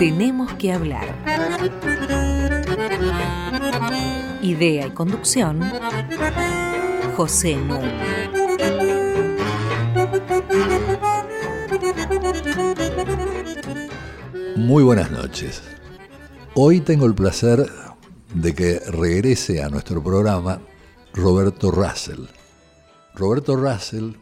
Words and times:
Tenemos 0.00 0.54
que 0.54 0.72
hablar. 0.72 1.14
Idea 4.40 4.86
y 4.86 4.90
conducción, 4.92 5.60
José 7.18 7.56
Núñez. 7.56 8.30
Muy 14.56 14.82
buenas 14.84 15.10
noches. 15.10 15.60
Hoy 16.54 16.80
tengo 16.80 17.04
el 17.04 17.14
placer 17.14 17.66
de 18.32 18.54
que 18.54 18.78
regrese 18.78 19.62
a 19.62 19.68
nuestro 19.68 20.02
programa 20.02 20.62
Roberto 21.12 21.70
Russell. 21.70 22.24
Roberto 23.14 23.54
Russell, 23.54 24.12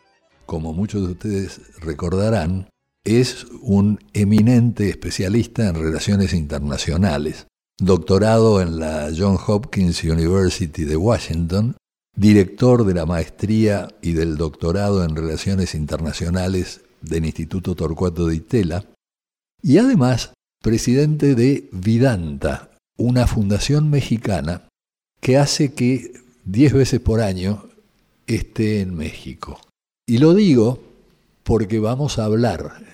como 0.45 0.73
muchos 0.73 1.07
de 1.07 1.13
ustedes 1.13 1.61
recordarán, 1.79 2.69
es 3.05 3.47
un 3.63 4.01
eminente 4.13 4.89
especialista 4.89 5.69
en 5.69 5.77
relaciones 5.77 6.33
internacionales, 6.35 7.47
doctorado 7.79 8.61
en 8.61 8.79
la 8.79 9.11
Johns 9.17 9.41
Hopkins 9.47 10.05
University 10.05 10.85
de 10.85 10.97
Washington, 10.97 11.77
director 12.17 12.85
de 12.85 12.95
la 12.95 13.07
maestría 13.07 13.89
y 14.03 14.13
del 14.13 14.37
doctorado 14.37 15.05
en 15.05 15.15
relaciones 15.15 15.75
internacionales 15.75 16.83
del 17.01 17.25
Instituto 17.25 17.75
Torcuato 17.75 18.27
de 18.27 18.37
Itela, 18.37 18.85
y 19.63 19.79
además 19.79 20.33
presidente 20.63 21.35
de 21.35 21.69
Vidanta, 21.73 22.71
una 22.97 23.27
fundación 23.27 23.91
mexicana 23.91 24.69
que 25.21 25.37
hace 25.37 25.73
que 25.73 26.21
10 26.45 26.73
veces 26.73 27.01
por 27.01 27.21
año 27.21 27.65
esté 28.27 28.81
en 28.81 28.95
México. 28.95 29.61
Y 30.07 30.19
lo 30.19 30.35
digo 30.35 30.83
porque 31.45 31.79
vamos 31.79 32.19
a 32.19 32.25
hablar 32.25 32.88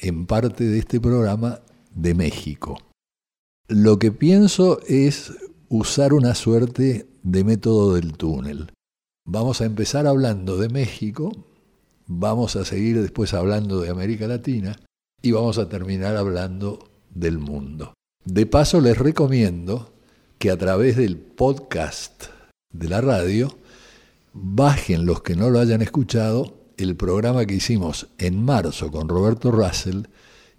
en 0.00 0.26
parte 0.26 0.64
de 0.64 0.78
este 0.78 1.00
programa 1.00 1.60
de 1.94 2.14
México. 2.14 2.78
Lo 3.68 3.98
que 3.98 4.12
pienso 4.12 4.80
es 4.86 5.32
usar 5.68 6.12
una 6.12 6.34
suerte 6.34 7.06
de 7.22 7.44
método 7.44 7.94
del 7.94 8.16
túnel. 8.16 8.72
Vamos 9.26 9.60
a 9.60 9.64
empezar 9.64 10.06
hablando 10.06 10.56
de 10.56 10.68
México, 10.68 11.32
vamos 12.06 12.54
a 12.54 12.64
seguir 12.64 13.00
después 13.00 13.34
hablando 13.34 13.80
de 13.80 13.90
América 13.90 14.28
Latina 14.28 14.76
y 15.20 15.32
vamos 15.32 15.58
a 15.58 15.68
terminar 15.68 16.16
hablando 16.16 16.88
del 17.10 17.38
mundo. 17.38 17.94
De 18.24 18.46
paso 18.46 18.80
les 18.80 18.96
recomiendo 18.96 19.92
que 20.38 20.50
a 20.50 20.56
través 20.56 20.96
del 20.96 21.16
podcast 21.16 22.24
de 22.72 22.88
la 22.88 23.00
radio 23.00 23.56
bajen 24.32 25.06
los 25.06 25.22
que 25.22 25.34
no 25.34 25.50
lo 25.50 25.58
hayan 25.58 25.82
escuchado 25.82 26.65
el 26.76 26.96
programa 26.96 27.46
que 27.46 27.54
hicimos 27.54 28.08
en 28.18 28.42
marzo 28.44 28.90
con 28.90 29.08
Roberto 29.08 29.50
Russell 29.50 30.02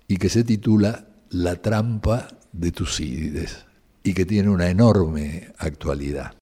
y 0.08 0.18
que 0.18 0.30
se 0.30 0.44
titula 0.44 1.08
La 1.30 1.56
trampa 1.62 2.28
de 2.52 2.72
Tucídides 2.72 3.66
y 4.04 4.14
que 4.14 4.26
tiene 4.26 4.50
una 4.50 4.70
enorme 4.70 5.54
actualidad. 5.58 6.36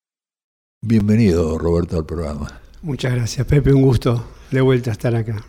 Bienvenido, 0.82 1.58
Roberto, 1.58 1.98
al 1.98 2.06
programa. 2.06 2.62
Muchas 2.82 3.14
gracias, 3.14 3.46
Pepe. 3.48 3.74
Un 3.74 3.82
gusto 3.82 4.26
de 4.52 4.62
vuelta 4.62 4.92
a 4.92 4.94
estar 4.94 5.16
acá. 5.16 5.44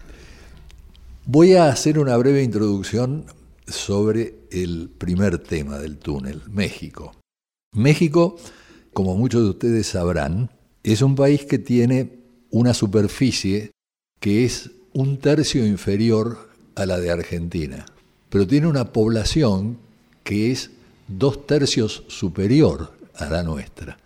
Voy 1.26 1.54
a 1.54 1.68
hacer 1.68 1.98
una 1.98 2.16
breve 2.16 2.42
introducción 2.42 3.26
sobre 3.66 4.34
el 4.50 4.90
primer 4.96 5.38
tema 5.38 5.78
del 5.78 5.98
túnel, 5.98 6.42
México. 6.50 7.12
México, 7.72 8.36
como 8.92 9.16
muchos 9.16 9.42
de 9.42 9.50
ustedes 9.50 9.88
sabrán, 9.88 10.50
es 10.82 11.02
un 11.02 11.14
país 11.14 11.44
que 11.44 11.58
tiene 11.58 12.20
una 12.50 12.72
superficie 12.72 13.72
que 14.20 14.44
es 14.44 14.70
un 14.92 15.18
tercio 15.18 15.66
inferior 15.66 16.48
a 16.74 16.86
la 16.86 16.98
de 16.98 17.10
Argentina, 17.10 17.86
pero 18.28 18.46
tiene 18.46 18.66
una 18.66 18.92
población 18.92 19.78
que 20.24 20.50
es 20.50 20.70
dos 21.08 21.46
tercios 21.46 22.04
superior 22.08 22.92
a 23.14 23.26
la 23.26 23.42
nuestra, 23.42 23.98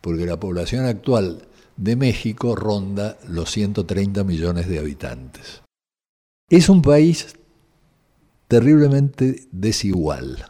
porque 0.00 0.26
la 0.26 0.38
población 0.38 0.86
actual 0.86 1.42
de 1.76 1.96
México 1.96 2.56
ronda 2.56 3.18
los 3.28 3.50
130 3.50 4.24
millones 4.24 4.68
de 4.68 4.78
habitantes. 4.78 5.62
Es 6.48 6.68
un 6.68 6.80
país 6.80 7.36
terriblemente 8.48 9.46
desigual. 9.50 10.46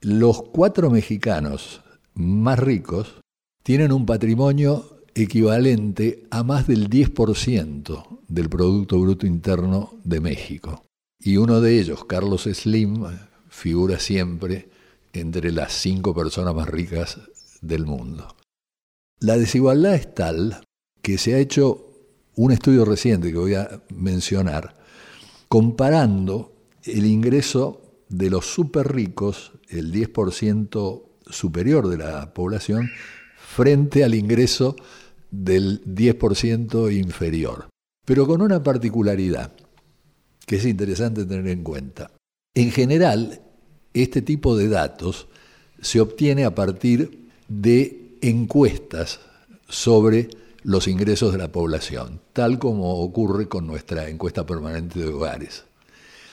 Los 0.00 0.42
cuatro 0.42 0.90
mexicanos 0.90 1.82
más 2.14 2.58
ricos 2.58 3.20
tienen 3.62 3.92
un 3.92 4.06
patrimonio 4.06 4.97
equivalente 5.22 6.26
a 6.30 6.42
más 6.42 6.66
del 6.66 6.88
10% 6.88 8.20
del 8.28 8.48
Producto 8.48 9.00
Bruto 9.00 9.26
Interno 9.26 9.94
de 10.04 10.20
México. 10.20 10.84
Y 11.18 11.36
uno 11.36 11.60
de 11.60 11.80
ellos, 11.80 12.04
Carlos 12.04 12.44
Slim, 12.44 13.04
figura 13.48 13.98
siempre 13.98 14.68
entre 15.12 15.50
las 15.50 15.72
cinco 15.72 16.14
personas 16.14 16.54
más 16.54 16.68
ricas 16.68 17.18
del 17.60 17.86
mundo. 17.86 18.36
La 19.20 19.36
desigualdad 19.36 19.94
es 19.94 20.14
tal 20.14 20.62
que 21.02 21.18
se 21.18 21.34
ha 21.34 21.38
hecho 21.38 21.88
un 22.36 22.52
estudio 22.52 22.84
reciente 22.84 23.32
que 23.32 23.38
voy 23.38 23.54
a 23.54 23.82
mencionar, 23.94 24.76
comparando 25.48 26.52
el 26.84 27.04
ingreso 27.06 27.82
de 28.08 28.30
los 28.30 28.46
súper 28.46 28.92
ricos, 28.94 29.52
el 29.68 29.92
10% 29.92 31.02
superior 31.28 31.88
de 31.88 31.98
la 31.98 32.32
población, 32.32 32.88
frente 33.36 34.04
al 34.04 34.14
ingreso 34.14 34.76
del 35.30 35.82
10% 35.84 36.92
inferior, 36.94 37.68
pero 38.04 38.26
con 38.26 38.42
una 38.42 38.62
particularidad 38.62 39.52
que 40.46 40.56
es 40.56 40.64
interesante 40.64 41.24
tener 41.24 41.48
en 41.48 41.62
cuenta. 41.62 42.10
En 42.54 42.70
general, 42.70 43.40
este 43.92 44.22
tipo 44.22 44.56
de 44.56 44.68
datos 44.68 45.28
se 45.80 46.00
obtiene 46.00 46.44
a 46.44 46.54
partir 46.54 47.28
de 47.48 48.16
encuestas 48.20 49.20
sobre 49.68 50.30
los 50.62 50.88
ingresos 50.88 51.32
de 51.32 51.38
la 51.38 51.52
población, 51.52 52.20
tal 52.32 52.58
como 52.58 53.00
ocurre 53.00 53.48
con 53.48 53.66
nuestra 53.66 54.08
encuesta 54.08 54.44
permanente 54.44 54.98
de 54.98 55.08
hogares. 55.08 55.64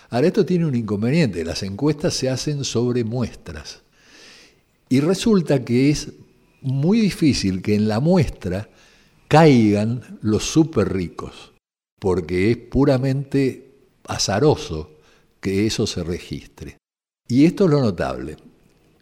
Ahora, 0.09 0.27
esto 0.27 0.45
tiene 0.45 0.65
un 0.65 0.75
inconveniente, 0.75 1.43
las 1.43 1.63
encuestas 1.63 2.13
se 2.13 2.29
hacen 2.29 2.63
sobre 2.63 3.03
muestras 3.03 3.81
y 4.87 4.99
resulta 4.99 5.63
que 5.65 5.89
es 5.89 6.11
muy 6.61 6.99
difícil 6.99 7.61
que 7.61 7.75
en 7.75 7.87
la 7.87 7.99
muestra 7.99 8.69
caigan 9.27 10.19
los 10.21 10.43
súper 10.43 10.93
ricos, 10.93 11.53
porque 11.99 12.51
es 12.51 12.57
puramente 12.57 13.73
azaroso 14.07 14.91
que 15.39 15.65
eso 15.65 15.87
se 15.87 16.03
registre. 16.03 16.77
Y 17.27 17.45
esto 17.45 17.65
es 17.65 17.71
lo 17.71 17.81
notable. 17.81 18.37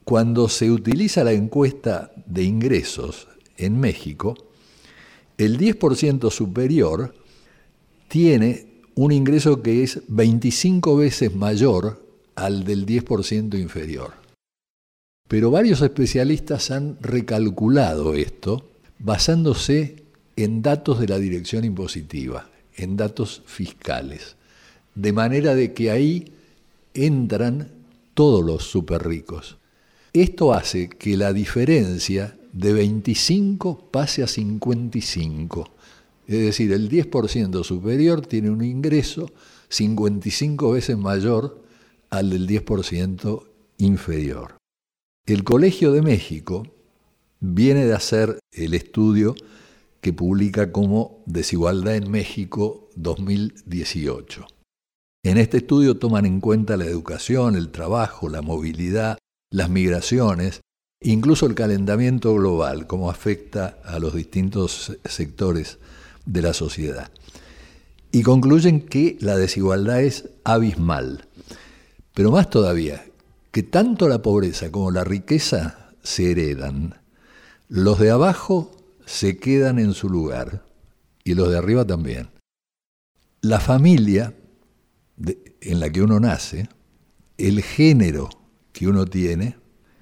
Cuando 0.03 0.49
se 0.49 0.71
utiliza 0.71 1.23
la 1.23 1.31
encuesta 1.31 2.11
de 2.25 2.43
ingresos 2.43 3.27
en 3.57 3.79
México, 3.79 4.35
el 5.37 5.57
10% 5.57 6.29
superior 6.29 7.13
tiene 8.07 8.83
un 8.95 9.11
ingreso 9.11 9.61
que 9.61 9.83
es 9.83 10.01
25 10.07 10.97
veces 10.97 11.35
mayor 11.35 12.05
al 12.35 12.63
del 12.63 12.85
10% 12.85 13.59
inferior. 13.59 14.13
Pero 15.27 15.51
varios 15.51 15.81
especialistas 15.81 16.69
han 16.71 16.97
recalculado 17.01 18.13
esto 18.13 18.69
basándose 18.99 20.02
en 20.35 20.61
datos 20.61 20.99
de 20.99 21.07
la 21.07 21.19
dirección 21.19 21.63
impositiva, 21.63 22.49
en 22.75 22.97
datos 22.97 23.43
fiscales, 23.45 24.35
de 24.95 25.13
manera 25.13 25.55
de 25.55 25.73
que 25.73 25.91
ahí 25.91 26.31
entran 26.93 27.71
todos 28.13 28.43
los 28.43 28.63
super 28.63 29.05
ricos. 29.05 29.57
Esto 30.13 30.53
hace 30.53 30.89
que 30.89 31.17
la 31.17 31.33
diferencia 31.33 32.37
de 32.51 32.73
25 32.73 33.89
pase 33.89 34.23
a 34.23 34.27
55. 34.27 35.69
Es 36.27 36.39
decir, 36.39 36.71
el 36.71 36.89
10% 36.89 37.63
superior 37.63 38.25
tiene 38.25 38.49
un 38.49 38.63
ingreso 38.63 39.31
55 39.69 40.71
veces 40.71 40.97
mayor 40.97 41.63
al 42.09 42.29
del 42.29 42.47
10% 42.47 43.43
inferior. 43.79 44.55
El 45.25 45.43
Colegio 45.43 45.91
de 45.91 46.03
México 46.03 46.67
viene 47.39 47.85
de 47.85 47.93
hacer 47.93 48.39
el 48.51 48.75
estudio 48.75 49.35
que 50.03 50.11
publica 50.11 50.73
como 50.73 51.23
Desigualdad 51.25 51.95
en 51.95 52.11
México 52.11 52.89
2018. 52.97 54.45
En 55.23 55.37
este 55.37 55.57
estudio 55.57 55.97
toman 55.97 56.25
en 56.25 56.41
cuenta 56.41 56.75
la 56.75 56.83
educación, 56.83 57.55
el 57.55 57.69
trabajo, 57.69 58.27
la 58.27 58.41
movilidad, 58.41 59.17
las 59.49 59.69
migraciones, 59.69 60.59
incluso 61.01 61.45
el 61.45 61.55
calentamiento 61.55 62.35
global, 62.35 62.85
cómo 62.85 63.09
afecta 63.09 63.79
a 63.85 63.97
los 63.99 64.13
distintos 64.13 64.97
sectores 65.05 65.79
de 66.25 66.41
la 66.41 66.53
sociedad. 66.53 67.09
Y 68.11 68.23
concluyen 68.23 68.81
que 68.81 69.17
la 69.21 69.37
desigualdad 69.37 70.01
es 70.01 70.31
abismal. 70.43 71.29
Pero 72.13 72.29
más 72.29 72.49
todavía, 72.49 73.05
que 73.51 73.63
tanto 73.63 74.09
la 74.09 74.21
pobreza 74.21 74.69
como 74.69 74.91
la 74.91 75.05
riqueza 75.05 75.91
se 76.03 76.31
heredan. 76.31 76.95
Los 77.69 77.99
de 77.99 78.11
abajo 78.11 78.82
se 79.05 79.37
quedan 79.37 79.79
en 79.79 79.93
su 79.93 80.09
lugar 80.09 80.65
y 81.23 81.33
los 81.33 81.49
de 81.49 81.57
arriba 81.57 81.85
también. 81.85 82.29
La 83.41 83.59
familia 83.59 84.33
en 85.61 85.79
la 85.79 85.89
que 85.89 86.01
uno 86.01 86.19
nace, 86.19 86.69
el 87.37 87.61
género 87.61 88.29
que 88.71 88.87
uno 88.87 89.05
tiene 89.05 89.55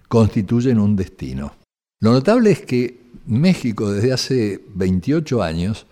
constituyen 0.07 0.79
un 0.79 0.95
destino. 0.95 1.53
Lo 2.01 2.11
notable 2.11 2.51
es 2.51 2.61
que 2.61 3.01
México 3.25 3.91
desde 3.91 4.13
hace 4.13 4.63
28 4.75 5.43
años 5.43 5.85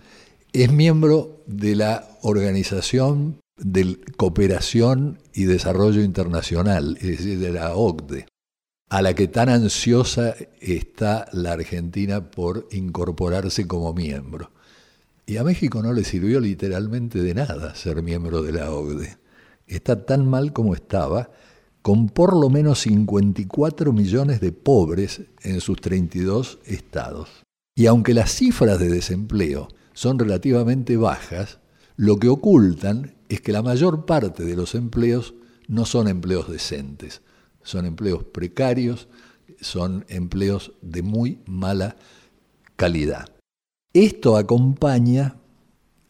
es 0.51 0.71
miembro 0.71 1.43
de 1.45 1.75
la 1.75 2.09
Organización 2.21 3.39
de 3.57 3.99
Cooperación 4.17 5.19
y 5.33 5.43
Desarrollo 5.43 6.01
Internacional, 6.01 6.97
es 7.01 7.07
decir, 7.07 7.39
de 7.39 7.51
la 7.51 7.75
OCDE, 7.75 8.25
a 8.89 9.03
la 9.03 9.13
que 9.13 9.27
tan 9.27 9.49
ansiosa 9.49 10.35
está 10.59 11.27
la 11.31 11.53
Argentina 11.53 12.31
por 12.31 12.67
incorporarse 12.71 13.67
como 13.67 13.93
miembro. 13.93 14.51
Y 15.27 15.37
a 15.37 15.43
México 15.43 15.83
no 15.83 15.93
le 15.93 16.03
sirvió 16.03 16.39
literalmente 16.39 17.21
de 17.21 17.35
nada 17.35 17.75
ser 17.75 18.01
miembro 18.01 18.41
de 18.41 18.51
la 18.51 18.71
OCDE. 18.71 19.17
Está 19.67 20.05
tan 20.05 20.27
mal 20.27 20.53
como 20.53 20.73
estaba, 20.73 21.29
con 21.83 22.09
por 22.09 22.35
lo 22.35 22.49
menos 22.49 22.79
54 22.79 23.93
millones 23.93 24.41
de 24.41 24.51
pobres 24.51 25.21
en 25.43 25.61
sus 25.61 25.79
32 25.79 26.57
estados. 26.65 27.29
Y 27.75 27.85
aunque 27.85 28.15
las 28.15 28.31
cifras 28.33 28.79
de 28.79 28.89
desempleo 28.89 29.67
son 29.93 30.17
relativamente 30.17 30.97
bajas, 30.97 31.59
lo 31.95 32.17
que 32.17 32.27
ocultan 32.27 33.15
es 33.29 33.41
que 33.41 33.51
la 33.51 33.61
mayor 33.61 34.07
parte 34.07 34.43
de 34.43 34.55
los 34.55 34.73
empleos 34.73 35.35
no 35.67 35.85
son 35.85 36.07
empleos 36.07 36.49
decentes, 36.49 37.21
son 37.63 37.85
empleos 37.85 38.23
precarios, 38.23 39.07
son 39.61 40.05
empleos 40.09 40.73
de 40.81 41.01
muy 41.01 41.39
mala 41.45 41.97
calidad. 42.75 43.27
Esto 43.93 44.37
acompaña 44.37 45.35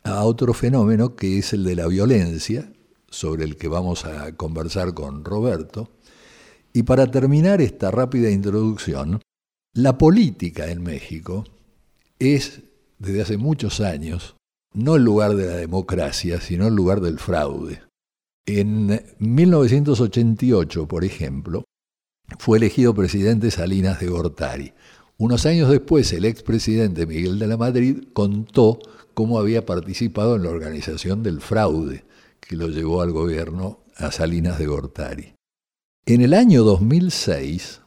a 0.04 0.24
otro 0.24 0.54
fenómeno 0.54 1.16
que 1.16 1.38
es 1.38 1.54
el 1.54 1.64
de 1.64 1.76
la 1.76 1.88
violencia, 1.88 2.72
sobre 3.10 3.44
el 3.44 3.58
que 3.58 3.68
vamos 3.68 4.06
a 4.06 4.36
conversar 4.36 4.94
con 4.94 5.26
Roberto. 5.26 5.90
Y 6.74 6.84
para 6.84 7.10
terminar 7.10 7.62
esta 7.62 7.90
rápida 7.90 8.30
introducción, 8.30 9.22
la 9.74 9.98
política 9.98 10.70
en 10.70 10.84
México 10.84 11.46
es, 12.20 12.62
desde 13.00 13.22
hace 13.22 13.38
muchos 13.38 13.80
años, 13.80 14.36
no 14.74 14.96
el 14.96 15.04
lugar 15.04 15.36
de 15.36 15.48
la 15.48 15.56
democracia, 15.56 16.40
sino 16.42 16.68
el 16.68 16.76
lugar 16.76 17.02
del 17.02 17.18
fraude. 17.18 17.82
En 18.46 19.02
1988, 19.20 20.88
por 20.88 21.04
ejemplo, 21.04 21.66
fue 22.38 22.58
elegido 22.58 22.94
presidente 22.94 23.52
Salinas 23.52 24.00
de 24.00 24.08
Gortari. 24.08 24.74
Unos 25.18 25.46
años 25.46 25.70
después, 25.70 26.12
el 26.14 26.26
expresidente 26.26 27.06
Miguel 27.06 27.40
de 27.40 27.48
la 27.48 27.58
Madrid 27.58 28.06
contó 28.14 28.80
cómo 29.14 29.40
había 29.40 29.66
participado 29.66 30.36
en 30.36 30.44
la 30.44 30.50
organización 30.50 31.24
del 31.24 31.42
fraude 31.42 32.06
que 32.40 32.56
lo 32.56 32.68
llevó 32.70 33.02
al 33.02 33.12
gobierno 33.12 33.84
a 33.98 34.12
Salinas 34.12 34.58
de 34.58 34.66
Gortari. 34.68 35.34
En 36.06 36.22
el 36.22 36.34
año 36.34 36.64
2006 36.64 37.82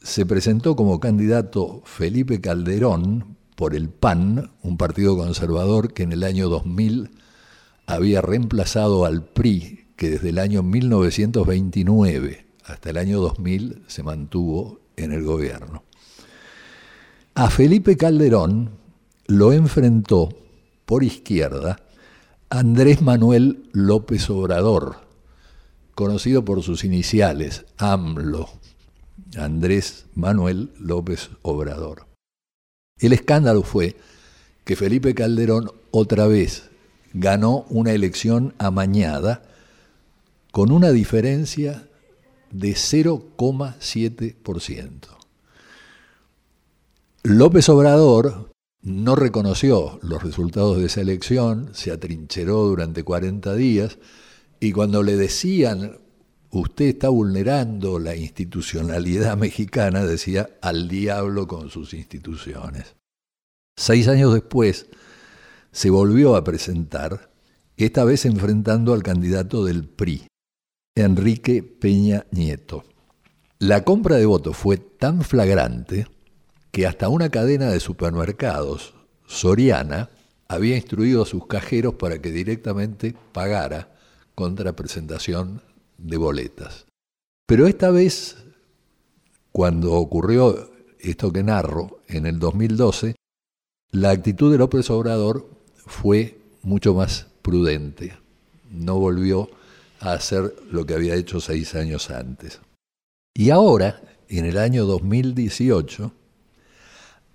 se 0.00 0.24
presentó 0.24 0.76
como 0.76 1.00
candidato 1.00 1.82
Felipe 1.84 2.40
Calderón 2.40 3.36
por 3.56 3.74
el 3.74 3.88
PAN, 3.88 4.52
un 4.62 4.76
partido 4.76 5.16
conservador 5.16 5.92
que 5.92 6.04
en 6.04 6.12
el 6.12 6.22
año 6.22 6.48
2000 6.48 7.10
había 7.86 8.20
reemplazado 8.20 9.04
al 9.04 9.24
PRI, 9.24 9.85
que 9.96 10.10
desde 10.10 10.28
el 10.28 10.38
año 10.38 10.62
1929 10.62 12.46
hasta 12.64 12.90
el 12.90 12.98
año 12.98 13.20
2000 13.20 13.84
se 13.86 14.02
mantuvo 14.02 14.80
en 14.96 15.12
el 15.12 15.22
gobierno. 15.22 15.84
A 17.34 17.50
Felipe 17.50 17.96
Calderón 17.96 18.70
lo 19.26 19.52
enfrentó 19.52 20.30
por 20.84 21.04
izquierda 21.04 21.80
Andrés 22.48 23.02
Manuel 23.02 23.68
López 23.72 24.30
Obrador, 24.30 24.96
conocido 25.94 26.44
por 26.44 26.62
sus 26.62 26.84
iniciales, 26.84 27.66
AMLO, 27.76 28.48
Andrés 29.36 30.06
Manuel 30.14 30.72
López 30.78 31.30
Obrador. 31.42 32.06
El 32.98 33.12
escándalo 33.12 33.62
fue 33.62 33.96
que 34.64 34.76
Felipe 34.76 35.14
Calderón 35.14 35.70
otra 35.90 36.26
vez 36.26 36.70
ganó 37.12 37.66
una 37.68 37.92
elección 37.92 38.54
amañada 38.58 39.42
con 40.56 40.72
una 40.72 40.90
diferencia 40.90 41.86
de 42.50 42.70
0,7%. 42.70 45.00
López 47.24 47.68
Obrador 47.68 48.52
no 48.80 49.16
reconoció 49.16 49.98
los 50.00 50.22
resultados 50.22 50.78
de 50.78 50.86
esa 50.86 51.02
elección, 51.02 51.68
se 51.74 51.92
atrincheró 51.92 52.62
durante 52.62 53.02
40 53.02 53.54
días 53.54 53.98
y 54.58 54.72
cuando 54.72 55.02
le 55.02 55.18
decían, 55.18 55.98
usted 56.48 56.86
está 56.86 57.10
vulnerando 57.10 57.98
la 57.98 58.16
institucionalidad 58.16 59.36
mexicana, 59.42 60.06
decía, 60.06 60.48
al 60.62 60.88
diablo 60.88 61.46
con 61.46 61.68
sus 61.68 61.92
instituciones. 61.92 62.96
Seis 63.76 64.08
años 64.08 64.32
después 64.32 64.86
se 65.70 65.90
volvió 65.90 66.34
a 66.34 66.44
presentar, 66.44 67.30
esta 67.76 68.04
vez 68.04 68.24
enfrentando 68.24 68.94
al 68.94 69.02
candidato 69.02 69.62
del 69.62 69.86
PRI, 69.86 70.26
Enrique 70.96 71.62
Peña 71.62 72.24
Nieto. 72.30 72.84
La 73.58 73.84
compra 73.84 74.16
de 74.16 74.24
votos 74.24 74.56
fue 74.56 74.78
tan 74.78 75.20
flagrante 75.20 76.06
que 76.72 76.86
hasta 76.86 77.10
una 77.10 77.28
cadena 77.28 77.70
de 77.70 77.80
supermercados, 77.80 78.94
Soriana, 79.26 80.08
había 80.48 80.74
instruido 80.74 81.22
a 81.22 81.26
sus 81.26 81.46
cajeros 81.46 81.96
para 81.96 82.22
que 82.22 82.30
directamente 82.30 83.14
pagara 83.32 83.94
contra 84.34 84.74
presentación 84.74 85.60
de 85.98 86.16
boletas. 86.16 86.86
Pero 87.46 87.66
esta 87.66 87.90
vez, 87.90 88.38
cuando 89.52 89.92
ocurrió 89.92 90.70
esto 90.98 91.30
que 91.30 91.42
narro, 91.42 92.00
en 92.08 92.24
el 92.24 92.38
2012, 92.38 93.16
la 93.90 94.10
actitud 94.10 94.50
de 94.50 94.56
López 94.56 94.88
Obrador 94.88 95.46
fue 95.76 96.38
mucho 96.62 96.94
más 96.94 97.26
prudente. 97.42 98.16
No 98.70 98.98
volvió 98.98 99.50
a 100.00 100.12
hacer 100.12 100.54
lo 100.70 100.86
que 100.86 100.94
había 100.94 101.14
hecho 101.14 101.40
seis 101.40 101.74
años 101.74 102.10
antes. 102.10 102.60
Y 103.34 103.50
ahora, 103.50 104.00
en 104.28 104.44
el 104.44 104.58
año 104.58 104.84
2018, 104.86 106.12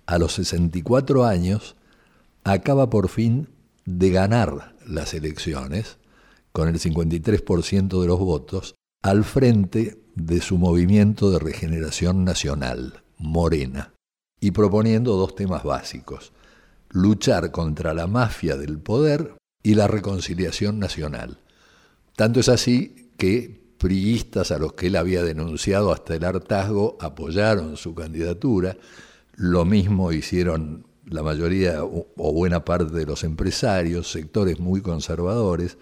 a 0.06 0.18
los 0.18 0.32
64 0.34 1.24
años, 1.24 1.76
acaba 2.44 2.90
por 2.90 3.08
fin 3.08 3.48
de 3.84 4.10
ganar 4.10 4.74
las 4.86 5.14
elecciones, 5.14 5.98
con 6.52 6.68
el 6.68 6.78
53% 6.78 8.00
de 8.00 8.06
los 8.06 8.18
votos, 8.18 8.74
al 9.02 9.24
frente 9.24 10.02
de 10.14 10.40
su 10.40 10.58
movimiento 10.58 11.30
de 11.30 11.38
regeneración 11.38 12.24
nacional, 12.24 13.02
Morena, 13.16 13.94
y 14.40 14.50
proponiendo 14.50 15.16
dos 15.16 15.34
temas 15.34 15.62
básicos, 15.64 16.32
luchar 16.90 17.50
contra 17.50 17.94
la 17.94 18.06
mafia 18.06 18.56
del 18.56 18.78
poder 18.78 19.34
y 19.62 19.74
la 19.74 19.86
reconciliación 19.88 20.78
nacional. 20.78 21.38
Tanto 22.22 22.38
es 22.38 22.48
así 22.48 23.10
que 23.18 23.74
priistas 23.78 24.52
a 24.52 24.58
los 24.60 24.74
que 24.74 24.86
él 24.86 24.94
había 24.94 25.24
denunciado 25.24 25.90
hasta 25.90 26.14
el 26.14 26.24
hartazgo 26.24 26.96
apoyaron 27.00 27.76
su 27.76 27.96
candidatura, 27.96 28.76
lo 29.34 29.64
mismo 29.64 30.12
hicieron 30.12 30.86
la 31.04 31.24
mayoría 31.24 31.82
o 31.82 32.32
buena 32.32 32.64
parte 32.64 32.94
de 32.94 33.06
los 33.06 33.24
empresarios, 33.24 34.08
sectores 34.08 34.60
muy 34.60 34.82
conservadores. 34.82 35.78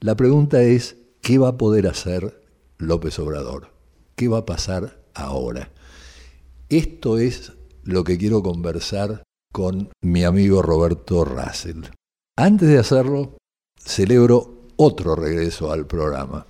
La 0.00 0.16
pregunta 0.16 0.64
es, 0.64 0.96
¿qué 1.22 1.38
va 1.38 1.50
a 1.50 1.58
poder 1.58 1.86
hacer 1.86 2.42
López 2.76 3.16
Obrador? 3.20 3.68
¿Qué 4.16 4.26
va 4.26 4.38
a 4.38 4.46
pasar 4.46 5.00
ahora? 5.14 5.70
Esto 6.70 7.18
es 7.18 7.52
lo 7.84 8.02
que 8.02 8.18
quiero 8.18 8.42
conversar 8.42 9.22
con 9.52 9.90
mi 10.02 10.24
amigo 10.24 10.60
Roberto 10.60 11.24
Russell. 11.24 11.84
Antes 12.36 12.68
de 12.68 12.78
hacerlo, 12.78 13.36
celebro 13.78 14.63
otro 14.76 15.14
regreso 15.14 15.72
al 15.72 15.86
programa, 15.86 16.46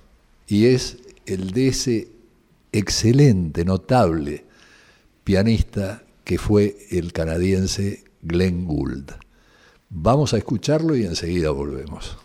y 0.47 0.67
es 0.67 0.97
el 1.25 1.51
de 1.51 1.67
ese 1.67 2.07
excelente, 2.71 3.65
notable 3.65 4.45
pianista 5.23 6.03
que 6.23 6.37
fue 6.37 6.75
el 6.91 7.13
canadiense 7.13 8.03
Glenn 8.21 8.65
Gould. 8.65 9.11
Vamos 9.89 10.33
a 10.33 10.37
escucharlo 10.37 10.95
y 10.95 11.05
enseguida 11.05 11.51
volvemos. 11.51 12.17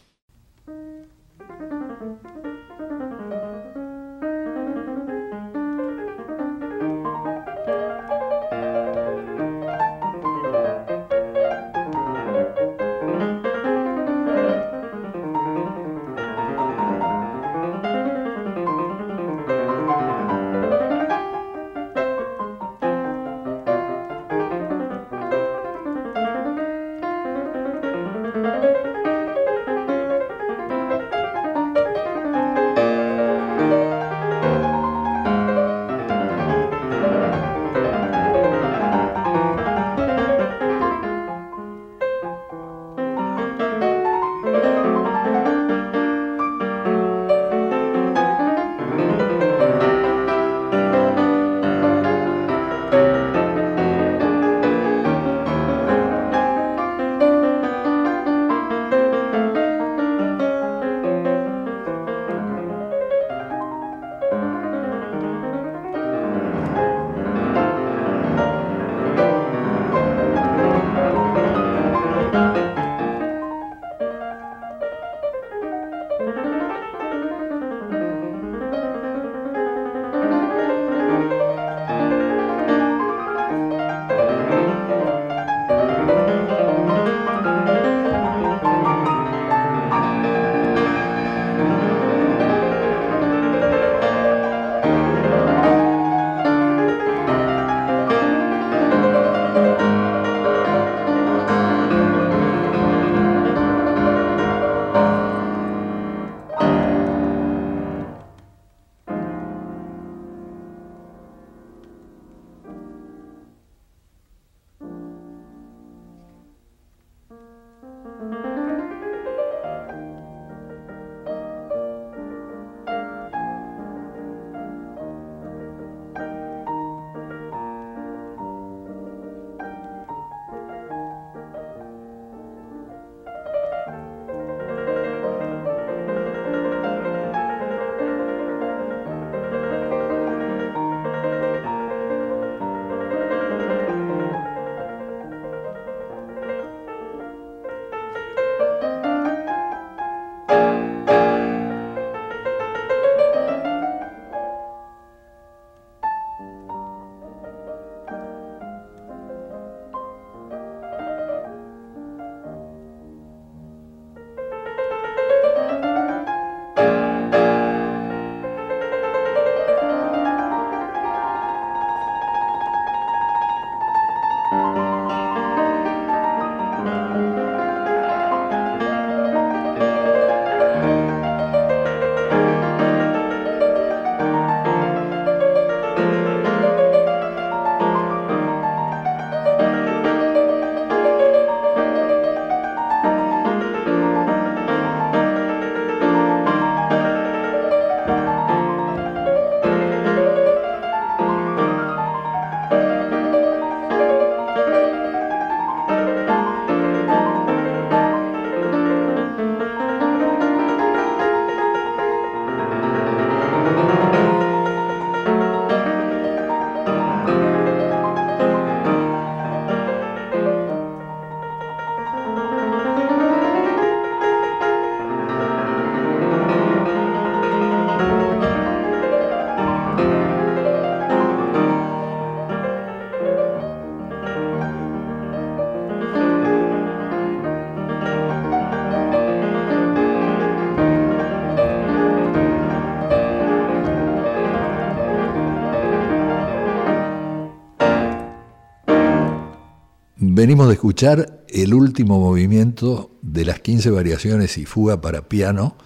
Venimos 250.40 250.68
de 250.68 250.73
escuchar 250.73 251.44
el 251.49 251.75
último 251.75 252.18
movimiento 252.18 253.11
de 253.20 253.44
las 253.44 253.61
15 253.61 253.90
variaciones 253.90 254.56
y 254.56 254.64
fuga 254.64 255.02
para 255.02 255.28
piano 255.28 255.76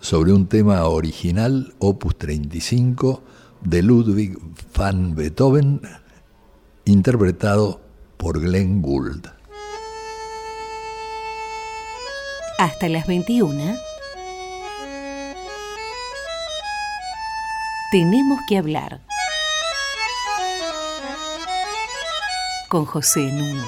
sobre 0.00 0.32
un 0.32 0.48
tema 0.48 0.84
original, 0.86 1.74
opus 1.78 2.18
35, 2.18 3.22
de 3.60 3.84
Ludwig 3.84 4.36
van 4.76 5.14
Beethoven, 5.14 5.80
interpretado 6.84 7.82
por 8.16 8.40
Glenn 8.40 8.82
Gould. 8.82 9.28
Hasta 12.58 12.88
las 12.88 13.06
21. 13.06 13.76
Tenemos 17.92 18.40
que 18.48 18.58
hablar. 18.58 19.03
Con 22.74 22.86
José 22.86 23.30
Nun. 23.30 23.60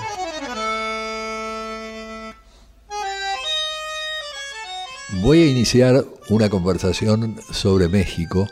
Voy 5.23 5.43
a 5.43 5.47
iniciar 5.47 6.05
una 6.29 6.51
conversación 6.51 7.37
sobre 7.53 7.87
México 7.87 8.49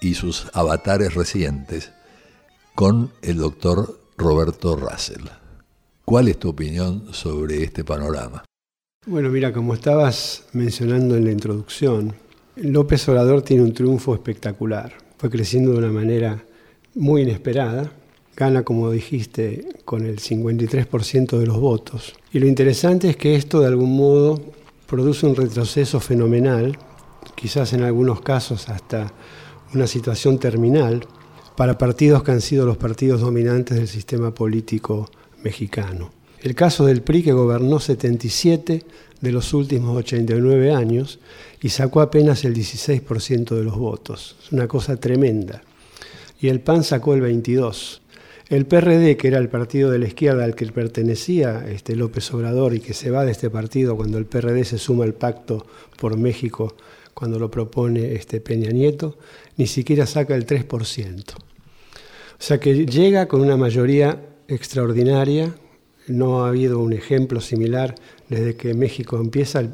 y 0.00 0.14
sus 0.14 0.46
avatares 0.54 1.12
recientes 1.12 1.92
con 2.74 3.12
el 3.20 3.36
doctor 3.36 4.00
Roberto 4.16 4.74
Russell. 4.74 5.26
¿Cuál 6.06 6.28
es 6.28 6.38
tu 6.38 6.48
opinión 6.48 7.12
sobre 7.12 7.62
este 7.62 7.84
panorama? 7.84 8.42
Bueno, 9.04 9.28
mira, 9.28 9.52
como 9.52 9.74
estabas 9.74 10.46
mencionando 10.54 11.14
en 11.14 11.26
la 11.26 11.30
introducción, 11.30 12.14
López 12.56 13.06
Obrador 13.10 13.42
tiene 13.42 13.62
un 13.62 13.74
triunfo 13.74 14.14
espectacular. 14.14 14.94
Fue 15.18 15.28
creciendo 15.28 15.72
de 15.72 15.78
una 15.80 15.92
manera 15.92 16.42
muy 16.94 17.20
inesperada. 17.20 17.92
Gana, 18.36 18.64
como 18.64 18.90
dijiste, 18.90 19.68
con 19.84 20.06
el 20.06 20.18
53% 20.18 21.38
de 21.38 21.46
los 21.46 21.58
votos. 21.58 22.14
Y 22.32 22.40
lo 22.40 22.46
interesante 22.46 23.08
es 23.08 23.16
que 23.16 23.36
esto, 23.36 23.60
de 23.60 23.68
algún 23.68 23.96
modo, 23.96 24.40
produce 24.86 25.26
un 25.26 25.36
retroceso 25.36 26.00
fenomenal, 26.00 26.76
quizás 27.36 27.72
en 27.72 27.82
algunos 27.82 28.20
casos 28.20 28.68
hasta 28.68 29.12
una 29.72 29.86
situación 29.86 30.38
terminal, 30.38 31.06
para 31.56 31.78
partidos 31.78 32.24
que 32.24 32.32
han 32.32 32.40
sido 32.40 32.66
los 32.66 32.76
partidos 32.76 33.20
dominantes 33.20 33.76
del 33.76 33.88
sistema 33.88 34.34
político 34.34 35.08
mexicano. 35.44 36.10
El 36.42 36.54
caso 36.54 36.84
del 36.84 37.02
PRI, 37.02 37.22
que 37.22 37.32
gobernó 37.32 37.78
77 37.78 38.82
de 39.20 39.32
los 39.32 39.54
últimos 39.54 39.96
89 39.96 40.74
años 40.74 41.20
y 41.62 41.70
sacó 41.70 42.00
apenas 42.00 42.44
el 42.44 42.54
16% 42.54 43.54
de 43.54 43.64
los 43.64 43.76
votos. 43.76 44.36
Es 44.44 44.52
una 44.52 44.68
cosa 44.68 44.96
tremenda. 44.96 45.62
Y 46.40 46.48
el 46.48 46.60
PAN 46.60 46.84
sacó 46.84 47.14
el 47.14 47.22
22%. 47.22 48.00
El 48.54 48.66
PRD, 48.66 49.16
que 49.16 49.26
era 49.26 49.38
el 49.38 49.48
partido 49.48 49.90
de 49.90 49.98
la 49.98 50.06
izquierda 50.06 50.44
al 50.44 50.54
que 50.54 50.64
pertenecía 50.66 51.66
este 51.68 51.96
López 51.96 52.32
Obrador 52.32 52.72
y 52.72 52.78
que 52.78 52.94
se 52.94 53.10
va 53.10 53.24
de 53.24 53.32
este 53.32 53.50
partido 53.50 53.96
cuando 53.96 54.16
el 54.16 54.26
PRD 54.26 54.64
se 54.64 54.78
suma 54.78 55.02
al 55.02 55.14
pacto 55.14 55.66
por 55.98 56.16
México, 56.16 56.76
cuando 57.14 57.40
lo 57.40 57.50
propone 57.50 58.14
este 58.14 58.40
Peña 58.40 58.70
Nieto, 58.70 59.18
ni 59.56 59.66
siquiera 59.66 60.06
saca 60.06 60.36
el 60.36 60.46
3%. 60.46 61.34
O 61.34 61.36
sea 62.38 62.60
que 62.60 62.86
llega 62.86 63.26
con 63.26 63.40
una 63.40 63.56
mayoría 63.56 64.22
extraordinaria, 64.46 65.52
no 66.06 66.44
ha 66.44 66.50
habido 66.50 66.78
un 66.78 66.92
ejemplo 66.92 67.40
similar 67.40 67.96
desde 68.28 68.54
que 68.54 68.72
México 68.72 69.16
empieza 69.16 69.68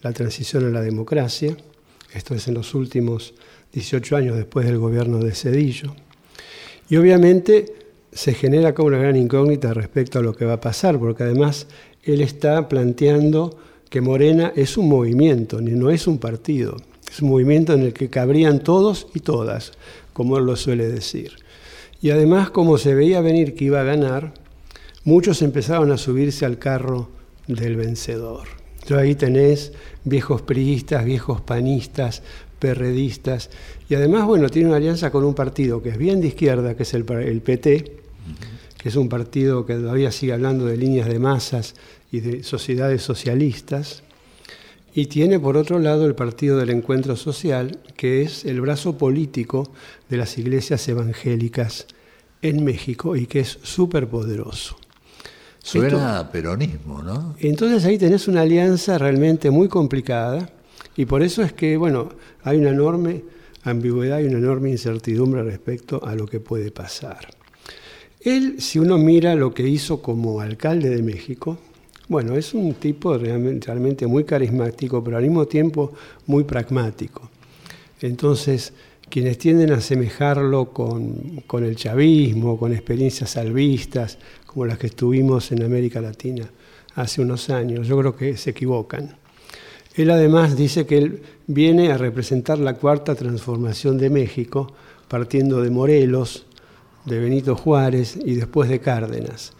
la 0.00 0.12
transición 0.14 0.64
a 0.64 0.70
la 0.70 0.80
democracia, 0.80 1.54
esto 2.14 2.34
es 2.34 2.48
en 2.48 2.54
los 2.54 2.74
últimos 2.74 3.34
18 3.74 4.16
años 4.16 4.36
después 4.36 4.64
del 4.64 4.78
gobierno 4.78 5.18
de 5.18 5.34
Cedillo. 5.34 5.94
Y 6.88 6.96
obviamente 6.96 7.81
se 8.12 8.34
genera 8.34 8.74
como 8.74 8.88
una 8.88 8.98
gran 8.98 9.16
incógnita 9.16 9.72
respecto 9.72 10.18
a 10.18 10.22
lo 10.22 10.34
que 10.34 10.44
va 10.44 10.54
a 10.54 10.60
pasar, 10.60 10.98
porque 10.98 11.22
además 11.22 11.66
él 12.02 12.20
está 12.20 12.68
planteando 12.68 13.58
que 13.88 14.00
Morena 14.00 14.52
es 14.54 14.76
un 14.76 14.88
movimiento, 14.88 15.60
no 15.60 15.90
es 15.90 16.06
un 16.06 16.18
partido, 16.18 16.76
es 17.10 17.20
un 17.20 17.30
movimiento 17.30 17.72
en 17.72 17.82
el 17.82 17.92
que 17.92 18.10
cabrían 18.10 18.60
todos 18.60 19.06
y 19.14 19.20
todas, 19.20 19.72
como 20.12 20.38
él 20.38 20.44
lo 20.44 20.56
suele 20.56 20.88
decir. 20.88 21.32
Y 22.00 22.10
además, 22.10 22.50
como 22.50 22.78
se 22.78 22.94
veía 22.94 23.20
venir 23.20 23.54
que 23.54 23.66
iba 23.66 23.80
a 23.80 23.84
ganar, 23.84 24.34
muchos 25.04 25.40
empezaron 25.40 25.90
a 25.92 25.98
subirse 25.98 26.44
al 26.44 26.58
carro 26.58 27.10
del 27.46 27.76
vencedor. 27.76 28.48
Entonces 28.74 28.98
ahí 28.98 29.14
tenés 29.14 29.72
viejos 30.04 30.42
priistas, 30.42 31.04
viejos 31.04 31.40
panistas, 31.40 32.22
perredistas, 32.58 33.50
y 33.88 33.94
además, 33.94 34.26
bueno, 34.26 34.48
tiene 34.48 34.68
una 34.68 34.78
alianza 34.78 35.10
con 35.10 35.24
un 35.24 35.34
partido 35.34 35.82
que 35.82 35.90
es 35.90 35.98
bien 35.98 36.20
de 36.20 36.28
izquierda, 36.28 36.74
que 36.74 36.82
es 36.82 36.94
el, 36.94 37.04
el 37.10 37.40
PT, 37.40 38.01
que 38.82 38.88
es 38.88 38.96
un 38.96 39.08
partido 39.08 39.64
que 39.64 39.74
todavía 39.74 40.10
sigue 40.10 40.32
hablando 40.32 40.66
de 40.66 40.76
líneas 40.76 41.08
de 41.08 41.18
masas 41.20 41.74
y 42.10 42.20
de 42.20 42.42
sociedades 42.42 43.02
socialistas, 43.02 44.02
y 44.94 45.06
tiene 45.06 45.38
por 45.40 45.56
otro 45.56 45.78
lado 45.78 46.04
el 46.04 46.14
Partido 46.14 46.58
del 46.58 46.70
Encuentro 46.70 47.16
Social, 47.16 47.78
que 47.96 48.22
es 48.22 48.44
el 48.44 48.60
brazo 48.60 48.98
político 48.98 49.70
de 50.10 50.18
las 50.18 50.36
iglesias 50.36 50.86
evangélicas 50.88 51.86
en 52.42 52.64
México 52.64 53.16
y 53.16 53.26
que 53.26 53.40
es 53.40 53.58
súper 53.62 54.08
poderoso. 54.08 54.76
Suena 55.62 56.18
a 56.18 56.30
peronismo, 56.30 57.02
¿no? 57.02 57.36
Entonces 57.38 57.84
ahí 57.84 57.96
tenés 57.96 58.26
una 58.26 58.42
alianza 58.42 58.98
realmente 58.98 59.50
muy 59.50 59.68
complicada 59.68 60.50
y 60.96 61.06
por 61.06 61.22
eso 61.22 61.42
es 61.42 61.52
que, 61.52 61.76
bueno, 61.76 62.10
hay 62.42 62.58
una 62.58 62.70
enorme 62.70 63.22
ambigüedad 63.62 64.18
y 64.18 64.24
una 64.24 64.38
enorme 64.38 64.70
incertidumbre 64.70 65.42
respecto 65.44 66.04
a 66.04 66.16
lo 66.16 66.26
que 66.26 66.40
puede 66.40 66.72
pasar. 66.72 67.28
Él, 68.24 68.60
si 68.60 68.78
uno 68.78 68.98
mira 68.98 69.34
lo 69.34 69.52
que 69.52 69.66
hizo 69.66 70.00
como 70.00 70.40
alcalde 70.40 70.90
de 70.90 71.02
México, 71.02 71.58
bueno, 72.08 72.36
es 72.36 72.54
un 72.54 72.74
tipo 72.74 73.16
realmente, 73.16 74.06
muy 74.06 74.24
carismático, 74.24 75.02
pero 75.02 75.16
al 75.16 75.22
mismo 75.24 75.46
tiempo 75.46 75.92
muy 76.26 76.44
pragmático. 76.44 77.30
Entonces, 78.00 78.72
quienes 79.08 79.38
tienden 79.38 79.72
a 79.72 79.76
asemejarlo 79.76 80.72
con, 80.72 81.42
con 81.46 81.64
el 81.64 81.74
chavismo, 81.74 82.58
con 82.58 82.72
experiencias 82.72 83.30
salvistas, 83.30 84.18
como 84.46 84.66
las 84.66 84.78
que 84.78 84.88
estuvimos 84.88 85.50
en 85.52 85.62
América 85.62 86.00
Latina 86.00 86.48
hace 86.94 87.22
unos 87.22 87.50
años. 87.50 87.86
Yo 87.86 87.98
creo 87.98 88.16
que 88.16 88.36
se 88.36 88.50
equivocan. 88.50 89.16
Él 89.94 90.10
además 90.10 90.56
dice 90.56 90.86
que 90.86 90.98
él 90.98 91.22
viene 91.46 91.92
a 91.92 91.98
representar 91.98 92.58
la 92.58 92.74
cuarta 92.74 93.14
transformación 93.14 93.98
de 93.98 94.10
México, 94.10 94.72
partiendo 95.08 95.62
de 95.62 95.70
Morelos, 95.70 96.46
de 97.04 97.18
Benito 97.18 97.56
Juárez 97.56 98.18
y 98.24 98.34
después 98.34 98.68
de 98.68 98.80
Cárdenas. 98.80 99.52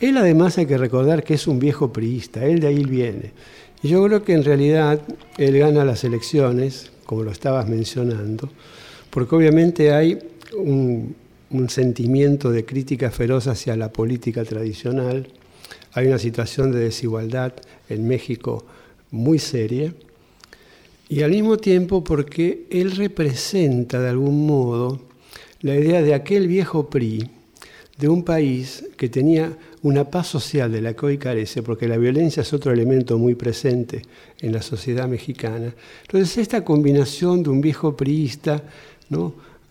Él 0.00 0.16
además 0.16 0.58
hay 0.58 0.66
que 0.66 0.78
recordar 0.78 1.22
que 1.24 1.34
es 1.34 1.46
un 1.46 1.58
viejo 1.58 1.92
priista, 1.92 2.44
él 2.44 2.60
de 2.60 2.68
ahí 2.68 2.84
viene. 2.84 3.32
Y 3.82 3.88
yo 3.88 4.04
creo 4.04 4.24
que 4.24 4.32
en 4.32 4.44
realidad 4.44 5.00
él 5.38 5.58
gana 5.58 5.84
las 5.84 6.04
elecciones, 6.04 6.90
como 7.06 7.22
lo 7.22 7.30
estabas 7.30 7.68
mencionando, 7.68 8.48
porque 9.10 9.34
obviamente 9.34 9.92
hay 9.92 10.18
un, 10.56 11.14
un 11.50 11.68
sentimiento 11.68 12.50
de 12.50 12.64
crítica 12.64 13.10
feroz 13.10 13.46
hacia 13.46 13.76
la 13.76 13.92
política 13.92 14.44
tradicional, 14.44 15.28
hay 15.92 16.06
una 16.06 16.18
situación 16.18 16.72
de 16.72 16.80
desigualdad 16.80 17.52
en 17.88 18.08
México 18.08 18.64
muy 19.10 19.38
seria, 19.38 19.92
y 21.08 21.22
al 21.22 21.30
mismo 21.30 21.58
tiempo 21.58 22.02
porque 22.02 22.66
él 22.70 22.92
representa 22.92 24.00
de 24.00 24.08
algún 24.08 24.46
modo 24.46 25.00
la 25.64 25.74
idea 25.74 26.02
de 26.02 26.12
aquel 26.12 26.46
viejo 26.46 26.90
PRI, 26.90 27.26
de 27.96 28.08
un 28.08 28.22
país 28.22 28.84
que 28.98 29.08
tenía 29.08 29.56
una 29.82 30.04
paz 30.10 30.26
social 30.26 30.70
de 30.70 30.82
la 30.82 30.92
que 30.92 31.06
hoy 31.06 31.18
carece, 31.18 31.62
porque 31.62 31.88
la 31.88 31.96
violencia 31.96 32.42
es 32.42 32.52
otro 32.52 32.70
elemento 32.70 33.16
muy 33.16 33.34
presente 33.34 34.02
en 34.40 34.52
la 34.52 34.60
sociedad 34.60 35.08
mexicana. 35.08 35.74
Entonces, 36.02 36.36
esta 36.36 36.62
combinación 36.62 37.42
de 37.42 37.48
un 37.48 37.62
viejo 37.62 37.96
priista, 37.96 38.62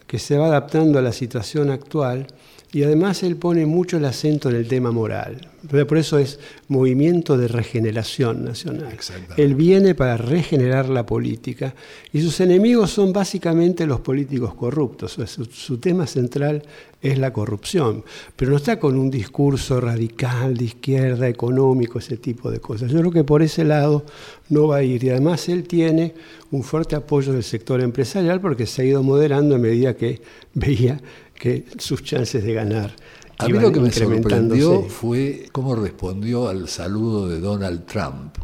que 0.08 0.18
se 0.18 0.36
va 0.36 0.48
adaptando 0.48 0.98
a 0.98 1.04
la 1.04 1.12
situación 1.12 1.70
actual 1.70 2.26
y 2.74 2.82
además 2.82 3.22
él 3.22 3.36
pone 3.36 3.68
mucho 3.68 3.98
el 3.98 4.06
acento 4.06 4.50
en 4.50 4.56
el 4.56 4.68
tema 4.68 4.92
moral. 4.92 5.48
Por 5.70 5.98
eso 5.98 6.18
es 6.18 6.40
movimiento 6.68 7.38
de 7.38 7.48
regeneración 7.48 8.44
nacional. 8.44 8.98
Él 9.38 9.54
viene 9.54 9.94
para 9.94 10.18
regenerar 10.18 10.90
la 10.90 11.06
política 11.06 11.76
y 12.12 12.22
sus 12.22 12.40
enemigos 12.42 12.90
son 12.90 13.14
básicamente 13.14 13.86
los 13.86 14.02
políticos 14.02 14.56
corruptos. 14.56 15.20
su, 15.52 15.78
tema 15.78 16.08
central 16.08 16.64
es 17.00 17.20
la 17.20 17.32
corrupción, 17.32 18.04
pero 18.36 18.52
no 18.52 18.58
está 18.58 18.80
con 18.80 18.98
un 18.98 19.12
discurso 19.12 19.80
radical 19.80 20.58
de 20.58 20.66
izquierda, 20.66 21.28
económico, 21.28 22.00
ese 22.00 22.18
tipo 22.18 22.50
de 22.50 22.60
cosas. 22.60 22.92
Yo 22.92 23.00
creo 23.00 23.12
que 23.12 23.24
por 23.24 23.44
ese 23.44 23.64
lado 23.64 24.04
no 24.50 24.68
va 24.68 24.78
a 24.78 24.84
ir 24.84 25.04
y 25.04 25.12
además 25.12 25.48
él 25.48 25.66
tiene 25.66 26.16
un 26.50 26.64
fuerte 26.64 26.96
apoyo 26.96 27.34
del 27.34 27.44
sector 27.44 27.82
empresarial 27.82 28.42
porque 28.42 28.66
se 28.66 28.82
ha 28.82 28.86
ido 28.86 29.04
moderando 29.04 29.56
a 29.56 29.60
medida 29.60 29.96
que 29.96 30.22
veía 30.56 31.00
que 31.44 31.66
sus 31.78 32.02
chances 32.02 32.42
de 32.42 32.54
ganar 32.54 32.96
a 33.38 33.50
mí 33.50 33.60
lo 33.60 33.70
que 33.70 33.82
me 33.82 33.92
sorprendió 33.92 34.84
fue 34.84 35.48
cómo 35.52 35.76
respondió 35.76 36.48
al 36.48 36.70
saludo 36.70 37.28
de 37.28 37.42
Donald 37.42 37.86
Trump, 37.86 38.38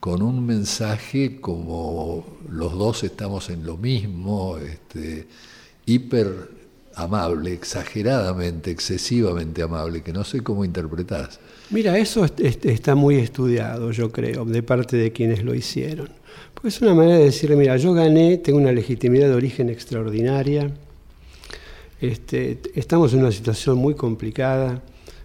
con 0.00 0.20
un 0.20 0.44
mensaje 0.44 1.40
como 1.40 2.26
los 2.50 2.72
dos 2.74 3.04
estamos 3.04 3.48
en 3.48 3.64
lo 3.64 3.78
mismo, 3.78 4.58
este, 4.58 5.26
hiper 5.86 6.50
amable, 6.94 7.54
exageradamente, 7.54 8.70
excesivamente 8.70 9.62
amable, 9.62 10.02
que 10.02 10.12
no 10.12 10.22
sé 10.22 10.42
cómo 10.42 10.62
interpretás. 10.62 11.40
Mira, 11.70 11.96
eso 11.96 12.26
está 12.26 12.94
muy 12.94 13.16
estudiado, 13.16 13.92
yo 13.92 14.12
creo, 14.12 14.44
de 14.44 14.62
parte 14.62 14.98
de 14.98 15.10
quienes 15.10 15.42
lo 15.42 15.54
hicieron. 15.54 16.10
Porque 16.52 16.68
es 16.68 16.82
una 16.82 16.94
manera 16.94 17.16
de 17.16 17.24
decirle, 17.24 17.56
mira, 17.56 17.78
yo 17.78 17.94
gané, 17.94 18.36
tengo 18.36 18.58
una 18.58 18.72
legitimidad 18.72 19.28
de 19.28 19.34
origen 19.34 19.70
extraordinaria, 19.70 20.70
este, 22.08 22.60
estamos 22.74 23.12
en 23.12 23.20
una 23.20 23.32
situación 23.32 23.78
muy 23.78 23.94
complicada, 23.94 24.82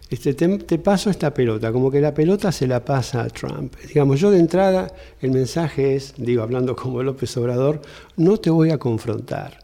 este, 0.10 0.34
te, 0.34 0.78
paso 0.78 1.10
esta 1.10 1.34
pelota, 1.34 1.72
como 1.72 1.90
que 1.90 2.02
la 2.02 2.14
pelota 2.14 2.52
se 2.52 2.68
la 2.68 2.84
pasa 2.84 3.22
a 3.24 3.30
Trump. 3.30 3.74
Digamos, 3.88 4.20
yo 4.20 4.30
de 4.30 4.40
entrada, 4.40 4.94
el 5.22 5.32
mensaje 5.32 5.96
es, 5.96 6.14
digo, 6.18 6.44
hablando 6.44 6.76
como 6.76 7.02
López 7.02 7.36
Obrador, 7.38 7.82
no 8.18 8.36
te 8.36 8.50
voy 8.50 8.72
a 8.72 8.78
confrontar. 8.78 9.61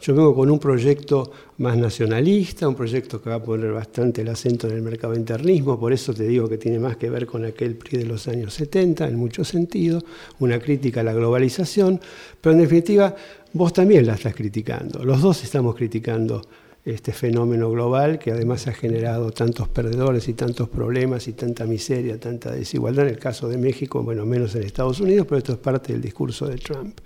Yo 0.00 0.14
vengo 0.14 0.32
con 0.32 0.48
un 0.48 0.60
proyecto 0.60 1.32
más 1.58 1.76
nacionalista, 1.76 2.68
un 2.68 2.76
proyecto 2.76 3.20
que 3.20 3.30
va 3.30 3.36
a 3.36 3.42
poner 3.42 3.72
bastante 3.72 4.22
el 4.22 4.28
acento 4.28 4.68
en 4.68 4.74
el 4.74 4.82
mercado 4.82 5.14
internismo, 5.16 5.78
por 5.78 5.92
eso 5.92 6.14
te 6.14 6.22
digo 6.22 6.48
que 6.48 6.56
tiene 6.56 6.78
más 6.78 6.96
que 6.96 7.10
ver 7.10 7.26
con 7.26 7.44
aquel 7.44 7.74
PRI 7.74 7.98
de 7.98 8.04
los 8.04 8.28
años 8.28 8.54
70, 8.54 9.08
en 9.08 9.16
muchos 9.16 9.48
sentidos, 9.48 10.04
una 10.38 10.60
crítica 10.60 11.00
a 11.00 11.04
la 11.04 11.12
globalización, 11.12 12.00
pero 12.40 12.54
en 12.54 12.60
definitiva 12.60 13.16
vos 13.52 13.72
también 13.72 14.06
la 14.06 14.14
estás 14.14 14.36
criticando, 14.36 15.04
los 15.04 15.20
dos 15.20 15.42
estamos 15.42 15.74
criticando 15.74 16.42
este 16.84 17.12
fenómeno 17.12 17.68
global 17.68 18.20
que 18.20 18.30
además 18.30 18.68
ha 18.68 18.72
generado 18.72 19.32
tantos 19.32 19.68
perdedores 19.68 20.28
y 20.28 20.34
tantos 20.34 20.68
problemas 20.68 21.26
y 21.26 21.32
tanta 21.32 21.66
miseria, 21.66 22.20
tanta 22.20 22.52
desigualdad, 22.52 23.08
en 23.08 23.14
el 23.14 23.18
caso 23.18 23.48
de 23.48 23.58
México, 23.58 24.04
bueno, 24.04 24.24
menos 24.24 24.54
en 24.54 24.62
Estados 24.62 25.00
Unidos, 25.00 25.26
pero 25.28 25.38
esto 25.38 25.52
es 25.52 25.58
parte 25.58 25.92
del 25.92 26.00
discurso 26.00 26.46
de 26.46 26.56
Trump. 26.56 27.00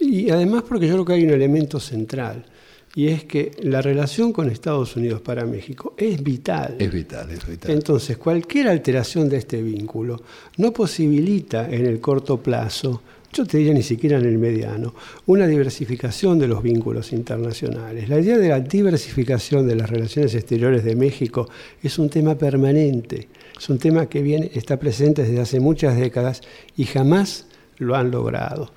Y 0.00 0.30
además 0.30 0.64
porque 0.68 0.86
yo 0.86 0.94
creo 0.94 1.04
que 1.04 1.12
hay 1.14 1.24
un 1.24 1.30
elemento 1.30 1.80
central, 1.80 2.44
y 2.94 3.08
es 3.08 3.24
que 3.24 3.52
la 3.62 3.82
relación 3.82 4.32
con 4.32 4.50
Estados 4.50 4.96
Unidos 4.96 5.20
para 5.20 5.44
México 5.44 5.94
es 5.96 6.22
vital. 6.22 6.76
Es 6.78 6.90
vital, 6.90 7.30
es 7.30 7.46
vital. 7.46 7.70
Entonces, 7.70 8.16
cualquier 8.16 8.68
alteración 8.68 9.28
de 9.28 9.36
este 9.36 9.62
vínculo 9.62 10.20
no 10.56 10.72
posibilita 10.72 11.68
en 11.70 11.86
el 11.86 12.00
corto 12.00 12.42
plazo, 12.42 13.02
yo 13.32 13.44
te 13.44 13.58
diría 13.58 13.74
ni 13.74 13.82
siquiera 13.82 14.18
en 14.18 14.24
el 14.24 14.38
mediano, 14.38 14.94
una 15.26 15.46
diversificación 15.46 16.38
de 16.38 16.48
los 16.48 16.62
vínculos 16.62 17.12
internacionales. 17.12 18.08
La 18.08 18.18
idea 18.18 18.38
de 18.38 18.48
la 18.48 18.60
diversificación 18.60 19.68
de 19.68 19.76
las 19.76 19.90
relaciones 19.90 20.34
exteriores 20.34 20.82
de 20.82 20.96
México 20.96 21.48
es 21.82 21.98
un 21.98 22.08
tema 22.08 22.36
permanente, 22.36 23.28
es 23.56 23.68
un 23.68 23.78
tema 23.78 24.06
que 24.06 24.22
viene, 24.22 24.50
está 24.54 24.78
presente 24.78 25.22
desde 25.22 25.40
hace 25.40 25.60
muchas 25.60 25.96
décadas 25.96 26.40
y 26.76 26.84
jamás 26.84 27.46
lo 27.76 27.94
han 27.94 28.10
logrado. 28.10 28.72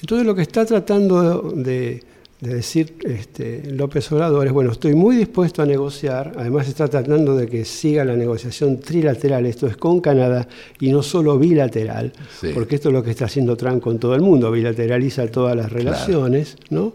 Entonces 0.00 0.26
lo 0.26 0.34
que 0.34 0.42
está 0.42 0.64
tratando 0.64 1.52
de, 1.54 2.02
decir 2.40 2.94
este, 3.04 3.62
López 3.72 4.10
Obrador 4.12 4.46
es, 4.46 4.52
bueno, 4.52 4.72
estoy 4.72 4.94
muy 4.94 5.16
dispuesto 5.16 5.62
a 5.62 5.66
negociar, 5.66 6.32
además 6.36 6.68
está 6.68 6.86
tratando 6.86 7.34
de 7.34 7.48
que 7.48 7.64
siga 7.64 8.04
la 8.04 8.14
negociación 8.14 8.78
trilateral, 8.78 9.46
esto 9.46 9.66
es 9.66 9.76
con 9.76 10.00
Canadá 10.00 10.46
y 10.80 10.90
no 10.90 11.02
solo 11.02 11.38
bilateral, 11.38 12.12
porque 12.54 12.76
esto 12.76 12.90
es 12.90 12.92
lo 12.92 13.02
que 13.02 13.10
está 13.10 13.24
haciendo 13.24 13.56
Trump 13.56 13.82
con 13.82 13.98
todo 13.98 14.14
el 14.14 14.20
mundo, 14.20 14.50
bilateraliza 14.50 15.26
todas 15.28 15.56
las 15.56 15.72
relaciones, 15.72 16.56
¿no? 16.70 16.92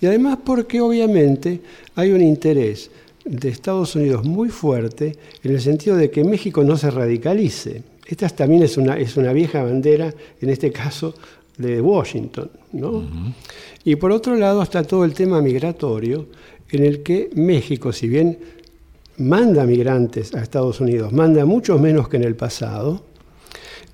Y 0.00 0.06
además 0.06 0.38
porque 0.44 0.80
obviamente 0.80 1.60
hay 1.94 2.12
un 2.12 2.22
interés 2.22 2.90
de 3.24 3.50
Estados 3.50 3.94
Unidos 3.94 4.24
muy 4.24 4.48
fuerte 4.48 5.16
en 5.42 5.52
el 5.52 5.60
sentido 5.60 5.96
de 5.96 6.10
que 6.10 6.24
México 6.24 6.64
no 6.64 6.76
se 6.78 6.90
radicalice. 6.90 7.82
Esta 8.06 8.28
también 8.30 8.62
es 8.62 8.76
una, 8.76 8.98
es 8.98 9.16
una 9.16 9.32
vieja 9.32 9.62
bandera, 9.62 10.12
en 10.40 10.50
este 10.50 10.72
caso, 10.72 11.14
de 11.60 11.80
Washington. 11.80 12.50
¿no? 12.72 13.02
Y 13.84 13.96
por 13.96 14.12
otro 14.12 14.36
lado 14.36 14.62
está 14.62 14.82
todo 14.82 15.04
el 15.04 15.14
tema 15.14 15.40
migratorio, 15.40 16.26
en 16.70 16.84
el 16.84 17.02
que 17.02 17.30
México, 17.34 17.92
si 17.92 18.08
bien 18.08 18.38
manda 19.18 19.64
migrantes 19.64 20.34
a 20.34 20.42
Estados 20.42 20.80
Unidos, 20.80 21.12
manda 21.12 21.44
muchos 21.44 21.80
menos 21.80 22.08
que 22.08 22.16
en 22.16 22.24
el 22.24 22.36
pasado, 22.36 23.02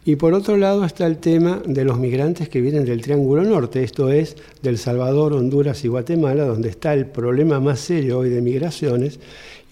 y 0.04 0.14
por 0.14 0.34
otro 0.34 0.56
lado 0.56 0.84
está 0.84 1.04
el 1.04 1.18
tema 1.18 1.60
de 1.66 1.84
los 1.84 1.98
migrantes 1.98 2.48
que 2.48 2.60
vienen 2.60 2.84
del 2.84 3.02
Triángulo 3.02 3.42
Norte, 3.42 3.82
esto 3.82 4.12
es, 4.12 4.36
del 4.62 4.78
Salvador, 4.78 5.32
Honduras 5.32 5.84
y 5.84 5.88
Guatemala, 5.88 6.44
donde 6.44 6.68
está 6.68 6.94
el 6.94 7.06
problema 7.06 7.58
más 7.58 7.80
serio 7.80 8.20
hoy 8.20 8.30
de 8.30 8.40
migraciones, 8.40 9.18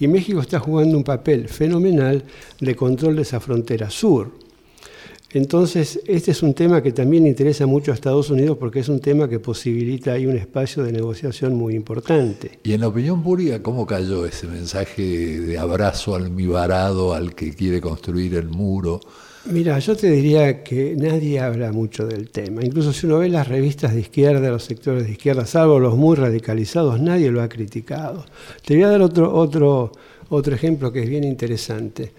y 0.00 0.09
México 0.09 0.40
está 0.40 0.59
jugando 0.59 0.96
un 0.96 1.04
papel 1.04 1.48
fenomenal 1.48 2.24
de 2.59 2.74
control 2.74 3.14
de 3.14 3.22
esa 3.22 3.38
frontera 3.38 3.90
sur. 3.90 4.33
Entonces, 5.35 5.99
este 6.07 6.31
es 6.31 6.44
un 6.44 6.55
tema 6.55 6.81
que 6.81 6.92
también 6.92 7.27
interesa 7.27 7.66
mucho 7.66 7.90
a 7.90 7.94
Estados 7.94 8.31
Unidos 8.31 8.57
porque 8.57 8.79
es 8.79 8.88
un 8.88 9.01
tema 9.01 9.29
que 9.29 9.40
posibilita 9.40 10.12
ahí 10.12 10.27
un 10.27 10.37
espacio 10.37 10.85
de 10.85 10.92
negociación 10.92 11.57
muy 11.57 11.75
importante. 11.75 12.61
Y 12.62 12.73
en 12.73 12.83
la 12.83 12.87
opinión 12.87 13.20
pública, 13.20 13.61
¿cómo 13.61 13.85
cayó 13.85 14.25
ese 14.27 14.47
mensaje 14.47 15.03
de 15.03 15.59
abrazo 15.59 16.14
almibarado 16.14 17.14
al 17.14 17.35
que 17.35 17.53
quiere 17.53 17.81
construir 17.81 18.37
el 18.37 18.49
muro? 18.49 19.01
Mira, 19.47 19.77
yo 19.81 19.97
te 19.97 20.09
diría 20.09 20.62
que 20.62 20.94
nadie 20.97 21.40
habla 21.40 21.73
mucho 21.73 22.07
del 22.07 22.31
tema. 22.31 22.64
Incluso 22.64 22.92
si 22.92 23.07
uno 23.07 23.18
ve 23.18 23.29
las 23.29 23.49
revistas 23.49 23.92
de 23.92 24.03
izquierda, 24.03 24.49
los 24.51 24.62
sectores 24.62 25.05
de 25.05 25.11
izquierda, 25.11 25.47
salvo 25.47 25.81
los 25.81 25.97
muy 25.97 26.14
radicalizados, 26.14 27.01
nadie 27.01 27.33
lo 27.33 27.42
ha 27.42 27.49
criticado. 27.49 28.25
Te 28.64 28.75
voy 28.75 28.85
a 28.85 28.88
dar 28.88 29.03
otro, 29.03 29.35
otro, 29.35 29.90
otro 30.29 30.55
ejemplo 30.55 30.92
que 30.92 31.03
es 31.03 31.09
bien 31.09 31.25
interesante. 31.25 32.12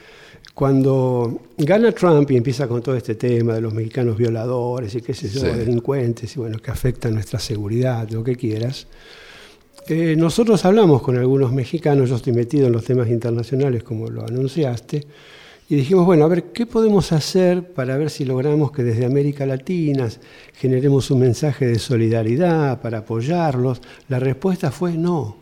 Cuando 0.55 1.41
gana 1.57 1.91
Trump 1.91 2.31
y 2.31 2.37
empieza 2.37 2.65
con 2.65 2.81
todo 2.81 2.95
este 2.95 3.15
tema 3.15 3.55
de 3.55 3.61
los 3.61 3.73
mexicanos 3.73 4.15
violadores 4.17 4.95
y 4.95 5.01
qué 5.01 5.13
sé 5.13 5.27
yo, 5.27 5.41
delincuentes 5.41 6.33
y 6.33 6.39
bueno, 6.39 6.59
que 6.59 6.71
afectan 6.71 7.13
nuestra 7.13 7.39
seguridad, 7.39 8.09
lo 8.09 8.23
que 8.23 8.37
quieras, 8.37 8.87
eh, 9.89 10.15
nosotros 10.17 10.63
hablamos 10.63 11.01
con 11.01 11.17
algunos 11.17 11.51
mexicanos, 11.51 12.09
yo 12.09 12.15
estoy 12.15 12.31
metido 12.31 12.67
en 12.67 12.71
los 12.71 12.85
temas 12.85 13.09
internacionales 13.09 13.83
como 13.83 14.09
lo 14.09 14.25
anunciaste, 14.25 15.05
y 15.67 15.75
dijimos, 15.75 16.05
bueno, 16.05 16.23
a 16.23 16.29
ver, 16.29 16.45
¿qué 16.53 16.65
podemos 16.65 17.11
hacer 17.11 17.73
para 17.73 17.97
ver 17.97 18.09
si 18.09 18.23
logramos 18.23 18.71
que 18.71 18.83
desde 18.83 19.05
América 19.05 19.45
Latina 19.45 20.07
generemos 20.53 21.11
un 21.11 21.19
mensaje 21.19 21.67
de 21.67 21.79
solidaridad 21.79 22.81
para 22.81 22.99
apoyarlos? 22.99 23.81
La 24.07 24.19
respuesta 24.19 24.71
fue 24.71 24.93
no, 24.93 25.35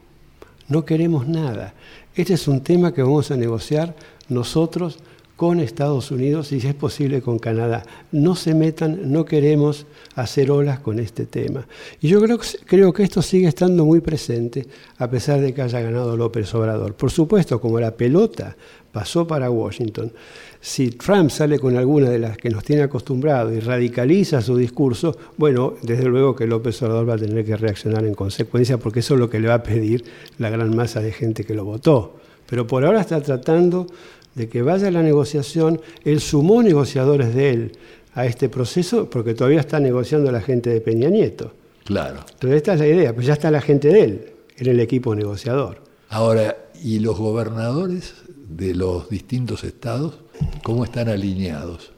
no 0.70 0.86
queremos 0.86 1.28
nada. 1.28 1.76
Este 2.16 2.36
es 2.36 2.48
un 2.48 2.62
tema 2.62 2.94
que 2.94 3.02
vamos 3.02 3.32
a 3.32 3.38
negociar 3.38 3.96
nosotros 4.34 5.00
con 5.36 5.60
Estados 5.60 6.12
Unidos 6.12 6.52
y 6.52 6.60
si 6.60 6.68
es 6.68 6.76
posible 6.76 7.22
con 7.22 7.40
Canadá. 7.40 7.84
No 8.12 8.36
se 8.36 8.54
metan, 8.54 9.12
no 9.12 9.26
queremos 9.26 9.86
hacer 10.16 10.52
olas 10.52 10.80
con 10.80 11.00
este 11.00 11.26
tema. 11.26 11.68
Y 12.02 12.08
yo 12.08 12.22
creo, 12.22 12.40
creo 12.66 12.94
que 12.94 13.04
esto 13.04 13.22
sigue 13.22 13.48
estando 13.48 13.84
muy 13.84 14.00
presente 14.00 14.68
a 14.98 15.10
pesar 15.10 15.42
de 15.42 15.54
que 15.54 15.62
haya 15.62 15.82
ganado 15.82 16.16
López 16.16 16.54
Obrador. 16.54 16.94
Por 16.94 17.12
supuesto, 17.12 17.60
como 17.60 17.80
la 17.80 17.92
pelota 17.92 18.56
pasó 18.92 19.26
para 19.26 19.50
Washington, 19.50 20.14
si 20.62 20.92
Trump 20.92 21.32
sale 21.32 21.58
con 21.58 21.76
alguna 21.76 22.10
de 22.10 22.20
las 22.20 22.38
que 22.38 22.50
nos 22.50 22.64
tiene 22.64 22.84
acostumbrado 22.84 23.52
y 23.52 23.60
radicaliza 23.60 24.42
su 24.42 24.56
discurso, 24.56 25.18
bueno, 25.36 25.74
desde 25.82 26.06
luego 26.06 26.36
que 26.36 26.46
López 26.46 26.82
Obrador 26.84 27.10
va 27.10 27.16
a 27.16 27.18
tener 27.18 27.44
que 27.44 27.58
reaccionar 27.58 28.06
en 28.06 28.14
consecuencia 28.14 28.78
porque 28.78 29.00
eso 29.00 29.16
es 29.16 29.20
lo 29.20 29.30
que 29.30 29.40
le 29.40 29.48
va 29.48 29.56
a 29.56 29.64
pedir 29.64 30.06
la 30.38 30.50
gran 30.50 30.76
masa 30.76 31.02
de 31.02 31.12
gente 31.12 31.44
que 31.44 31.56
lo 31.56 31.66
votó. 31.66 32.18
Pero 32.48 32.68
por 32.68 32.86
ahora 32.86 33.02
está 33.02 33.20
tratando 33.20 33.88
de 34.36 34.50
que 34.50 34.62
vaya 34.62 34.88
a 34.88 34.92
la 34.92 35.04
negociación, 35.04 35.82
él 36.04 36.20
sumó 36.20 36.64
negociadores 36.64 37.34
de 37.36 37.50
él 37.50 37.72
a 38.14 38.26
este 38.26 38.50
proceso 38.50 39.10
porque 39.10 39.34
todavía 39.34 39.60
está 39.60 39.80
negociando 39.80 40.32
la 40.32 40.42
gente 40.42 40.70
de 40.70 40.82
Peña 40.82 41.10
Nieto. 41.10 41.54
Claro. 41.84 42.20
Entonces 42.34 42.58
esta 42.58 42.74
es 42.74 42.80
la 42.80 42.88
idea, 42.88 43.14
pues 43.14 43.28
ya 43.28 43.34
está 43.34 43.52
la 43.52 43.62
gente 43.62 43.90
de 43.90 44.04
él 44.04 44.34
en 44.58 44.68
el 44.68 44.80
equipo 44.80 45.16
negociador. 45.16 45.82
Ahora, 46.10 46.58
¿y 46.82 47.00
los 47.00 47.18
gobernadores 47.18 48.14
de 48.48 48.76
los 48.76 49.10
distintos 49.10 49.64
estados 49.64 50.20
cómo 50.64 50.84
están 50.84 51.10
alineados? 51.10 51.92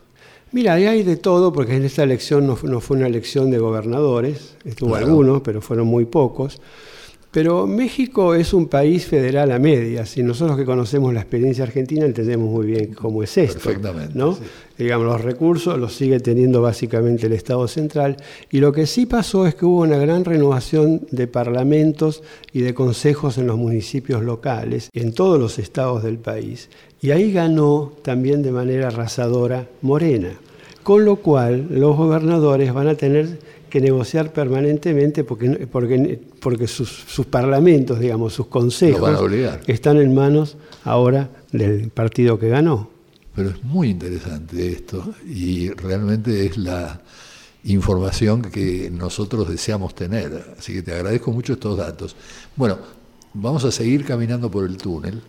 Mira, 0.51 0.73
ahí 0.75 0.85
hay 0.85 1.03
de 1.03 1.17
todo, 1.17 1.51
porque 1.51 1.75
en 1.75 1.83
esta 1.83 2.03
elección 2.03 2.47
no, 2.47 2.55
fue 2.55 2.95
una 2.95 3.07
elección 3.07 3.51
de 3.51 3.57
gobernadores, 3.57 4.55
estuvo 4.63 4.95
algunos, 4.95 5.41
pero 5.41 5.61
fueron 5.61 5.87
muy 5.87 6.05
pocos. 6.05 6.61
Pero 7.35 7.67
México 7.67 8.33
es 8.33 8.53
un 8.53 8.67
país 8.67 9.05
federal 9.07 9.51
a 9.51 9.59
medias 9.59 10.15
y 10.15 10.23
nosotros 10.23 10.55
que 10.55 10.63
conocemos 10.63 11.13
la 11.13 11.19
experiencia 11.19 11.65
argentina 11.65 12.05
entendemos 12.05 12.49
muy 12.49 12.65
bien 12.65 12.93
cómo 12.93 13.23
es 13.23 13.37
esto. 13.37 13.59
Perfectamente. 13.59 14.17
¿no? 14.17 14.37
Digamos, 14.77 15.05
los 15.05 15.21
recursos 15.21 15.77
los 15.77 15.93
sigue 15.93 16.21
teniendo 16.21 16.61
básicamente 16.61 17.25
el 17.25 17.33
Estado 17.33 17.67
central 17.67 18.15
y 18.49 18.59
lo 18.59 18.71
que 18.71 18.87
sí 18.87 19.05
pasó 19.05 19.45
es 19.47 19.53
que 19.53 19.65
hubo 19.65 19.81
una 19.81 19.97
gran 19.97 20.23
renovación 20.23 21.01
de 21.11 21.27
parlamentos 21.27 22.23
y 22.53 22.61
de 22.61 22.73
consejos 22.73 23.37
en 23.37 23.47
los 23.47 23.57
municipios 23.57 24.23
locales, 24.23 24.89
en 24.93 25.11
todos 25.11 25.37
los 25.37 25.59
estados 25.59 26.03
del 26.03 26.19
país. 26.19 26.69
Y 27.01 27.11
ahí 27.11 27.33
ganó 27.33 27.91
también 28.01 28.43
de 28.43 28.53
manera 28.53 28.87
arrasadora 28.87 29.67
Morena. 29.81 30.39
Con 30.83 31.03
lo 31.03 31.17
cual 31.17 31.67
los 31.69 31.97
gobernadores 31.97 32.73
van 32.73 32.87
a 32.87 32.95
tener 32.95 33.39
que 33.75 33.81
negociar 33.81 34.31
permanentemente 34.33 35.23
porque, 35.23 35.67
porque, 35.71 36.19
porque 36.39 36.67
sus, 36.67 37.05
parlamentos, 37.29 37.99
digamos, 37.99 38.33
sus 38.33 38.47
consejos 38.47 39.19
están 39.67 39.97
en 39.97 40.13
manos 40.13 40.57
ahora 40.83 41.29
del 41.51 41.89
partido 41.89 42.39
que 42.39 42.49
ganó. 42.49 42.89
Pero 43.35 43.49
es 43.49 43.63
muy 43.63 43.89
interesante 43.89 44.71
esto 44.71 45.13
y 45.27 45.69
realmente 45.71 46.45
es 46.45 46.57
la 46.57 47.01
información 47.65 48.41
que 48.43 48.89
nosotros 48.89 49.49
deseamos 49.49 49.93
tener. 49.93 50.55
Así 50.57 50.73
que 50.73 50.81
te 50.81 50.93
agradezco 50.93 51.31
mucho 51.31 51.53
estos 51.53 51.77
datos. 51.77 52.15
Bueno, 52.55 52.77
Vamos 53.37 53.65
a 53.65 53.71
seguir 53.71 54.05
caminando 54.05 54.49
por 54.49 54.63
el 54.63 54.77
túnel 54.77 55.21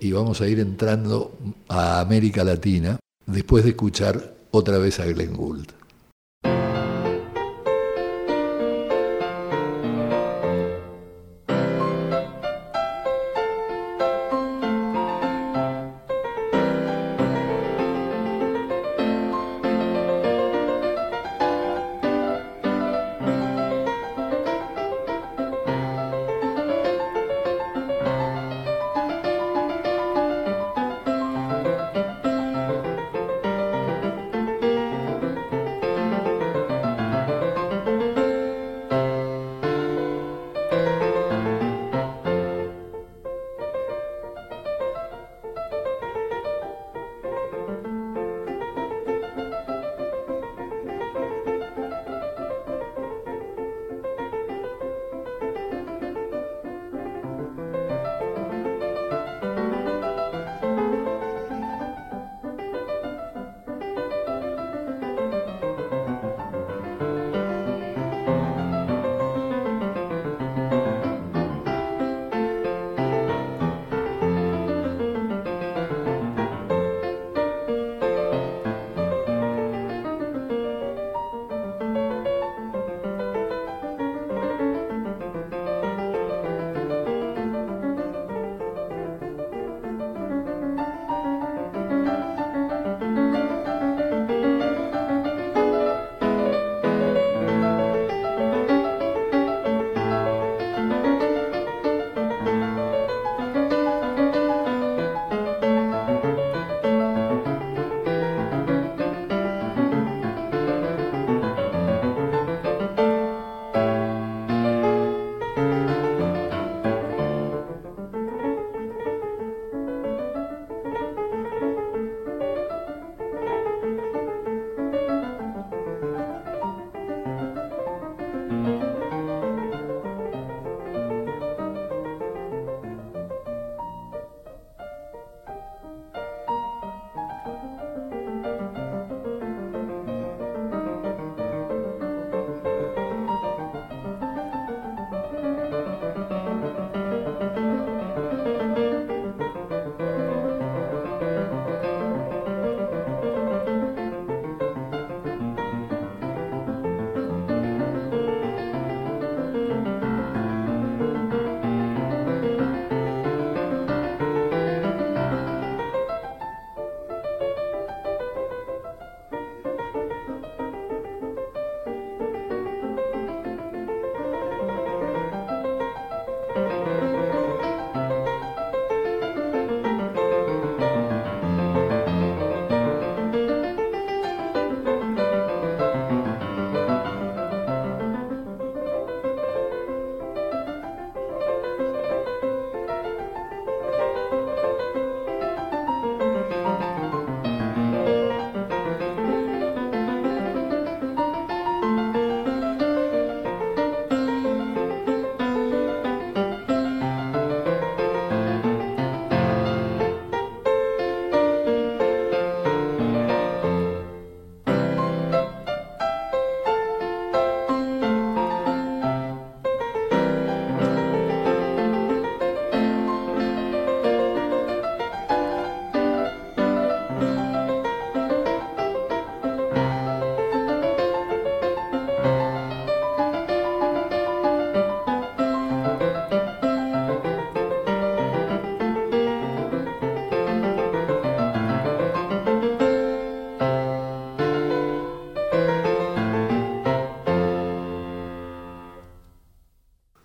y 0.00 0.10
vamos 0.10 0.40
a 0.40 0.48
ir 0.48 0.58
entrando 0.58 1.38
a 1.68 2.00
América 2.00 2.42
Latina 2.42 2.98
después 3.24 3.62
de 3.62 3.70
escuchar 3.70 4.34
otra 4.50 4.78
vez 4.78 4.98
a 4.98 5.06
Glenn 5.06 5.36
Gould. 5.36 5.68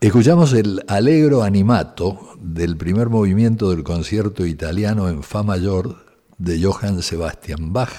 Escuchamos 0.08 0.54
el 0.54 0.86
Allegro 0.88 1.44
Animato 1.44 2.18
del 2.40 2.78
primer 2.78 3.10
movimiento 3.10 3.72
del 3.72 3.84
concierto 3.84 4.46
italiano 4.46 5.10
en 5.10 5.22
Fa 5.22 5.44
mayor 5.44 5.98
de 6.38 6.64
Johann 6.64 7.04
Sebastian 7.04 7.74
Bach, 7.74 7.92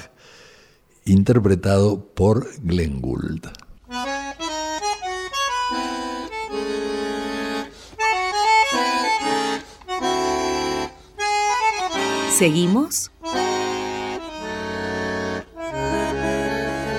interpretado 1.04 2.02
por 2.14 2.48
Glenn 2.62 3.02
Gould. 3.02 3.50
Seguimos 12.38 13.10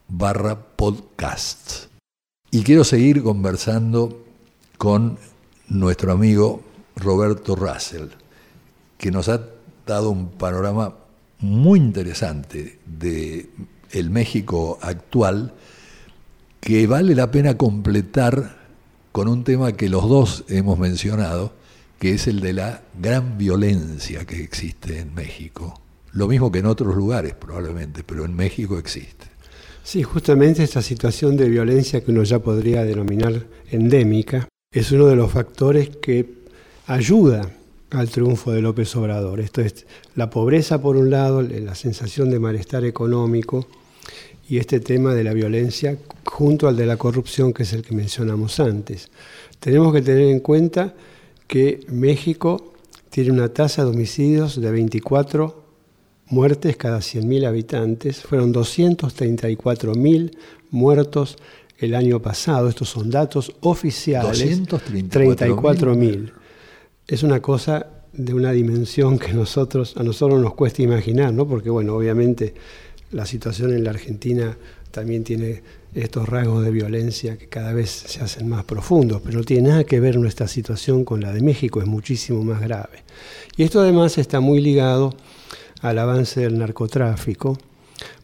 barra 0.07 0.59
podcast. 0.59 1.85
Y 2.51 2.63
quiero 2.63 2.83
seguir 2.83 3.23
conversando 3.23 4.23
con 4.77 5.17
nuestro 5.67 6.11
amigo 6.11 6.61
Roberto 6.95 7.55
Russell, 7.55 8.09
que 8.97 9.11
nos 9.11 9.29
ha 9.29 9.52
dado 9.85 10.09
un 10.09 10.29
panorama 10.29 10.95
muy 11.39 11.79
interesante 11.79 12.79
de 12.85 13.49
México 14.09 14.79
actual 14.81 15.53
que 16.59 16.87
vale 16.87 17.15
la 17.15 17.29
pena 17.29 17.57
completar 17.57 18.63
con 19.11 19.27
un 19.27 19.43
tema 19.43 19.73
que 19.73 19.89
los 19.89 20.07
dos 20.07 20.45
hemos 20.47 20.79
mencionado, 20.79 21.53
que 21.99 22.13
es 22.13 22.27
el 22.27 22.39
de 22.39 22.53
la 22.53 22.81
gran 22.99 23.37
violencia 23.37 24.25
que 24.25 24.41
existe 24.41 24.99
en 24.99 25.13
México. 25.13 25.81
Lo 26.13 26.27
mismo 26.27 26.51
que 26.51 26.59
en 26.59 26.65
otros 26.67 26.95
lugares 26.95 27.33
probablemente, 27.33 28.03
pero 28.03 28.25
en 28.25 28.35
México 28.35 28.77
existe. 28.77 29.27
Sí, 29.83 30.01
justamente 30.01 30.63
esta 30.63 30.81
situación 30.81 31.35
de 31.35 31.49
violencia 31.49 32.01
que 32.01 32.11
uno 32.11 32.23
ya 32.23 32.39
podría 32.39 32.85
denominar 32.85 33.45
endémica 33.69 34.47
es 34.71 34.91
uno 34.91 35.07
de 35.07 35.15
los 35.17 35.31
factores 35.31 35.89
que 35.97 36.43
ayuda 36.87 37.51
al 37.93 38.09
triunfo 38.09 38.51
de 38.51 38.61
López 38.61 38.95
Obrador. 38.95 39.39
Esto 39.39 39.61
es 39.61 39.85
la 40.15 40.29
pobreza 40.29 40.81
por 40.81 40.97
un 40.97 41.09
lado, 41.09 41.41
la 41.41 41.75
sensación 41.75 42.29
de 42.29 42.39
malestar 42.39 42.83
económico 42.85 43.67
y 44.49 44.57
este 44.57 44.79
tema 44.79 45.13
de 45.13 45.23
la 45.23 45.33
violencia 45.33 45.97
junto 46.25 46.67
al 46.67 46.75
de 46.75 46.85
la 46.85 46.97
corrupción 46.97 47.53
que 47.53 47.63
es 47.63 47.73
el 47.73 47.83
que 47.83 47.95
mencionamos 47.95 48.59
antes. 48.59 49.09
Tenemos 49.59 49.93
que 49.93 50.01
tener 50.01 50.27
en 50.27 50.39
cuenta 50.39 50.93
que 51.47 51.81
México 51.87 52.73
tiene 53.09 53.31
una 53.31 53.49
tasa 53.49 53.83
de 53.83 53.91
homicidios 53.91 54.59
de 54.59 54.71
24 54.71 55.63
muertes 56.27 56.75
cada 56.77 56.97
100.000 56.97 57.45
habitantes. 57.45 58.21
Fueron 58.21 58.53
234.000 58.53 60.35
muertos 60.71 61.37
el 61.77 61.93
año 61.93 62.21
pasado. 62.21 62.69
Estos 62.69 62.89
son 62.89 63.11
datos 63.11 63.53
oficiales. 63.61 64.63
234.000. 64.63 66.42
Es 67.07 67.23
una 67.23 67.41
cosa 67.41 67.87
de 68.13 68.33
una 68.33 68.51
dimensión 68.51 69.19
que 69.19 69.33
nosotros, 69.33 69.97
a 69.97 70.03
nosotros 70.03 70.39
nos 70.39 70.53
cuesta 70.53 70.81
imaginar, 70.81 71.33
¿no? 71.33 71.47
porque 71.47 71.69
bueno, 71.69 71.95
obviamente 71.95 72.53
la 73.11 73.25
situación 73.25 73.73
en 73.73 73.83
la 73.83 73.89
Argentina 73.89 74.57
también 74.91 75.23
tiene 75.23 75.61
estos 75.93 76.29
rasgos 76.29 76.63
de 76.63 76.71
violencia 76.71 77.37
que 77.37 77.47
cada 77.47 77.73
vez 77.73 77.89
se 77.89 78.21
hacen 78.21 78.47
más 78.47 78.63
profundos, 78.63 79.21
pero 79.23 79.39
no 79.39 79.43
tiene 79.43 79.69
nada 79.69 79.83
que 79.83 79.99
ver 79.99 80.17
nuestra 80.17 80.47
situación 80.47 81.03
con 81.03 81.21
la 81.21 81.33
de 81.33 81.41
México, 81.41 81.81
es 81.81 81.87
muchísimo 81.87 82.43
más 82.43 82.61
grave. 82.61 83.03
Y 83.57 83.63
esto 83.63 83.81
además 83.81 84.17
está 84.17 84.39
muy 84.39 84.61
ligado 84.61 85.13
al 85.81 85.99
avance 85.99 86.41
del 86.41 86.57
narcotráfico, 86.57 87.57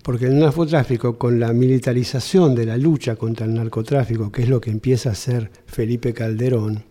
porque 0.04 0.26
el 0.26 0.40
narcotráfico, 0.40 1.18
con 1.18 1.40
la 1.40 1.52
militarización 1.54 2.56
de 2.56 2.66
la 2.66 2.78
lucha 2.78 3.16
contra 3.16 3.46
el 3.46 3.54
narcotráfico, 3.54 4.32
que 4.32 4.44
es 4.44 4.50
lo 4.50 4.62
que 4.62 4.72
empieza 4.72 5.10
a 5.10 5.12
hacer 5.14 5.52
Felipe 5.66 6.14
Calderón, 6.14 6.86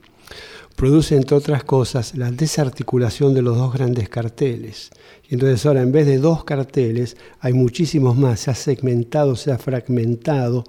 produce, 0.78 1.16
entre 1.16 1.36
otras 1.36 1.64
cosas, 1.64 2.16
la 2.16 2.30
desarticulación 2.30 3.34
de 3.34 3.42
los 3.42 3.56
dos 3.56 3.74
grandes 3.74 4.08
carteles. 4.08 4.90
Y 5.28 5.34
entonces 5.34 5.66
ahora, 5.66 5.82
en 5.82 5.90
vez 5.90 6.06
de 6.06 6.18
dos 6.18 6.44
carteles, 6.44 7.16
hay 7.40 7.52
muchísimos 7.52 8.16
más, 8.16 8.38
se 8.38 8.52
ha 8.52 8.54
segmentado, 8.54 9.34
se 9.34 9.50
ha 9.50 9.58
fragmentado, 9.58 10.62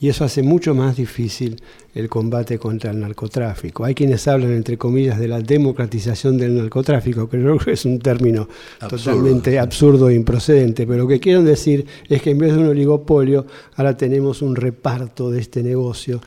y 0.00 0.08
eso 0.08 0.24
hace 0.24 0.42
mucho 0.42 0.74
más 0.74 0.96
difícil 0.96 1.62
el 1.94 2.08
combate 2.08 2.58
contra 2.58 2.92
el 2.92 3.00
narcotráfico. 3.00 3.84
Hay 3.84 3.94
quienes 3.94 4.26
hablan, 4.26 4.52
entre 4.52 4.78
comillas, 4.78 5.18
de 5.18 5.28
la 5.28 5.40
democratización 5.40 6.38
del 6.38 6.56
narcotráfico, 6.56 7.28
que 7.28 7.38
creo 7.38 7.58
que 7.58 7.72
es 7.72 7.84
un 7.84 7.98
término 7.98 8.48
totalmente 8.88 9.58
absurdo 9.58 10.08
e 10.08 10.14
improcedente, 10.14 10.86
pero 10.86 11.00
lo 11.00 11.08
que 11.08 11.20
quieren 11.20 11.44
decir 11.44 11.86
es 12.08 12.22
que 12.22 12.30
en 12.30 12.38
vez 12.38 12.54
de 12.54 12.58
un 12.58 12.68
oligopolio, 12.68 13.46
ahora 13.76 13.98
tenemos 13.98 14.40
un 14.40 14.56
reparto 14.56 15.30
de 15.30 15.40
este 15.40 15.62
negocio 15.62 16.22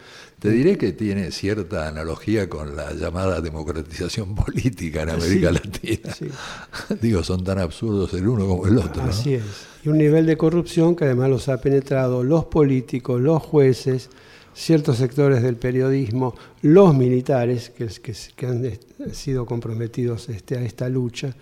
te 0.46 0.52
diré 0.52 0.78
que 0.78 0.94
tiene 0.94 1.32
cierta 1.32 1.88
analogía 1.88 2.48
con 2.48 2.76
la 2.76 2.94
llamada 2.94 3.42
democratización 3.42 4.36
política 4.46 5.02
en 5.02 5.10
América 5.10 5.52
Latina. 5.52 6.16
Digo, 7.02 7.24
son 7.24 7.44
tan 7.44 7.58
absurdos 7.58 8.14
el 8.14 8.28
uno 8.28 8.46
como 8.46 8.68
el 8.68 8.78
otro. 8.78 9.02
Así 9.02 9.34
es. 9.34 9.44
Y 9.84 9.90
un 9.90 9.98
nivel 9.98 10.28
de 10.28 10.38
corrupción 10.38 10.96
que 10.96 11.06
además 11.06 11.32
los 11.32 11.50
ha 11.50 11.60
penetrado 11.60 12.24
los 12.24 12.46
políticos, 12.46 13.20
los 13.20 13.42
jueces, 13.42 14.10
ciertos 14.54 14.98
sectores 14.98 15.42
del 15.42 15.56
periodismo, 15.56 16.36
los 16.62 16.96
militares 16.96 17.72
que, 17.72 17.88
que, 18.36 18.46
han 18.46 18.72
sido 19.14 19.48
comprometidos 19.48 20.30
este, 20.30 20.58
a 20.58 20.62
esta 20.62 20.90
lucha. 20.90 21.36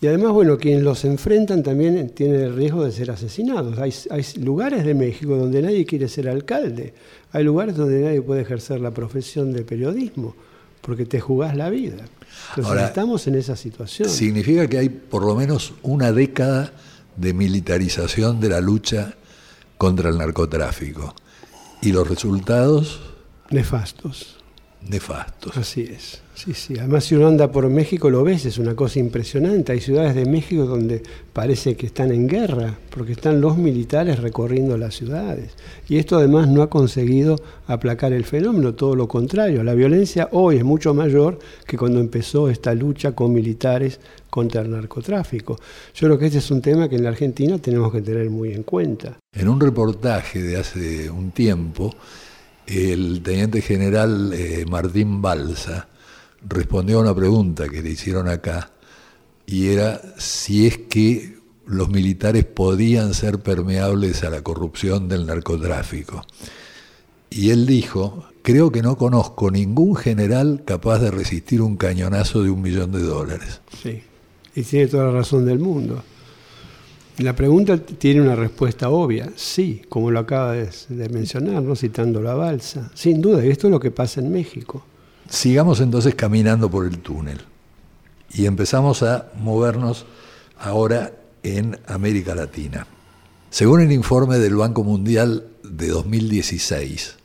Y 0.00 0.06
además, 0.06 0.32
bueno, 0.32 0.58
quienes 0.58 0.82
los 0.82 1.04
enfrentan 1.04 1.62
también 1.62 2.10
tienen 2.10 2.40
el 2.40 2.56
riesgo 2.56 2.84
de 2.84 2.92
ser 2.92 3.10
asesinados. 3.10 3.78
Hay, 3.78 3.94
hay, 4.10 4.24
lugares 4.42 4.84
de 4.84 4.94
México 4.94 5.36
donde 5.36 5.62
nadie 5.62 5.86
quiere 5.86 6.08
ser 6.08 6.28
alcalde. 6.28 6.92
Hay 7.36 7.44
lugares 7.44 7.76
donde 7.76 8.00
nadie 8.00 8.22
puede 8.22 8.40
ejercer 8.40 8.80
la 8.80 8.92
profesión 8.92 9.52
de 9.52 9.62
periodismo 9.62 10.34
porque 10.80 11.04
te 11.04 11.20
jugás 11.20 11.54
la 11.54 11.68
vida. 11.68 12.06
Entonces 12.56 12.84
estamos 12.84 13.26
en 13.26 13.34
esa 13.34 13.56
situación. 13.56 14.08
Significa 14.08 14.66
que 14.66 14.78
hay 14.78 14.88
por 14.88 15.22
lo 15.22 15.34
menos 15.34 15.74
una 15.82 16.12
década 16.12 16.72
de 17.14 17.34
militarización 17.34 18.40
de 18.40 18.48
la 18.48 18.62
lucha 18.62 19.16
contra 19.76 20.08
el 20.08 20.16
narcotráfico. 20.16 21.14
¿Y 21.82 21.92
los 21.92 22.08
resultados? 22.08 23.02
Nefastos. 23.50 24.38
Nefastos. 24.80 25.58
Así 25.58 25.82
es. 25.82 26.22
Sí, 26.36 26.52
sí. 26.52 26.78
Además, 26.78 27.04
si 27.04 27.14
uno 27.14 27.28
anda 27.28 27.50
por 27.50 27.66
México, 27.70 28.10
lo 28.10 28.22
ves, 28.22 28.44
es 28.44 28.58
una 28.58 28.74
cosa 28.76 28.98
impresionante. 28.98 29.72
Hay 29.72 29.80
ciudades 29.80 30.14
de 30.14 30.26
México 30.26 30.66
donde 30.66 31.02
parece 31.32 31.76
que 31.76 31.86
están 31.86 32.12
en 32.12 32.28
guerra, 32.28 32.78
porque 32.90 33.12
están 33.12 33.40
los 33.40 33.56
militares 33.56 34.18
recorriendo 34.20 34.76
las 34.76 34.94
ciudades. 34.94 35.52
Y 35.88 35.96
esto 35.96 36.18
además 36.18 36.46
no 36.46 36.60
ha 36.60 36.68
conseguido 36.68 37.36
aplacar 37.66 38.12
el 38.12 38.24
fenómeno, 38.24 38.74
todo 38.74 38.94
lo 38.94 39.08
contrario. 39.08 39.64
La 39.64 39.72
violencia 39.72 40.28
hoy 40.30 40.56
es 40.58 40.64
mucho 40.64 40.92
mayor 40.92 41.38
que 41.66 41.78
cuando 41.78 42.00
empezó 42.00 42.50
esta 42.50 42.74
lucha 42.74 43.12
con 43.12 43.32
militares 43.32 43.98
contra 44.28 44.60
el 44.60 44.70
narcotráfico. 44.70 45.58
Yo 45.94 46.06
creo 46.06 46.18
que 46.18 46.26
este 46.26 46.38
es 46.38 46.50
un 46.50 46.60
tema 46.60 46.86
que 46.86 46.96
en 46.96 47.04
la 47.04 47.08
Argentina 47.08 47.56
tenemos 47.56 47.90
que 47.90 48.02
tener 48.02 48.28
muy 48.28 48.52
en 48.52 48.62
cuenta. 48.62 49.16
En 49.32 49.48
un 49.48 49.58
reportaje 49.58 50.42
de 50.42 50.58
hace 50.58 51.08
un 51.08 51.30
tiempo, 51.30 51.94
el 52.66 53.22
teniente 53.22 53.62
general 53.62 54.34
eh, 54.34 54.66
Martín 54.68 55.22
Balsa, 55.22 55.88
respondió 56.46 56.98
a 56.98 57.02
una 57.02 57.14
pregunta 57.14 57.68
que 57.68 57.82
le 57.82 57.90
hicieron 57.90 58.28
acá, 58.28 58.72
y 59.46 59.68
era 59.68 60.00
si 60.18 60.66
es 60.66 60.78
que 60.78 61.36
los 61.66 61.88
militares 61.88 62.44
podían 62.44 63.14
ser 63.14 63.40
permeables 63.40 64.22
a 64.24 64.30
la 64.30 64.42
corrupción 64.42 65.08
del 65.08 65.26
narcotráfico. 65.26 66.24
Y 67.28 67.50
él 67.50 67.66
dijo, 67.66 68.24
creo 68.42 68.70
que 68.70 68.82
no 68.82 68.96
conozco 68.96 69.50
ningún 69.50 69.96
general 69.96 70.62
capaz 70.64 71.00
de 71.00 71.10
resistir 71.10 71.60
un 71.60 71.76
cañonazo 71.76 72.42
de 72.42 72.50
un 72.50 72.62
millón 72.62 72.92
de 72.92 73.02
dólares. 73.02 73.60
Sí, 73.82 74.02
y 74.54 74.62
tiene 74.62 74.86
toda 74.86 75.06
la 75.06 75.12
razón 75.12 75.44
del 75.44 75.58
mundo. 75.58 76.02
La 77.18 77.34
pregunta 77.34 77.78
tiene 77.78 78.20
una 78.20 78.36
respuesta 78.36 78.90
obvia, 78.90 79.32
sí, 79.36 79.82
como 79.88 80.10
lo 80.10 80.20
acaba 80.20 80.52
de, 80.52 81.08
mencionar, 81.08 81.62
¿no? 81.62 81.74
citando 81.74 82.20
la 82.20 82.34
balsa. 82.34 82.90
Sin 82.94 83.22
duda, 83.22 83.44
y 83.44 83.48
esto 83.48 83.68
es 83.68 83.70
lo 83.70 83.80
que 83.80 83.90
pasa 83.90 84.20
en 84.20 84.30
México. 84.30 84.84
Sigamos 85.28 85.80
entonces 85.80 86.14
caminando 86.14 86.70
por 86.70 86.86
el 86.86 86.98
túnel 86.98 87.40
y 88.32 88.46
empezamos 88.46 89.02
a 89.02 89.30
movernos 89.38 90.06
ahora 90.58 91.12
en 91.42 91.78
América 91.86 92.34
Latina. 92.34 92.86
Según 93.50 93.80
el 93.80 93.92
informe 93.92 94.38
del 94.38 94.56
Banco 94.56 94.84
Mundial 94.84 95.48
de 95.62 95.88
2016, 95.88 97.16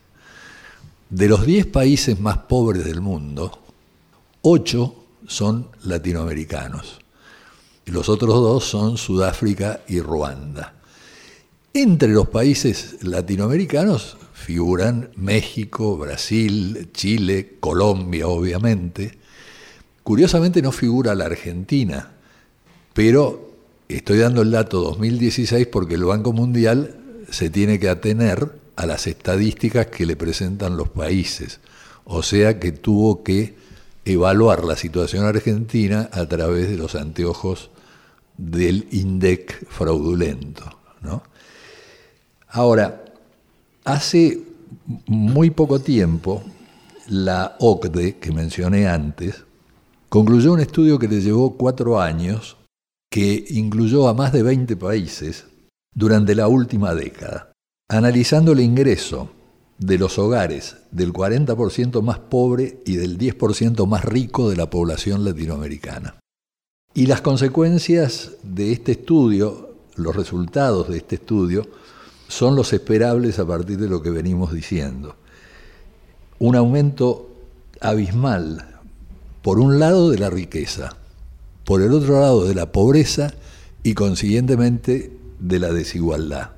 de 1.10 1.28
los 1.28 1.46
10 1.46 1.68
países 1.68 2.20
más 2.20 2.38
pobres 2.38 2.86
del 2.86 3.02
mundo, 3.02 3.60
8 4.42 4.96
son 5.28 5.68
latinoamericanos. 5.84 7.00
Y 7.86 7.92
los 7.92 8.10
otros 8.10 8.34
dos 8.36 8.64
son 8.64 8.98
Sudáfrica 8.98 9.82
y 9.88 10.00
Ruanda. 10.00 10.76
Entre 11.74 12.10
los 12.10 12.28
países 12.28 12.98
latinoamericanos 13.02 14.18
figuran 14.34 15.10
México, 15.16 15.98
Brasil, 15.98 16.90
Chile, 16.92 17.56
Colombia, 17.62 18.28
obviamente. 18.28 19.18
Curiosamente 20.04 20.62
no 20.62 20.74
figura 20.74 21.16
la 21.16 21.28
Argentina, 21.28 22.12
pero 22.94 23.54
estoy 23.88 24.18
dando 24.18 24.42
el 24.42 24.52
dato 24.52 24.82
2016 24.82 25.68
porque 25.68 25.96
el 25.96 26.04
Banco 26.04 26.34
Mundial 26.34 27.24
se 27.30 27.50
tiene 27.50 27.80
que 27.80 27.88
atener 27.88 28.52
a 28.76 28.86
las 28.86 29.08
estadísticas 29.08 29.88
que 29.88 30.06
le 30.06 30.18
presentan 30.18 30.76
los 30.76 30.90
países. 30.90 31.62
O 32.04 32.22
sea 32.22 32.60
que 32.60 32.74
tuvo 32.74 33.24
que 33.24 33.56
evaluar 34.04 34.66
la 34.66 34.76
situación 34.76 35.24
argentina 35.24 36.10
a 36.12 36.26
través 36.26 36.70
de 36.70 36.76
los 36.76 36.96
anteojos 36.96 37.70
del 38.38 38.88
INDEC 38.92 39.70
fraudulento. 39.70 40.66
Ahora, 42.54 43.06
hace 43.86 44.44
muy 45.08 45.52
poco 45.52 45.80
tiempo, 45.80 46.44
la 47.08 47.56
OCDE, 47.60 48.18
que 48.18 48.34
mencioné 48.34 48.88
antes, 48.88 49.46
concluyó 50.10 50.52
un 50.52 50.60
estudio 50.60 51.00
que 51.00 51.08
le 51.08 51.22
llevó 51.22 51.56
cuatro 51.56 52.02
años, 52.02 52.58
que 53.10 53.46
incluyó 53.52 54.10
a 54.10 54.14
más 54.14 54.34
de 54.34 54.44
20 54.44 54.76
países 54.76 55.46
durante 55.96 56.36
la 56.36 56.50
última 56.50 56.94
década, 56.94 57.54
analizando 57.90 58.52
el 58.52 58.60
ingreso 58.60 59.30
de 59.78 59.98
los 59.98 60.20
hogares 60.20 60.76
del 60.92 61.14
40% 61.14 62.02
más 62.02 62.20
pobre 62.20 62.82
y 62.86 62.98
del 62.98 63.18
10% 63.18 63.88
más 63.88 64.04
rico 64.04 64.50
de 64.50 64.58
la 64.58 64.70
población 64.70 65.24
latinoamericana. 65.24 66.20
Y 66.94 67.06
las 67.06 67.22
consecuencias 67.22 68.32
de 68.44 68.74
este 68.74 68.92
estudio, 68.92 69.76
los 69.96 70.14
resultados 70.14 70.90
de 70.90 70.98
este 70.98 71.16
estudio, 71.16 71.66
son 72.32 72.56
los 72.56 72.72
esperables 72.72 73.40
a 73.40 73.46
partir 73.46 73.78
de 73.78 73.90
lo 73.90 74.02
que 74.02 74.10
venimos 74.10 74.54
diciendo. 74.54 75.16
Un 76.40 76.56
aumento 76.56 77.30
abismal, 77.82 78.80
por 79.42 79.60
un 79.60 79.80
lado, 79.80 80.10
de 80.10 80.18
la 80.18 80.30
riqueza, 80.30 80.96
por 81.66 81.82
el 81.82 81.92
otro 81.94 82.22
lado, 82.22 82.46
de 82.46 82.56
la 82.56 82.72
pobreza 82.72 83.34
y 83.84 83.94
consiguientemente 83.96 85.12
de 85.40 85.60
la 85.60 85.74
desigualdad. 85.74 86.52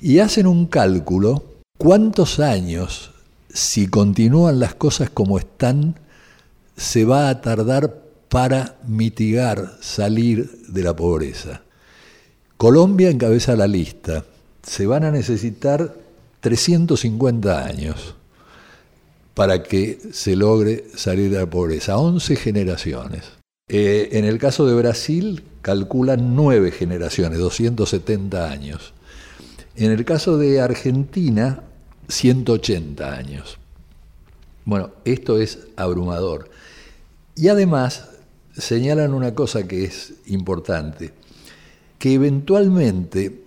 Y 0.00 0.18
hacen 0.18 0.46
un 0.46 0.66
cálculo 0.66 1.44
¿Cuántos 1.80 2.40
años, 2.40 3.10
si 3.48 3.86
continúan 3.86 4.60
las 4.60 4.74
cosas 4.74 5.08
como 5.08 5.38
están, 5.38 5.98
se 6.76 7.06
va 7.06 7.30
a 7.30 7.40
tardar 7.40 8.02
para 8.28 8.76
mitigar, 8.86 9.78
salir 9.80 10.50
de 10.68 10.82
la 10.82 10.94
pobreza? 10.94 11.62
Colombia 12.58 13.08
encabeza 13.08 13.56
la 13.56 13.66
lista. 13.66 14.26
Se 14.62 14.86
van 14.86 15.04
a 15.04 15.10
necesitar 15.10 15.94
350 16.40 17.64
años 17.64 18.14
para 19.34 19.62
que 19.62 19.98
se 20.12 20.36
logre 20.36 20.84
salir 20.94 21.30
de 21.30 21.38
la 21.38 21.48
pobreza, 21.48 21.98
11 21.98 22.36
generaciones. 22.36 23.24
Eh, 23.68 24.10
en 24.12 24.24
el 24.24 24.38
caso 24.38 24.66
de 24.66 24.74
Brasil, 24.74 25.44
calculan 25.62 26.34
9 26.34 26.72
generaciones, 26.72 27.38
270 27.38 28.50
años. 28.50 28.92
En 29.76 29.92
el 29.92 30.04
caso 30.04 30.36
de 30.36 30.60
Argentina, 30.60 31.62
180 32.08 33.16
años. 33.16 33.58
Bueno, 34.64 34.90
esto 35.04 35.38
es 35.38 35.60
abrumador. 35.76 36.50
Y 37.36 37.48
además 37.48 38.08
señalan 38.56 39.14
una 39.14 39.34
cosa 39.34 39.66
que 39.66 39.84
es 39.84 40.14
importante, 40.26 41.12
que 41.98 42.14
eventualmente 42.14 43.44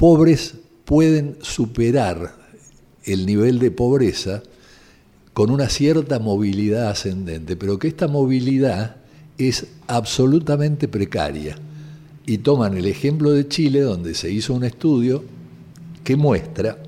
pobres 0.00 0.54
pueden 0.86 1.36
superar 1.42 2.34
el 3.04 3.26
nivel 3.26 3.58
de 3.58 3.70
pobreza 3.70 4.42
con 5.34 5.50
una 5.50 5.68
cierta 5.68 6.18
movilidad 6.18 6.88
ascendente, 6.88 7.54
pero 7.54 7.78
que 7.78 7.88
esta 7.88 8.08
movilidad 8.08 8.96
es 9.36 9.66
absolutamente 9.88 10.88
precaria. 10.88 11.54
Y 12.24 12.38
toman 12.38 12.78
el 12.78 12.86
ejemplo 12.86 13.32
de 13.32 13.46
Chile, 13.46 13.82
donde 13.82 14.14
se 14.14 14.30
hizo 14.30 14.54
un 14.54 14.64
estudio 14.64 15.22
que 16.02 16.16
muestra 16.16 16.78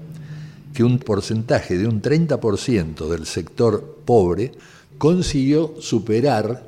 que 0.72 0.82
un 0.82 0.98
porcentaje 0.98 1.76
de 1.76 1.86
un 1.86 2.00
30% 2.00 3.10
del 3.10 3.26
sector 3.26 3.98
pobre 4.06 4.52
consiguió 4.96 5.74
superar 5.80 6.64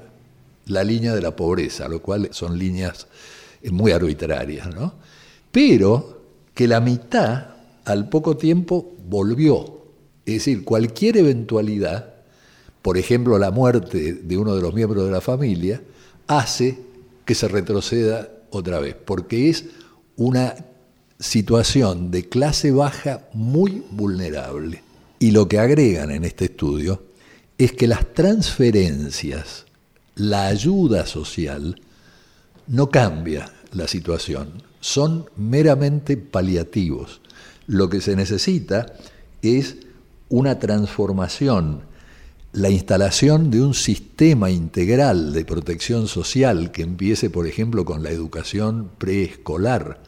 la 0.66 0.84
línea 0.84 1.14
de 1.14 1.22
la 1.22 1.34
pobreza, 1.34 1.88
lo 1.88 2.02
cual 2.02 2.28
son 2.32 2.58
líneas 2.58 3.06
muy 3.70 3.92
arbitrarias, 3.92 4.74
¿no? 4.74 4.92
Pero 5.50 6.13
que 6.54 6.68
la 6.68 6.80
mitad 6.80 7.48
al 7.84 8.08
poco 8.08 8.36
tiempo 8.36 8.94
volvió. 9.08 9.82
Es 10.24 10.34
decir, 10.34 10.64
cualquier 10.64 11.18
eventualidad, 11.18 12.14
por 12.80 12.96
ejemplo 12.96 13.38
la 13.38 13.50
muerte 13.50 14.14
de 14.14 14.38
uno 14.38 14.54
de 14.54 14.62
los 14.62 14.74
miembros 14.74 15.04
de 15.04 15.10
la 15.10 15.20
familia, 15.20 15.82
hace 16.26 16.78
que 17.24 17.34
se 17.34 17.48
retroceda 17.48 18.28
otra 18.50 18.78
vez, 18.78 18.94
porque 18.94 19.50
es 19.50 19.66
una 20.16 20.54
situación 21.18 22.10
de 22.10 22.28
clase 22.28 22.70
baja 22.70 23.28
muy 23.32 23.84
vulnerable. 23.90 24.82
Y 25.18 25.30
lo 25.30 25.48
que 25.48 25.58
agregan 25.58 26.10
en 26.10 26.24
este 26.24 26.46
estudio 26.46 27.02
es 27.58 27.72
que 27.72 27.86
las 27.86 28.12
transferencias, 28.12 29.64
la 30.16 30.46
ayuda 30.46 31.06
social, 31.06 31.80
no 32.66 32.90
cambia 32.90 33.50
la 33.72 33.88
situación, 33.88 34.62
son 34.84 35.30
meramente 35.34 36.18
paliativos. 36.18 37.22
Lo 37.66 37.88
que 37.88 38.02
se 38.02 38.16
necesita 38.16 38.92
es 39.40 39.78
una 40.28 40.58
transformación, 40.58 41.84
la 42.52 42.68
instalación 42.68 43.50
de 43.50 43.62
un 43.62 43.72
sistema 43.72 44.50
integral 44.50 45.32
de 45.32 45.46
protección 45.46 46.06
social 46.06 46.70
que 46.70 46.82
empiece, 46.82 47.30
por 47.30 47.46
ejemplo, 47.46 47.86
con 47.86 48.02
la 48.02 48.10
educación 48.10 48.90
preescolar, 48.98 50.02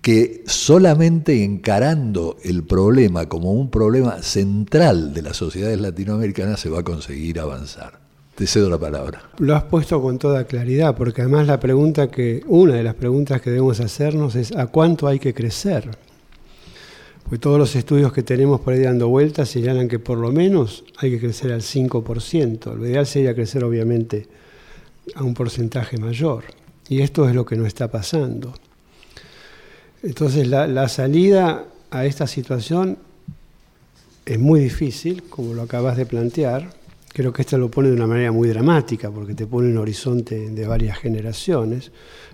que 0.00 0.44
solamente 0.46 1.42
encarando 1.42 2.36
el 2.44 2.62
problema 2.62 3.28
como 3.28 3.50
un 3.50 3.68
problema 3.68 4.22
central 4.22 5.12
de 5.12 5.22
las 5.22 5.36
sociedades 5.36 5.80
latinoamericanas 5.80 6.60
se 6.60 6.70
va 6.70 6.80
a 6.80 6.84
conseguir 6.84 7.40
avanzar. 7.40 7.99
Te 8.40 8.46
cedo 8.46 8.70
la 8.70 8.78
palabra. 8.78 9.20
Lo 9.36 9.54
has 9.54 9.64
puesto 9.64 10.00
con 10.00 10.18
toda 10.18 10.44
claridad, 10.44 10.96
porque 10.96 11.20
además 11.20 11.46
la 11.46 11.60
pregunta 11.60 12.10
que, 12.10 12.42
una 12.46 12.76
de 12.76 12.82
las 12.82 12.94
preguntas 12.94 13.42
que 13.42 13.50
debemos 13.50 13.80
hacernos 13.80 14.34
es 14.34 14.56
¿a 14.56 14.68
cuánto 14.68 15.06
hay 15.06 15.18
que 15.18 15.34
crecer? 15.34 15.90
Pues 17.28 17.38
todos 17.38 17.58
los 17.58 17.76
estudios 17.76 18.14
que 18.14 18.22
tenemos 18.22 18.62
por 18.62 18.72
ahí 18.72 18.80
dando 18.80 19.08
vueltas 19.08 19.50
señalan 19.50 19.88
que 19.88 19.98
por 19.98 20.16
lo 20.16 20.32
menos 20.32 20.84
hay 20.96 21.10
que 21.10 21.20
crecer 21.20 21.52
al 21.52 21.60
5%. 21.60 22.76
Lo 22.76 22.86
ideal 22.86 23.06
sería 23.06 23.34
crecer 23.34 23.62
obviamente 23.62 24.26
a 25.14 25.22
un 25.22 25.34
porcentaje 25.34 25.98
mayor. 25.98 26.44
Y 26.88 27.02
esto 27.02 27.28
es 27.28 27.34
lo 27.34 27.44
que 27.44 27.56
no 27.56 27.66
está 27.66 27.90
pasando. 27.90 28.54
Entonces 30.02 30.48
la, 30.48 30.88
salida 30.88 31.66
a 31.90 32.06
esta 32.06 32.26
situación 32.26 32.96
es 34.24 34.38
muy 34.38 34.60
difícil, 34.60 35.24
como 35.24 35.52
lo 35.52 35.60
acabas 35.60 35.98
de 35.98 36.06
plantear. 36.06 36.79
Creo 37.12 37.32
que 37.32 37.42
esto 37.42 37.58
lo 37.58 37.70
pone 37.70 37.88
de 37.88 37.94
una 37.94 38.06
manera 38.06 38.30
muy 38.30 38.48
dramática, 38.48 39.10
porque 39.10 39.34
te 39.34 39.46
pone 39.46 39.68
un 39.68 39.78
horizonte 39.78 40.50
de 40.50 40.66
varias 40.66 40.98
generaciones. 40.98 41.90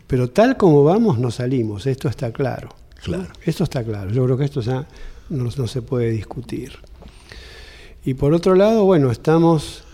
Pero 0.06 0.30
tal 0.30 0.56
como 0.56 0.84
vamos, 0.84 1.18
no 1.18 1.30
salimos, 1.30 1.86
esto 1.86 2.08
está 2.08 2.30
claro. 2.30 2.68
Claro. 3.02 3.28
Esto 3.44 3.64
está 3.64 3.84
claro, 3.84 4.10
yo 4.10 4.24
creo 4.24 4.36
que 4.36 4.44
esto 4.44 4.60
ya 4.60 4.86
no, 5.30 5.50
se 5.50 5.82
puede 5.82 6.10
discutir. 6.10 6.72
Y 8.04 8.14
por 8.14 8.34
otro 8.34 8.54
lado, 8.54 8.84
bueno, 8.84 9.10
estamos 9.10 9.84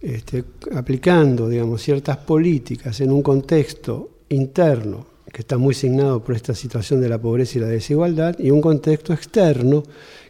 este, 0.00 0.44
aplicando, 0.74 1.48
digamos, 1.48 1.82
ciertas 1.82 2.16
políticas 2.18 3.00
en 3.00 3.10
un 3.10 3.22
contexto 3.22 4.10
interno 4.28 5.06
que 5.32 5.42
está 5.42 5.58
muy 5.58 5.74
signado 5.74 6.24
por 6.24 6.34
esta 6.34 6.54
situación 6.54 7.00
de 7.00 7.08
la 7.08 7.18
pobreza 7.18 7.58
y 7.58 7.60
la 7.60 7.68
desigualdad, 7.68 8.36
y 8.38 8.50
un 8.50 8.60
contexto 8.60 9.12
externo 9.12 9.84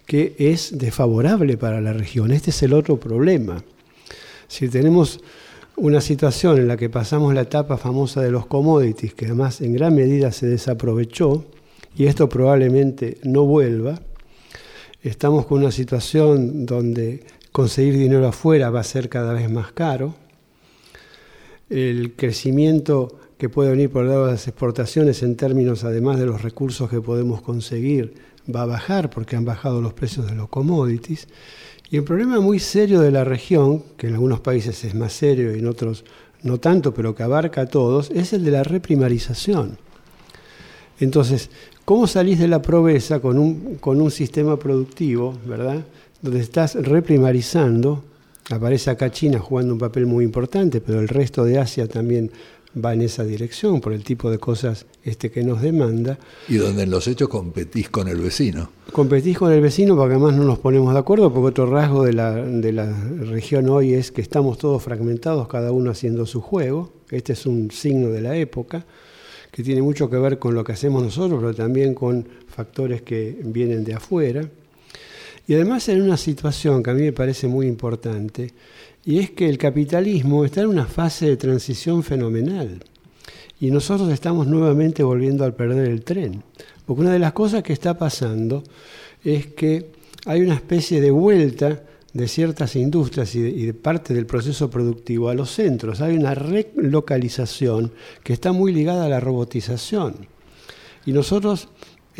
que 0.04 0.34
es 0.38 0.76
desfavorable 0.76 1.56
para 1.56 1.80
la 1.80 1.92
región. 1.92 2.32
Este 2.32 2.50
es 2.50 2.62
el 2.62 2.74
otro 2.74 2.98
problema. 2.98 3.62
Si 4.50 4.68
tenemos 4.68 5.20
una 5.76 6.00
situación 6.00 6.58
en 6.58 6.66
la 6.66 6.76
que 6.76 6.90
pasamos 6.90 7.32
la 7.32 7.42
etapa 7.42 7.76
famosa 7.76 8.20
de 8.20 8.32
los 8.32 8.46
commodities, 8.46 9.14
que 9.14 9.26
además 9.26 9.60
en 9.60 9.74
gran 9.74 9.94
medida 9.94 10.32
se 10.32 10.48
desaprovechó, 10.48 11.44
y 11.96 12.06
esto 12.06 12.28
probablemente 12.28 13.18
no 13.22 13.44
vuelva, 13.44 14.00
estamos 15.04 15.46
con 15.46 15.60
una 15.60 15.70
situación 15.70 16.66
donde 16.66 17.22
conseguir 17.52 17.96
dinero 17.96 18.26
afuera 18.26 18.70
va 18.70 18.80
a 18.80 18.84
ser 18.84 19.08
cada 19.08 19.34
vez 19.34 19.48
más 19.48 19.70
caro, 19.70 20.16
el 21.68 22.14
crecimiento 22.16 23.20
que 23.38 23.48
puede 23.48 23.70
venir 23.70 23.88
por 23.88 24.02
el 24.02 24.08
lado 24.08 24.26
de 24.26 24.32
las 24.32 24.48
exportaciones 24.48 25.22
en 25.22 25.36
términos 25.36 25.84
además 25.84 26.18
de 26.18 26.26
los 26.26 26.42
recursos 26.42 26.90
que 26.90 27.00
podemos 27.00 27.40
conseguir 27.40 28.14
va 28.52 28.62
a 28.62 28.66
bajar 28.66 29.10
porque 29.10 29.36
han 29.36 29.44
bajado 29.44 29.80
los 29.80 29.92
precios 29.92 30.26
de 30.26 30.34
los 30.34 30.48
commodities. 30.48 31.28
Y 31.90 31.96
el 31.96 32.04
problema 32.04 32.38
muy 32.40 32.60
serio 32.60 33.00
de 33.00 33.10
la 33.10 33.24
región, 33.24 33.82
que 33.96 34.06
en 34.06 34.14
algunos 34.14 34.40
países 34.40 34.84
es 34.84 34.94
más 34.94 35.12
serio 35.12 35.54
y 35.54 35.58
en 35.58 35.66
otros 35.66 36.04
no 36.42 36.58
tanto, 36.58 36.94
pero 36.94 37.14
que 37.14 37.24
abarca 37.24 37.62
a 37.62 37.66
todos, 37.66 38.10
es 38.10 38.32
el 38.32 38.44
de 38.44 38.52
la 38.52 38.62
reprimarización. 38.62 39.76
Entonces, 41.00 41.50
¿cómo 41.84 42.06
salís 42.06 42.38
de 42.38 42.46
la 42.46 42.62
pobreza 42.62 43.18
con 43.20 43.38
un, 43.38 43.76
con 43.80 44.00
un 44.00 44.10
sistema 44.12 44.56
productivo, 44.56 45.36
verdad? 45.44 45.84
Donde 46.22 46.40
estás 46.40 46.76
reprimarizando, 46.76 48.04
aparece 48.50 48.90
acá 48.90 49.10
China 49.10 49.40
jugando 49.40 49.72
un 49.72 49.80
papel 49.80 50.06
muy 50.06 50.24
importante, 50.24 50.80
pero 50.80 51.00
el 51.00 51.08
resto 51.08 51.44
de 51.44 51.58
Asia 51.58 51.88
también 51.88 52.30
va 52.76 52.92
en 52.94 53.02
esa 53.02 53.24
dirección 53.24 53.80
por 53.80 53.92
el 53.92 54.04
tipo 54.04 54.30
de 54.30 54.38
cosas 54.38 54.86
este, 55.02 55.30
que 55.30 55.42
nos 55.42 55.60
demanda. 55.62 56.18
Y 56.48 56.56
donde 56.56 56.84
en 56.84 56.90
los 56.90 57.06
hechos 57.08 57.28
competís 57.28 57.90
con 57.90 58.08
el 58.08 58.18
vecino. 58.18 58.70
Competís 58.92 59.38
con 59.38 59.52
el 59.52 59.60
vecino 59.60 59.96
porque 59.96 60.14
además 60.14 60.34
no 60.34 60.44
nos 60.44 60.58
ponemos 60.58 60.92
de 60.92 60.98
acuerdo, 60.98 61.32
porque 61.32 61.48
otro 61.48 61.66
rasgo 61.66 62.04
de 62.04 62.12
la, 62.12 62.34
de 62.34 62.72
la 62.72 62.92
región 63.20 63.68
hoy 63.68 63.94
es 63.94 64.12
que 64.12 64.20
estamos 64.20 64.58
todos 64.58 64.82
fragmentados, 64.82 65.48
cada 65.48 65.72
uno 65.72 65.90
haciendo 65.90 66.26
su 66.26 66.40
juego. 66.40 66.92
Este 67.10 67.32
es 67.32 67.46
un 67.46 67.70
signo 67.70 68.10
de 68.10 68.20
la 68.20 68.36
época 68.36 68.86
que 69.50 69.62
tiene 69.62 69.82
mucho 69.82 70.08
que 70.08 70.16
ver 70.16 70.38
con 70.38 70.54
lo 70.54 70.62
que 70.62 70.72
hacemos 70.72 71.02
nosotros, 71.02 71.40
pero 71.40 71.54
también 71.54 71.94
con 71.94 72.26
factores 72.46 73.02
que 73.02 73.40
vienen 73.42 73.84
de 73.84 73.94
afuera. 73.94 74.48
Y 75.50 75.54
además 75.54 75.88
en 75.88 76.00
una 76.00 76.16
situación 76.16 76.80
que 76.80 76.90
a 76.90 76.94
mí 76.94 77.02
me 77.02 77.12
parece 77.12 77.48
muy 77.48 77.66
importante, 77.66 78.54
y 79.04 79.18
es 79.18 79.32
que 79.32 79.48
el 79.48 79.58
capitalismo 79.58 80.44
está 80.44 80.60
en 80.60 80.68
una 80.68 80.86
fase 80.86 81.26
de 81.26 81.36
transición 81.36 82.04
fenomenal. 82.04 82.84
Y 83.58 83.72
nosotros 83.72 84.12
estamos 84.12 84.46
nuevamente 84.46 85.02
volviendo 85.02 85.44
a 85.44 85.50
perder 85.50 85.88
el 85.88 86.04
tren. 86.04 86.44
Porque 86.86 87.02
una 87.02 87.12
de 87.12 87.18
las 87.18 87.32
cosas 87.32 87.64
que 87.64 87.72
está 87.72 87.98
pasando 87.98 88.62
es 89.24 89.48
que 89.48 89.90
hay 90.24 90.40
una 90.40 90.54
especie 90.54 91.00
de 91.00 91.10
vuelta 91.10 91.82
de 92.12 92.28
ciertas 92.28 92.76
industrias 92.76 93.34
y 93.34 93.66
de, 93.66 93.74
parte 93.74 94.14
del 94.14 94.26
proceso 94.26 94.70
productivo 94.70 95.30
a 95.30 95.34
los 95.34 95.50
centros. 95.50 96.00
Hay 96.00 96.16
una 96.16 96.36
relocalización 96.36 97.90
que 98.22 98.34
está 98.34 98.52
muy 98.52 98.72
ligada 98.72 99.06
a 99.06 99.08
la 99.08 99.18
robotización. 99.18 100.14
Y 101.06 101.10
nosotros 101.10 101.66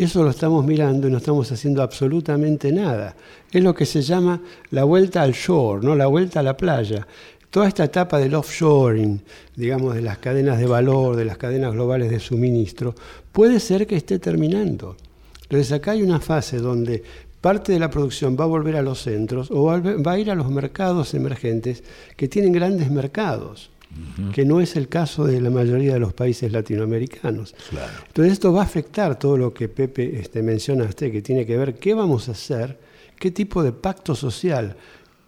eso 0.05 0.23
lo 0.23 0.31
estamos 0.31 0.65
mirando 0.65 1.09
y 1.09 1.11
no 1.11 1.19
estamos 1.19 1.51
haciendo 1.53 1.83
absolutamente 1.83 2.73
nada. 2.73 3.15
Es 3.51 3.63
lo 3.63 3.75
que 3.75 3.87
se 3.87 4.03
llama 4.03 4.41
la 4.71 4.85
vuelta 4.85 5.23
al 5.23 5.33
shore, 5.33 5.85
¿no? 5.85 5.95
la 5.95 6.07
vuelta 6.07 6.41
a 6.41 6.43
la 6.43 6.57
playa. 6.57 7.07
Toda 7.51 7.69
esta 7.69 7.85
etapa 7.85 8.19
del 8.19 8.35
offshoring, 8.35 9.21
digamos, 9.57 9.95
de 9.95 10.03
las 10.03 10.19
cadenas 10.19 10.59
de 10.59 10.67
valor, 10.67 11.17
de 11.17 11.25
las 11.25 11.37
cadenas 11.37 11.73
globales 11.73 12.11
de 12.11 12.21
suministro, 12.21 12.95
puede 13.33 13.61
ser 13.61 13.87
que 13.87 13.97
esté 13.97 14.19
terminando. 14.19 14.97
Entonces 15.43 15.73
acá 15.73 15.91
hay 15.91 16.03
una 16.03 16.21
fase 16.21 16.59
donde 16.59 17.03
parte 17.41 17.73
de 17.73 17.81
la 17.81 17.91
producción 17.91 18.37
va 18.39 18.45
a 18.45 18.49
volver 18.49 18.77
a 18.77 18.83
los 18.83 19.03
centros 19.03 19.51
o 19.51 19.65
va 19.65 20.13
a 20.13 20.19
ir 20.19 20.31
a 20.31 20.35
los 20.35 20.51
mercados 20.51 21.13
emergentes 21.15 21.83
que 22.17 22.29
tienen 22.29 22.53
grandes 22.53 22.91
mercados 22.91 23.71
que 24.33 24.45
no 24.45 24.61
es 24.61 24.77
el 24.77 24.89
caso 24.89 25.25
de 25.25 25.41
la 25.41 25.51
mayoría 25.51 25.95
de 25.95 25.99
los 25.99 26.13
países 26.13 26.53
latinoamericanos. 26.53 27.55
Entonces 28.07 28.35
esto 28.35 28.53
va 28.53 28.61
a 28.63 28.65
afectar 28.65 29.19
todo 29.19 29.37
lo 29.37 29.53
que 29.53 29.69
Pepe 29.69 30.21
este, 30.21 30.43
mencionaste, 30.43 31.11
que 31.11 31.23
tiene 31.23 31.45
que 31.47 31.57
ver 31.57 31.75
qué 31.75 31.95
vamos 31.95 32.29
a 32.29 32.33
hacer, 32.33 32.79
qué 33.19 33.31
tipo 33.31 33.63
de 33.63 33.73
pacto 33.73 34.15
social 34.15 34.77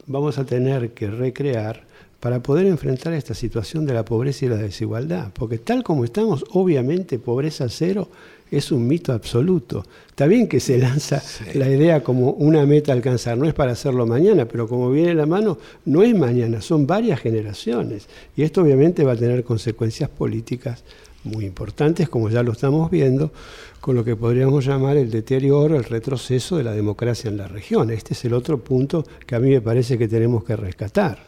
vamos 0.06 0.38
a 0.38 0.44
tener 0.44 0.92
que 0.92 1.08
recrear 1.08 1.84
para 2.20 2.40
poder 2.40 2.66
enfrentar 2.66 3.12
esta 3.14 3.34
situación 3.34 3.84
de 3.84 3.94
la 3.94 4.04
pobreza 4.04 4.44
y 4.44 4.48
la 4.48 4.56
desigualdad. 4.56 5.32
Porque 5.34 5.58
tal 5.58 5.82
como 5.82 6.04
estamos, 6.04 6.44
obviamente 6.50 7.18
pobreza 7.18 7.68
cero 7.68 8.08
es 8.52 8.70
un 8.70 8.86
mito 8.86 9.12
absoluto. 9.12 9.84
Está 10.08 10.26
bien 10.26 10.46
que 10.46 10.60
se 10.60 10.76
lanza 10.76 11.22
la 11.54 11.68
idea 11.68 12.04
como 12.04 12.32
una 12.32 12.66
meta 12.66 12.92
a 12.92 12.94
alcanzar, 12.94 13.38
no 13.38 13.46
es 13.46 13.54
para 13.54 13.72
hacerlo 13.72 14.06
mañana, 14.06 14.44
pero 14.44 14.68
como 14.68 14.90
viene 14.90 15.14
la 15.14 15.24
mano, 15.24 15.56
no 15.86 16.02
es 16.02 16.14
mañana, 16.14 16.60
son 16.60 16.86
varias 16.86 17.18
generaciones. 17.20 18.08
Y 18.36 18.42
esto 18.42 18.60
obviamente 18.60 19.04
va 19.04 19.12
a 19.12 19.16
tener 19.16 19.42
consecuencias 19.42 20.10
políticas 20.10 20.84
muy 21.24 21.46
importantes, 21.46 22.10
como 22.10 22.28
ya 22.28 22.42
lo 22.42 22.52
estamos 22.52 22.90
viendo, 22.90 23.32
con 23.80 23.96
lo 23.96 24.04
que 24.04 24.16
podríamos 24.16 24.66
llamar 24.66 24.98
el 24.98 25.10
deterioro, 25.10 25.76
el 25.76 25.84
retroceso 25.84 26.58
de 26.58 26.64
la 26.64 26.72
democracia 26.72 27.30
en 27.30 27.38
la 27.38 27.48
región. 27.48 27.90
Este 27.90 28.12
es 28.12 28.22
el 28.26 28.34
otro 28.34 28.58
punto 28.58 29.06
que 29.26 29.34
a 29.34 29.40
mí 29.40 29.48
me 29.48 29.62
parece 29.62 29.96
que 29.96 30.08
tenemos 30.08 30.44
que 30.44 30.56
rescatar. 30.56 31.26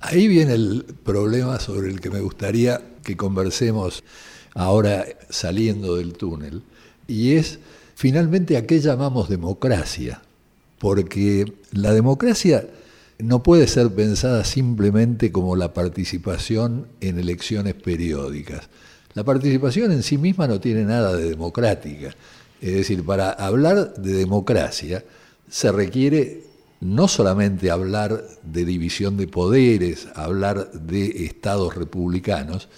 Ahí 0.00 0.26
viene 0.26 0.54
el 0.54 0.84
problema 1.04 1.60
sobre 1.60 1.90
el 1.90 2.00
que 2.00 2.10
me 2.10 2.20
gustaría 2.20 2.82
que 3.04 3.16
conversemos 3.16 4.02
ahora 4.56 5.06
saliendo 5.30 5.96
del 5.96 6.14
túnel, 6.14 6.62
y 7.06 7.34
es 7.34 7.60
finalmente 7.94 8.56
a 8.56 8.66
qué 8.66 8.80
llamamos 8.80 9.28
democracia, 9.28 10.22
porque 10.78 11.52
la 11.72 11.92
democracia 11.92 12.66
no 13.18 13.42
puede 13.42 13.66
ser 13.66 13.94
pensada 13.94 14.44
simplemente 14.44 15.30
como 15.30 15.56
la 15.56 15.72
participación 15.72 16.88
en 17.00 17.18
elecciones 17.18 17.74
periódicas. 17.74 18.68
La 19.14 19.24
participación 19.24 19.92
en 19.92 20.02
sí 20.02 20.18
misma 20.18 20.46
no 20.46 20.60
tiene 20.60 20.84
nada 20.84 21.16
de 21.16 21.30
democrática. 21.30 22.14
Es 22.60 22.74
decir, 22.74 23.04
para 23.04 23.30
hablar 23.30 23.94
de 23.94 24.12
democracia 24.12 25.04
se 25.48 25.72
requiere 25.72 26.42
no 26.80 27.08
solamente 27.08 27.70
hablar 27.70 28.22
de 28.42 28.64
división 28.64 29.16
de 29.16 29.26
poderes, 29.26 30.08
hablar 30.14 30.70
de 30.72 31.24
estados 31.24 31.74
republicanos, 31.74 32.68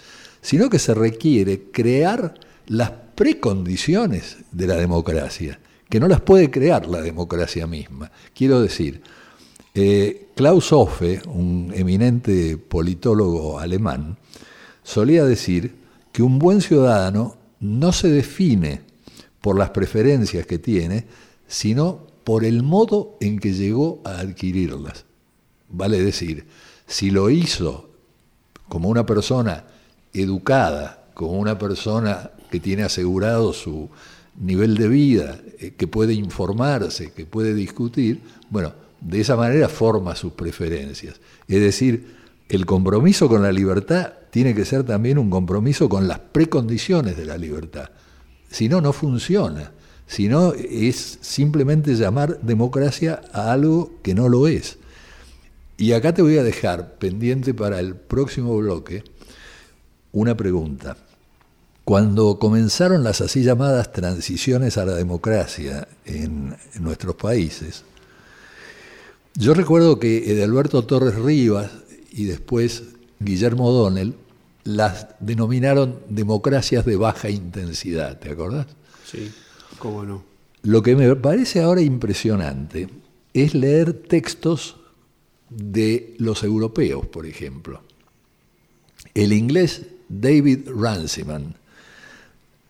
sino 0.41 0.69
que 0.69 0.79
se 0.79 0.93
requiere 0.93 1.63
crear 1.71 2.35
las 2.67 2.91
precondiciones 3.15 4.37
de 4.51 4.67
la 4.67 4.75
democracia, 4.75 5.59
que 5.89 5.99
no 5.99 6.07
las 6.07 6.21
puede 6.21 6.49
crear 6.49 6.87
la 6.87 7.01
democracia 7.01 7.67
misma. 7.67 8.11
Quiero 8.33 8.61
decir, 8.61 9.01
eh, 9.73 10.27
Klaus 10.35 10.71
Hoffe, 10.71 11.21
un 11.27 11.71
eminente 11.75 12.57
politólogo 12.57 13.59
alemán, 13.59 14.17
solía 14.83 15.25
decir 15.25 15.75
que 16.11 16.23
un 16.23 16.39
buen 16.39 16.61
ciudadano 16.61 17.37
no 17.59 17.91
se 17.91 18.09
define 18.09 18.81
por 19.41 19.57
las 19.57 19.71
preferencias 19.71 20.45
que 20.45 20.59
tiene, 20.59 21.05
sino 21.47 22.07
por 22.23 22.45
el 22.45 22.63
modo 22.63 23.17
en 23.19 23.39
que 23.39 23.53
llegó 23.53 24.01
a 24.05 24.19
adquirirlas. 24.19 25.05
Vale 25.69 26.01
decir, 26.01 26.45
si 26.87 27.11
lo 27.11 27.29
hizo 27.29 27.89
como 28.67 28.89
una 28.89 29.05
persona 29.05 29.65
educada, 30.13 31.05
como 31.13 31.33
una 31.33 31.57
persona 31.57 32.31
que 32.49 32.59
tiene 32.59 32.83
asegurado 32.83 33.53
su 33.53 33.89
nivel 34.39 34.75
de 34.75 34.87
vida, 34.87 35.39
eh, 35.59 35.73
que 35.77 35.87
puede 35.87 36.13
informarse, 36.13 37.11
que 37.11 37.25
puede 37.25 37.53
discutir, 37.53 38.21
bueno, 38.49 38.73
de 39.01 39.21
esa 39.21 39.35
manera 39.35 39.69
forma 39.69 40.15
sus 40.15 40.33
preferencias. 40.33 41.19
Es 41.47 41.61
decir, 41.61 42.15
el 42.47 42.65
compromiso 42.65 43.27
con 43.27 43.43
la 43.43 43.51
libertad 43.51 44.13
tiene 44.31 44.55
que 44.55 44.65
ser 44.65 44.83
también 44.83 45.17
un 45.17 45.29
compromiso 45.29 45.89
con 45.89 46.07
las 46.07 46.19
precondiciones 46.19 47.17
de 47.17 47.25
la 47.25 47.37
libertad. 47.37 47.89
Si 48.49 48.69
no, 48.69 48.81
no 48.81 48.93
funciona. 48.93 49.71
Si 50.07 50.27
no, 50.27 50.53
es 50.53 51.19
simplemente 51.21 51.93
llamar 51.93 52.39
democracia 52.41 53.21
a 53.31 53.51
algo 53.51 53.91
que 54.01 54.15
no 54.15 54.27
lo 54.27 54.47
es. 54.47 54.77
Y 55.77 55.93
acá 55.93 56.13
te 56.13 56.21
voy 56.21 56.37
a 56.37 56.43
dejar 56.43 56.95
pendiente 56.95 57.53
para 57.53 57.79
el 57.79 57.95
próximo 57.95 58.57
bloque 58.57 59.03
una 60.11 60.35
pregunta. 60.35 60.97
Cuando 61.85 62.37
comenzaron 62.37 63.03
las 63.03 63.21
así 63.21 63.43
llamadas 63.43 63.91
transiciones 63.91 64.77
a 64.77 64.85
la 64.85 64.93
democracia 64.93 65.87
en, 66.05 66.55
nuestros 66.79 67.15
países, 67.15 67.83
yo 69.35 69.53
recuerdo 69.53 69.99
que 69.99 70.31
Edalberto 70.31 70.83
Torres 70.85 71.15
Rivas 71.15 71.71
y 72.11 72.25
después 72.25 72.83
Guillermo 73.19 73.67
O'Donnell 73.67 74.15
las 74.63 75.07
denominaron 75.19 75.99
democracias 76.09 76.85
de 76.85 76.95
baja 76.95 77.29
intensidad, 77.29 78.19
¿te 78.19 78.31
acordás? 78.31 78.67
Sí, 79.05 79.31
cómo 79.79 80.03
no. 80.03 80.23
Lo 80.61 80.83
que 80.83 80.95
me 80.95 81.15
parece 81.15 81.61
ahora 81.61 81.81
impresionante 81.81 82.89
es 83.33 83.55
leer 83.55 83.93
textos 83.93 84.75
de 85.49 86.15
los 86.19 86.43
europeos, 86.43 87.07
por 87.07 87.25
ejemplo. 87.25 87.81
El 89.15 89.33
inglés 89.33 89.87
David 90.09 90.67
Ranciman 90.75 91.55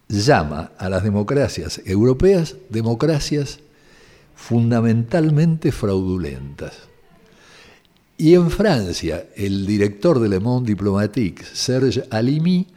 llama 0.08 0.72
a 0.78 0.90
las 0.90 1.04
democracias 1.04 1.82
europeas 1.86 2.56
democracias 2.70 3.60
fundamentalmente 4.36 5.72
fraudulentas. 5.72 6.74
Y 8.18 8.34
en 8.34 8.52
Francia, 8.52 9.28
el 9.36 9.66
director 9.66 10.20
de 10.20 10.28
Le 10.28 10.40
Monde 10.40 10.68
Diplomatique, 10.68 11.46
Serge 11.46 12.04
Alimi, 12.10 12.68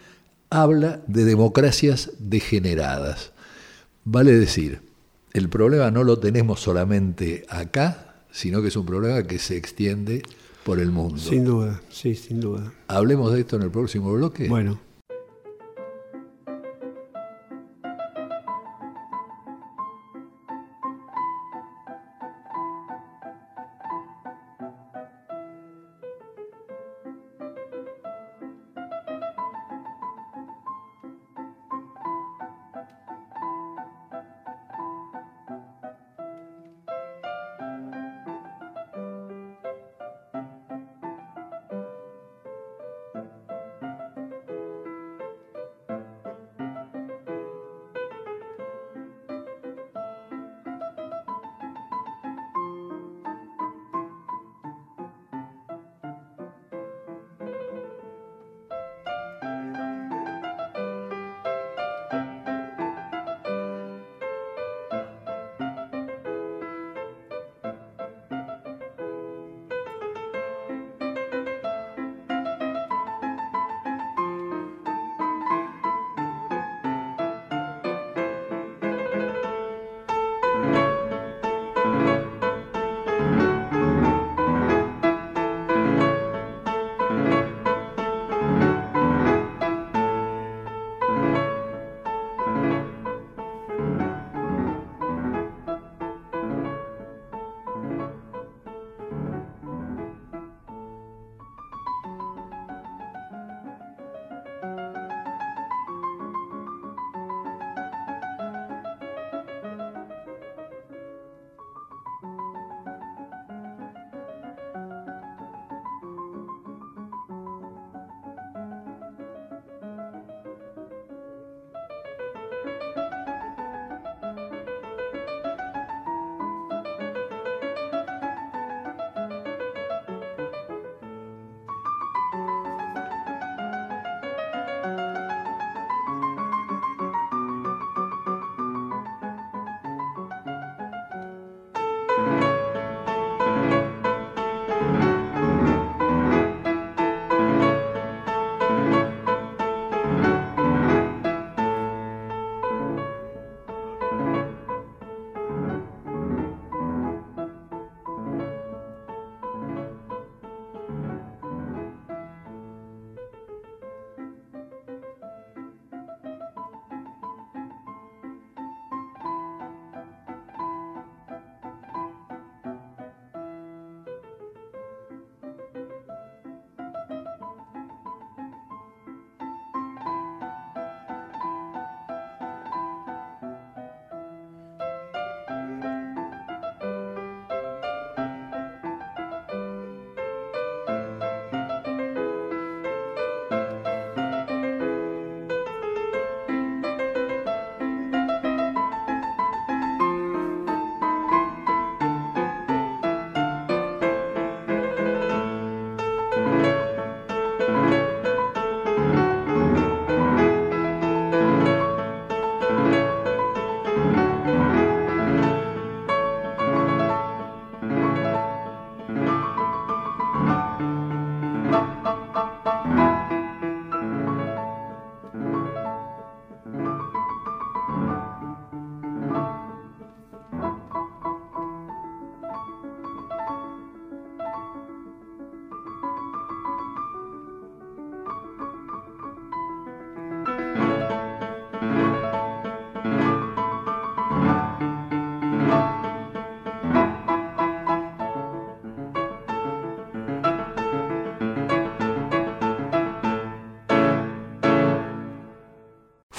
habla 0.50 1.00
de 1.06 1.24
democracias 1.24 2.10
degeneradas. 2.18 3.32
Vale 4.04 4.32
decir, 4.32 4.82
el 5.32 5.48
problema 5.48 5.90
no 5.90 6.04
lo 6.04 6.18
tenemos 6.18 6.60
solamente 6.60 7.44
acá, 7.48 8.14
sino 8.30 8.62
que 8.62 8.68
es 8.68 8.76
un 8.76 8.86
problema 8.86 9.22
que 9.24 9.38
se 9.38 9.56
extiende 9.56 10.22
por 10.64 10.78
el 10.78 10.90
mundo. 10.90 11.18
Sin 11.18 11.44
duda, 11.44 11.80
sí, 11.90 12.14
sin 12.14 12.40
duda. 12.40 12.72
Hablemos 12.88 13.32
de 13.32 13.40
esto 13.40 13.56
en 13.56 13.62
el 13.62 13.70
próximo 13.70 14.12
bloque. 14.12 14.48
Bueno. 14.48 14.78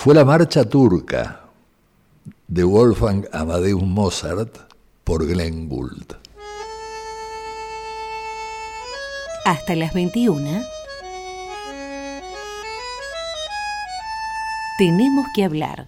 Fue 0.04 0.14
la 0.14 0.26
marcha 0.26 0.66
turca 0.66 1.46
de 2.50 2.66
Wolfgang 2.66 3.26
Amadeus 3.32 3.84
Mozart 3.84 4.58
por 5.06 5.26
Glenn 5.26 5.70
Gould. 5.70 6.18
Hasta 9.46 9.76
las 9.78 9.94
21. 9.94 10.62
Tenemos 14.78 15.26
que 15.34 15.46
hablar 15.46 15.88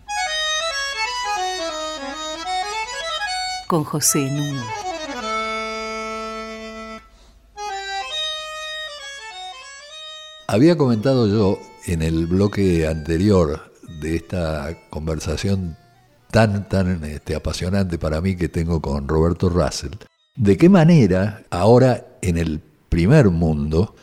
con 3.68 3.84
José 3.84 4.20
Nuno. 4.32 4.64
Había 10.48 10.78
comentado 10.78 11.28
yo 11.28 11.60
en 11.86 12.02
el 12.02 12.28
bloque 12.28 12.88
anterior 12.88 13.75
de 13.88 14.16
esta 14.16 14.78
conversación 14.90 15.78
tan, 16.32 16.68
tan 16.68 17.04
este, 17.06 17.36
apasionante 17.36 17.98
para 17.98 18.22
mí 18.22 18.36
que 18.36 18.50
tengo 18.50 18.82
con 18.82 19.08
Roberto 19.08 19.50
Russell, 19.50 19.94
de 20.36 20.58
qué 20.58 20.70
manera 20.70 21.44
ahora 21.50 22.06
en 22.22 22.38
el 22.38 22.62
primer 22.90 23.30
mundo 23.30 23.96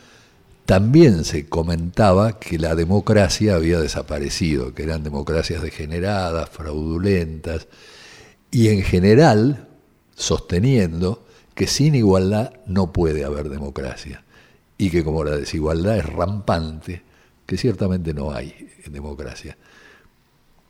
también 0.65 1.25
se 1.25 1.47
comentaba 1.47 2.39
que 2.39 2.57
la 2.57 2.73
democracia 2.73 3.55
había 3.55 3.79
desaparecido, 3.79 4.73
que 4.73 4.83
eran 4.83 5.03
democracias 5.03 5.61
degeneradas, 5.61 6.49
fraudulentas, 6.49 7.67
y 8.49 8.69
en 8.69 8.83
general 8.83 9.67
sosteniendo 10.15 11.25
que 11.53 11.67
sin 11.67 11.95
igualdad 11.95 12.53
no 12.65 12.93
puede 12.93 13.25
haber 13.25 13.49
democracia 13.49 14.23
y 14.77 14.89
que 14.89 15.03
como 15.03 15.23
la 15.23 15.35
desigualdad 15.35 15.97
es 15.97 16.05
rampante, 16.05 17.03
ciertamente 17.57 18.13
no 18.13 18.31
hay 18.31 18.69
democracia. 18.89 19.57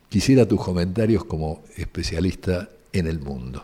Quisiera 0.08 0.46
tus 0.46 0.62
comentarios 0.62 1.24
como 1.24 1.62
especialista 1.76 2.68
en 2.92 3.06
el 3.06 3.18
mundo. 3.18 3.62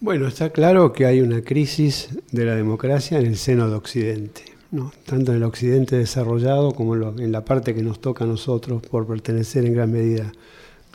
Bueno, 0.00 0.28
está 0.28 0.50
claro 0.50 0.92
que 0.92 1.06
hay 1.06 1.20
una 1.20 1.42
crisis 1.42 2.10
de 2.30 2.44
la 2.44 2.54
democracia 2.54 3.18
en 3.18 3.26
el 3.26 3.36
seno 3.36 3.68
de 3.68 3.76
Occidente, 3.76 4.42
¿no? 4.70 4.92
tanto 5.04 5.32
en 5.32 5.38
el 5.38 5.44
Occidente 5.44 5.96
desarrollado 5.96 6.72
como 6.72 6.94
en 6.94 7.32
la 7.32 7.44
parte 7.44 7.74
que 7.74 7.82
nos 7.82 8.00
toca 8.00 8.24
a 8.24 8.28
nosotros 8.28 8.82
por 8.82 9.06
pertenecer 9.06 9.64
en 9.64 9.74
gran 9.74 9.90
medida 9.90 10.32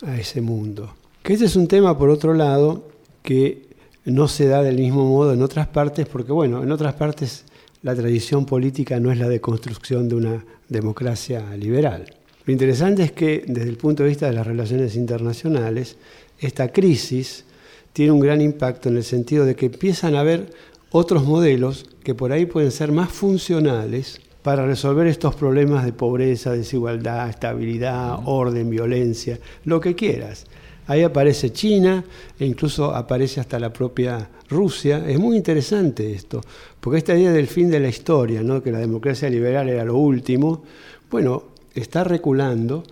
a 0.05 0.17
ese 0.17 0.41
mundo. 0.41 0.93
Que 1.21 1.33
ese 1.33 1.45
es 1.45 1.55
un 1.55 1.67
tema, 1.67 1.97
por 1.97 2.09
otro 2.09 2.33
lado, 2.33 2.87
que 3.23 3.67
no 4.05 4.27
se 4.27 4.47
da 4.47 4.61
del 4.61 4.77
mismo 4.77 5.05
modo 5.05 5.33
en 5.33 5.41
otras 5.41 5.67
partes, 5.67 6.07
porque 6.07 6.31
bueno, 6.31 6.63
en 6.63 6.71
otras 6.71 6.93
partes 6.95 7.45
la 7.83 7.93
tradición 7.93 8.45
política 8.45 8.99
no 8.99 9.11
es 9.11 9.19
la 9.19 9.29
de 9.29 9.41
construcción 9.41 10.09
de 10.09 10.15
una 10.15 10.45
democracia 10.69 11.55
liberal. 11.55 12.05
Lo 12.45 12.51
interesante 12.51 13.03
es 13.03 13.11
que 13.11 13.43
desde 13.45 13.69
el 13.69 13.77
punto 13.77 14.03
de 14.03 14.09
vista 14.09 14.25
de 14.25 14.33
las 14.33 14.47
relaciones 14.47 14.95
internacionales, 14.95 15.97
esta 16.39 16.71
crisis 16.71 17.45
tiene 17.91 18.11
un 18.11 18.19
gran 18.19 18.41
impacto 18.41 18.89
en 18.89 18.97
el 18.97 19.03
sentido 19.03 19.45
de 19.45 19.55
que 19.55 19.67
empiezan 19.67 20.15
a 20.15 20.21
haber 20.21 20.51
otros 20.91 21.25
modelos 21.25 21.85
que 22.03 22.15
por 22.15 22.31
ahí 22.31 22.45
pueden 22.45 22.71
ser 22.71 22.91
más 22.91 23.11
funcionales 23.11 24.19
para 24.41 24.65
resolver 24.65 25.07
estos 25.07 25.35
problemas 25.35 25.85
de 25.85 25.93
pobreza, 25.93 26.51
desigualdad, 26.51 27.29
estabilidad, 27.29 28.19
orden, 28.25 28.69
violencia, 28.69 29.39
lo 29.63 29.79
que 29.79 29.95
quieras. 29.95 30.45
Ahí 30.87 31.01
aparece 31.01 31.51
China 31.51 32.03
e 32.37 32.45
incluso 32.45 32.93
aparece 32.93 33.39
hasta 33.39 33.59
la 33.59 33.71
propia 33.71 34.29
Rusia. 34.49 35.03
Es 35.07 35.17
muy 35.17 35.37
interesante 35.37 36.13
esto, 36.13 36.41
porque 36.79 36.97
esta 36.97 37.15
idea 37.15 37.31
del 37.31 37.47
fin 37.47 37.69
de 37.69 37.79
la 37.79 37.87
historia, 37.87 38.43
¿no? 38.43 38.61
que 38.61 38.71
la 38.71 38.79
democracia 38.79 39.29
liberal 39.29 39.69
era 39.69 39.85
lo 39.85 39.95
último, 39.95 40.63
bueno, 41.09 41.43
está 41.73 42.03
reculando 42.03 42.83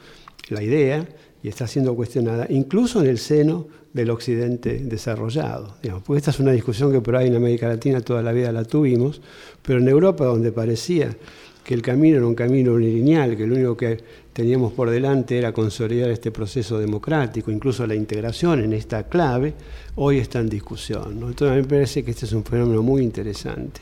la 0.50 0.64
idea 0.64 1.08
y 1.44 1.48
está 1.48 1.68
siendo 1.68 1.96
cuestionada, 1.96 2.46
incluso 2.50 3.02
en 3.02 3.08
el 3.08 3.18
seno 3.18 3.68
del 3.94 4.10
occidente 4.10 4.80
desarrollado. 4.80 5.76
porque 6.06 6.20
esta 6.20 6.32
es 6.32 6.40
una 6.40 6.52
discusión 6.52 6.92
que 6.92 7.02
por 7.02 7.16
ahí 7.16 7.28
en 7.28 7.36
América 7.36 7.68
Latina 7.68 8.02
toda 8.02 8.22
la 8.22 8.32
vida 8.32 8.52
la 8.52 8.64
tuvimos, 8.64 9.22
pero 9.62 9.80
en 9.80 9.88
Europa 9.88 10.26
donde 10.26 10.52
parecía 10.52 11.16
que 11.64 11.74
el 11.74 11.82
camino 11.82 12.18
era 12.18 12.26
un 12.26 12.36
camino 12.36 12.78
lineal, 12.78 13.38
que 13.38 13.46
lo 13.46 13.56
único 13.56 13.78
que 13.78 13.98
teníamos 14.34 14.74
por 14.74 14.90
delante 14.90 15.38
era 15.38 15.52
consolidar 15.52 16.10
este 16.10 16.32
proceso 16.32 16.80
democrático, 16.80 17.52
incluso 17.52 17.86
la 17.86 17.96
integración 17.96 18.64
en 18.64 18.74
esta 18.74 19.04
clave, 19.04 19.54
hoy 19.96 20.18
está 20.18 20.40
en 20.40 20.50
discusión. 20.50 21.12
Entonces 21.14 21.50
a 21.50 21.56
mí 21.56 21.62
me 21.62 21.68
parece 21.68 22.04
que 22.04 22.12
este 22.12 22.26
es 22.26 22.34
un 22.34 22.44
fenómeno 22.44 22.82
muy 22.82 23.04
interesante. 23.04 23.82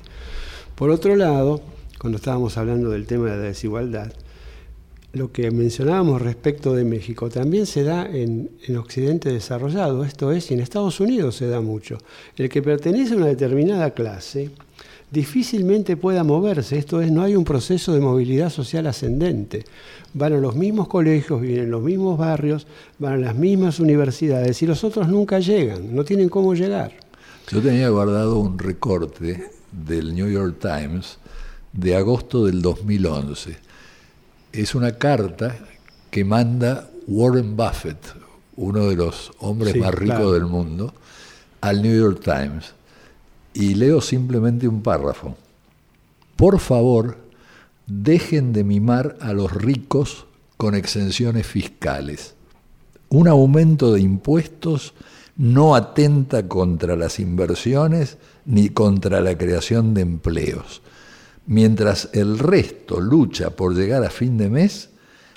Por 0.75 0.89
otro 0.89 1.15
lado, 1.15 1.61
cuando 1.99 2.17
estábamos 2.17 2.57
hablando 2.57 2.89
del 2.89 3.05
tema 3.05 3.31
de 3.31 3.37
la 3.37 3.43
desigualdad, 3.43 4.11
lo 5.11 5.31
que 5.31 5.49
mencionábamos 5.49 6.21
respecto 6.21 6.75
de 6.75 6.83
México 6.83 7.29
también 7.29 7.65
se 7.65 7.83
da 7.83 8.05
en, 8.05 8.51
en, 8.67 8.77
Occidente 8.77 9.31
desarrollado, 9.33 10.03
esto 10.03 10.31
es, 10.31 10.51
y 10.51 10.53
en 10.53 10.59
Estados 10.59 10.99
Unidos 10.99 11.35
se 11.35 11.47
da 11.47 11.61
mucho. 11.61 11.97
El 12.37 12.47
que 12.47 12.61
pertenece 12.61 13.15
a 13.15 13.17
una 13.17 13.25
determinada 13.25 13.91
clase 13.91 14.51
difícilmente 15.11 15.97
pueda 15.97 16.23
moverse, 16.23 16.77
esto 16.77 17.01
es, 17.01 17.11
no 17.11 17.23
hay 17.23 17.35
un 17.35 17.43
proceso 17.43 17.93
de 17.93 17.99
movilidad 17.99 18.49
social 18.49 18.87
ascendente. 18.87 19.65
Van 20.13 20.33
a 20.33 20.37
los 20.37 20.55
mismos 20.55 20.87
colegios, 20.87 21.41
viven 21.41 21.63
en 21.63 21.71
los 21.71 21.81
mismos 21.81 22.17
barrios, 22.17 22.67
van 22.99 23.13
a 23.13 23.17
las 23.17 23.35
mismas 23.35 23.79
universidades 23.79 24.61
y 24.61 24.67
los 24.67 24.83
otros 24.83 25.07
nunca 25.07 25.39
llegan, 25.39 25.95
no 25.95 26.03
tienen 26.03 26.29
cómo 26.29 26.53
llegar. 26.53 26.93
Yo 27.51 27.61
tenía 27.61 27.89
guardado 27.89 28.39
un 28.39 28.59
recorte 28.59 29.49
del 29.71 30.13
New 30.13 30.29
York 30.29 30.57
Times 30.59 31.17
de 31.73 31.95
agosto 31.95 32.45
del 32.45 32.61
2011. 32.61 33.57
Es 34.51 34.75
una 34.75 34.91
carta 34.93 35.57
que 36.11 36.23
manda 36.23 36.89
Warren 37.07 37.55
Buffett, 37.55 37.97
uno 38.55 38.87
de 38.87 38.95
los 38.95 39.31
hombres 39.39 39.75
más 39.77 39.93
ricos 39.93 40.33
del 40.33 40.45
mundo, 40.45 40.93
al 41.61 41.81
New 41.81 41.95
York 41.95 42.21
Times 42.23 42.73
y 43.59 43.75
leo 43.75 43.99
simplemente 43.99 44.69
un 44.69 44.81
párrafo. 44.81 45.35
Por 46.37 46.59
favor, 46.59 47.17
dejen 47.85 48.53
de 48.53 48.63
mimar 48.63 49.17
a 49.19 49.33
los 49.33 49.51
ricos 49.51 50.25
con 50.55 50.75
exenciones 50.75 51.45
fiscales. 51.45 52.35
Un 53.09 53.27
aumento 53.27 53.91
de 53.91 53.99
impuestos 53.99 54.93
no 55.35 55.75
atenta 55.75 56.47
contra 56.47 56.95
las 56.95 57.19
inversiones 57.19 58.17
ni 58.45 58.69
contra 58.69 59.19
la 59.19 59.37
creación 59.37 59.93
de 59.93 60.01
empleos. 60.01 60.81
Mientras 61.45 62.09
el 62.13 62.39
resto 62.39 63.01
lucha 63.01 63.49
por 63.49 63.75
llegar 63.75 64.05
a 64.05 64.09
fin 64.09 64.37
de 64.37 64.49
mes, 64.49 64.89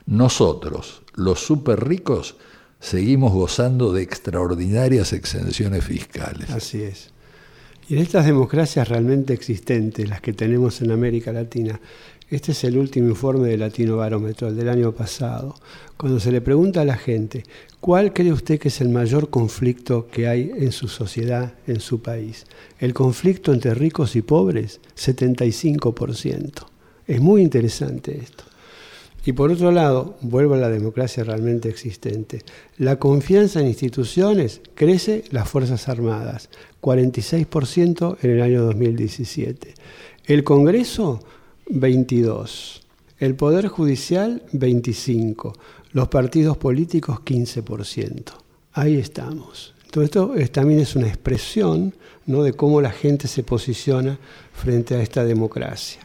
nosotros, 0.07 1.03
los 1.15 1.41
súper 1.41 1.89
ricos, 1.89 2.37
seguimos 2.79 3.33
gozando 3.33 3.93
de 3.93 4.03
extraordinarias 4.03 5.13
exenciones 5.13 5.85
fiscales. 5.85 6.51
Así 6.51 6.83
es. 6.83 7.12
Y 7.89 7.95
en 7.95 8.03
estas 8.03 8.27
democracias 8.27 8.89
realmente 8.89 9.35
existentes, 9.35 10.09
las 10.09 10.21
que 10.21 10.33
tenemos 10.33 10.81
en 10.83 10.93
América 10.93 11.33
Latina, 11.33 11.81
este 12.31 12.53
es 12.53 12.65
el 12.65 12.79
último 12.79 13.09
informe 13.09 13.49
de 13.49 13.59
Latino 13.59 13.97
Barómetro, 13.97 14.49
el 14.49 14.57
del 14.57 14.69
año 14.69 14.93
pasado, 14.93 15.55
cuando 15.99 16.19
se 16.19 16.33
le 16.33 16.41
pregunta 16.41 16.81
a 16.81 16.85
la 16.87 16.97
gente, 16.97 17.45
¿cuál 17.81 18.13
cree 18.13 18.33
usted 18.33 18.59
que 18.59 18.69
es 18.69 18.81
el 18.81 18.89
mayor 18.89 19.29
conflicto 19.29 20.07
que 20.07 20.29
hay 20.29 20.51
en 20.57 20.73
su 20.73 20.89
sociedad, 20.89 21.55
en 21.67 21.81
su 21.81 22.01
país? 22.01 22.47
¿El 22.79 22.95
conflicto 22.95 23.53
entre 23.53 23.75
ricos 23.75 24.17
y 24.17 24.23
pobres? 24.23 24.81
75%. 24.97 26.65
Es 27.07 27.21
muy 27.21 27.43
interesante 27.43 28.17
esto. 28.17 28.45
Y 29.25 29.33
por 29.33 29.53
otro 29.53 29.71
lado, 29.71 30.17
vuelvo 30.21 30.55
a 30.55 30.59
la 30.59 30.69
democracia 30.69 31.23
realmente 31.23 31.69
existente. 31.69 32.43
La 32.77 32.99
confianza 32.99 33.61
en 33.61 33.69
instituciones 33.69 34.61
crece 34.75 35.25
las 35.31 35.49
Fuerzas 35.49 35.89
Armadas, 35.89 36.49
46% 36.81 38.17
en 38.23 38.31
el 38.31 38.43
año 38.43 38.65
2017. 38.65 39.75
El 40.27 40.43
Congreso, 40.43 41.21
22%. 41.69 42.81
El 43.19 43.37
Poder 43.37 43.69
Judicial, 43.69 44.43
25%. 44.53 45.53
Los 45.93 46.09
partidos 46.09 46.57
políticos, 46.57 47.21
15%. 47.25 48.33
Ahí 48.73 48.97
estamos. 48.97 49.75
Todo 49.91 50.03
esto 50.03 50.35
también 50.51 50.81
es 50.81 50.97
una 50.97 51.07
expresión 51.07 51.95
¿no? 52.27 52.43
de 52.43 52.55
cómo 52.55 52.81
la 52.81 52.91
gente 52.91 53.29
se 53.29 53.43
posiciona 53.43 54.19
frente 54.55 54.95
a 54.95 55.03
esta 55.03 55.23
democracia. 55.23 56.01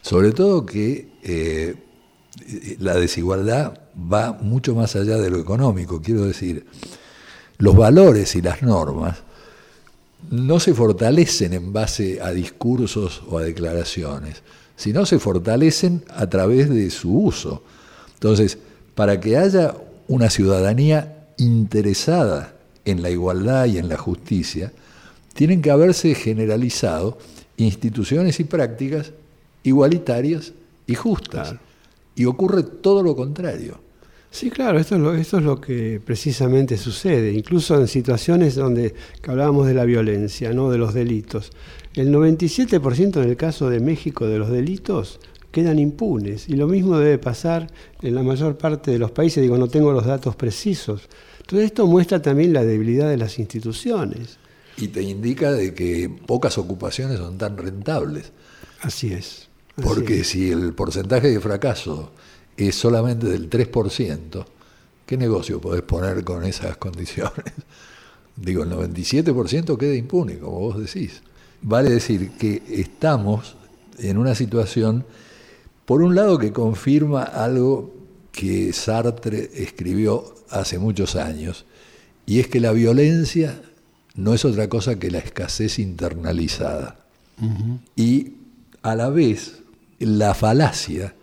Sobre 0.00 0.32
todo 0.32 0.64
que 0.64 1.08
eh, 1.22 1.74
la 2.78 2.94
desigualdad 2.94 3.78
va 3.96 4.32
mucho 4.32 4.74
más 4.74 4.96
allá 4.96 5.18
de 5.18 5.30
lo 5.30 5.38
económico. 5.38 6.00
Quiero 6.00 6.24
decir, 6.24 6.66
los 7.58 7.76
valores 7.76 8.34
y 8.34 8.42
las 8.42 8.62
normas 8.62 9.18
no 10.30 10.60
se 10.60 10.74
fortalecen 10.74 11.52
en 11.52 11.72
base 11.72 12.20
a 12.22 12.30
discursos 12.30 13.22
o 13.28 13.38
a 13.38 13.42
declaraciones, 13.42 14.42
sino 14.76 15.04
se 15.04 15.18
fortalecen 15.18 16.04
a 16.08 16.28
través 16.28 16.70
de 16.70 16.90
su 16.90 17.16
uso. 17.16 17.62
Entonces, 18.14 18.58
para 18.94 19.20
que 19.20 19.36
haya 19.36 19.74
una 20.08 20.30
ciudadanía 20.30 21.26
interesada 21.38 22.54
en 22.84 23.02
la 23.02 23.10
igualdad 23.10 23.66
y 23.66 23.78
en 23.78 23.88
la 23.88 23.96
justicia, 23.96 24.72
tienen 25.34 25.62
que 25.62 25.70
haberse 25.70 26.14
generalizado 26.14 27.18
instituciones 27.56 28.40
y 28.40 28.44
prácticas 28.44 29.12
igualitarias 29.62 30.52
y 30.86 30.94
justas. 30.94 31.54
Y 32.14 32.24
ocurre 32.24 32.62
todo 32.62 33.02
lo 33.02 33.16
contrario. 33.16 33.80
Sí, 34.32 34.50
claro, 34.50 34.78
esto 34.78 34.94
es, 34.94 35.00
lo, 35.02 35.14
esto 35.14 35.36
es 35.36 35.44
lo 35.44 35.60
que 35.60 36.00
precisamente 36.02 36.78
sucede, 36.78 37.32
incluso 37.32 37.78
en 37.78 37.86
situaciones 37.86 38.54
donde 38.54 38.94
hablábamos 39.28 39.66
de 39.66 39.74
la 39.74 39.84
violencia, 39.84 40.54
¿no? 40.54 40.70
de 40.70 40.78
los 40.78 40.94
delitos. 40.94 41.50
El 41.92 42.10
97% 42.10 43.22
en 43.22 43.28
el 43.28 43.36
caso 43.36 43.68
de 43.68 43.80
México 43.80 44.26
de 44.26 44.38
los 44.38 44.50
delitos 44.50 45.20
quedan 45.50 45.78
impunes 45.78 46.48
y 46.48 46.54
lo 46.54 46.66
mismo 46.66 46.98
debe 46.98 47.18
pasar 47.18 47.70
en 48.00 48.14
la 48.14 48.22
mayor 48.22 48.56
parte 48.56 48.90
de 48.90 48.98
los 48.98 49.10
países, 49.10 49.42
digo, 49.42 49.58
no 49.58 49.68
tengo 49.68 49.92
los 49.92 50.06
datos 50.06 50.34
precisos. 50.34 51.10
Entonces 51.40 51.66
esto 51.66 51.86
muestra 51.86 52.22
también 52.22 52.54
la 52.54 52.64
debilidad 52.64 53.10
de 53.10 53.18
las 53.18 53.38
instituciones. 53.38 54.38
Y 54.78 54.88
te 54.88 55.02
indica 55.02 55.52
de 55.52 55.74
que 55.74 56.08
pocas 56.26 56.56
ocupaciones 56.56 57.18
son 57.18 57.36
tan 57.36 57.58
rentables. 57.58 58.32
Así 58.80 59.12
es. 59.12 59.51
Porque 59.76 60.24
si 60.24 60.50
el 60.50 60.74
porcentaje 60.74 61.30
de 61.30 61.40
fracaso 61.40 62.12
es 62.56 62.74
solamente 62.74 63.26
del 63.26 63.48
3%, 63.48 64.44
¿qué 65.06 65.16
negocio 65.16 65.60
podés 65.60 65.82
poner 65.82 66.24
con 66.24 66.44
esas 66.44 66.76
condiciones? 66.76 67.54
Digo, 68.36 68.64
el 68.64 68.70
97% 68.70 69.76
queda 69.76 69.94
impune, 69.94 70.38
como 70.38 70.58
vos 70.58 70.78
decís. 70.78 71.22
Vale 71.62 71.90
decir 71.90 72.32
que 72.32 72.62
estamos 72.68 73.56
en 73.98 74.18
una 74.18 74.34
situación, 74.34 75.04
por 75.84 76.02
un 76.02 76.14
lado, 76.14 76.38
que 76.38 76.52
confirma 76.52 77.22
algo 77.22 77.94
que 78.32 78.72
Sartre 78.72 79.50
escribió 79.54 80.34
hace 80.50 80.78
muchos 80.78 81.16
años, 81.16 81.66
y 82.26 82.40
es 82.40 82.48
que 82.48 82.60
la 82.60 82.72
violencia 82.72 83.60
no 84.14 84.34
es 84.34 84.44
otra 84.44 84.68
cosa 84.68 84.98
que 84.98 85.10
la 85.10 85.18
escasez 85.18 85.78
internalizada. 85.78 86.98
Y 87.96 88.34
a 88.82 88.94
la 88.94 89.08
vez 89.10 89.61
la 90.02 90.34
falacia 90.34 91.14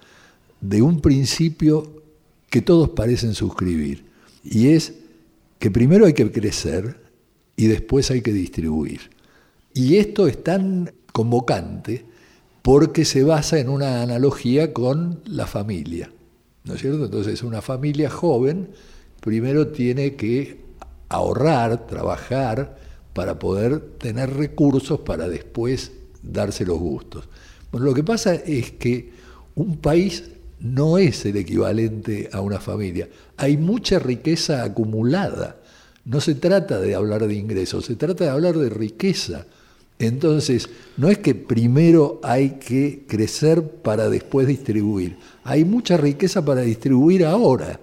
de 0.61 0.81
un 0.81 1.01
principio 1.01 2.03
que 2.49 2.61
todos 2.61 2.89
parecen 2.89 3.35
suscribir, 3.35 4.05
y 4.43 4.69
es 4.69 4.93
que 5.59 5.71
primero 5.71 6.05
hay 6.05 6.13
que 6.13 6.31
crecer 6.31 6.99
y 7.55 7.67
después 7.67 8.09
hay 8.11 8.21
que 8.21 8.33
distribuir. 8.33 9.01
Y 9.73 9.97
esto 9.97 10.27
es 10.27 10.43
tan 10.43 10.91
convocante 11.11 12.05
porque 12.61 13.05
se 13.05 13.23
basa 13.23 13.59
en 13.59 13.69
una 13.69 14.01
analogía 14.01 14.73
con 14.73 15.21
la 15.25 15.45
familia. 15.47 16.11
¿No 16.63 16.75
es 16.75 16.81
cierto? 16.81 17.05
Entonces, 17.05 17.43
una 17.43 17.61
familia 17.61 18.09
joven 18.09 18.69
primero 19.19 19.67
tiene 19.67 20.15
que 20.15 20.61
ahorrar, 21.09 21.87
trabajar, 21.87 22.77
para 23.13 23.39
poder 23.39 23.79
tener 23.97 24.33
recursos 24.33 25.01
para 25.01 25.27
después 25.27 25.91
darse 26.21 26.65
los 26.65 26.79
gustos. 26.79 27.27
Bueno, 27.71 27.85
lo 27.87 27.93
que 27.93 28.03
pasa 28.03 28.35
es 28.35 28.71
que 28.71 29.11
un 29.55 29.77
país 29.77 30.23
no 30.59 30.97
es 30.97 31.25
el 31.25 31.37
equivalente 31.37 32.29
a 32.31 32.41
una 32.41 32.59
familia. 32.59 33.07
Hay 33.37 33.57
mucha 33.57 33.99
riqueza 33.99 34.63
acumulada. 34.63 35.57
No 36.05 36.21
se 36.21 36.35
trata 36.35 36.79
de 36.79 36.95
hablar 36.95 37.27
de 37.27 37.35
ingresos, 37.35 37.85
se 37.85 37.95
trata 37.95 38.25
de 38.25 38.29
hablar 38.29 38.57
de 38.57 38.69
riqueza. 38.69 39.45
Entonces, 39.99 40.69
no 40.97 41.09
es 41.09 41.17
que 41.17 41.35
primero 41.35 42.21
hay 42.23 42.51
que 42.51 43.03
crecer 43.07 43.61
para 43.61 44.09
después 44.09 44.47
distribuir. 44.47 45.17
Hay 45.43 45.65
mucha 45.65 45.97
riqueza 45.97 46.43
para 46.43 46.61
distribuir 46.61 47.25
ahora. 47.25 47.79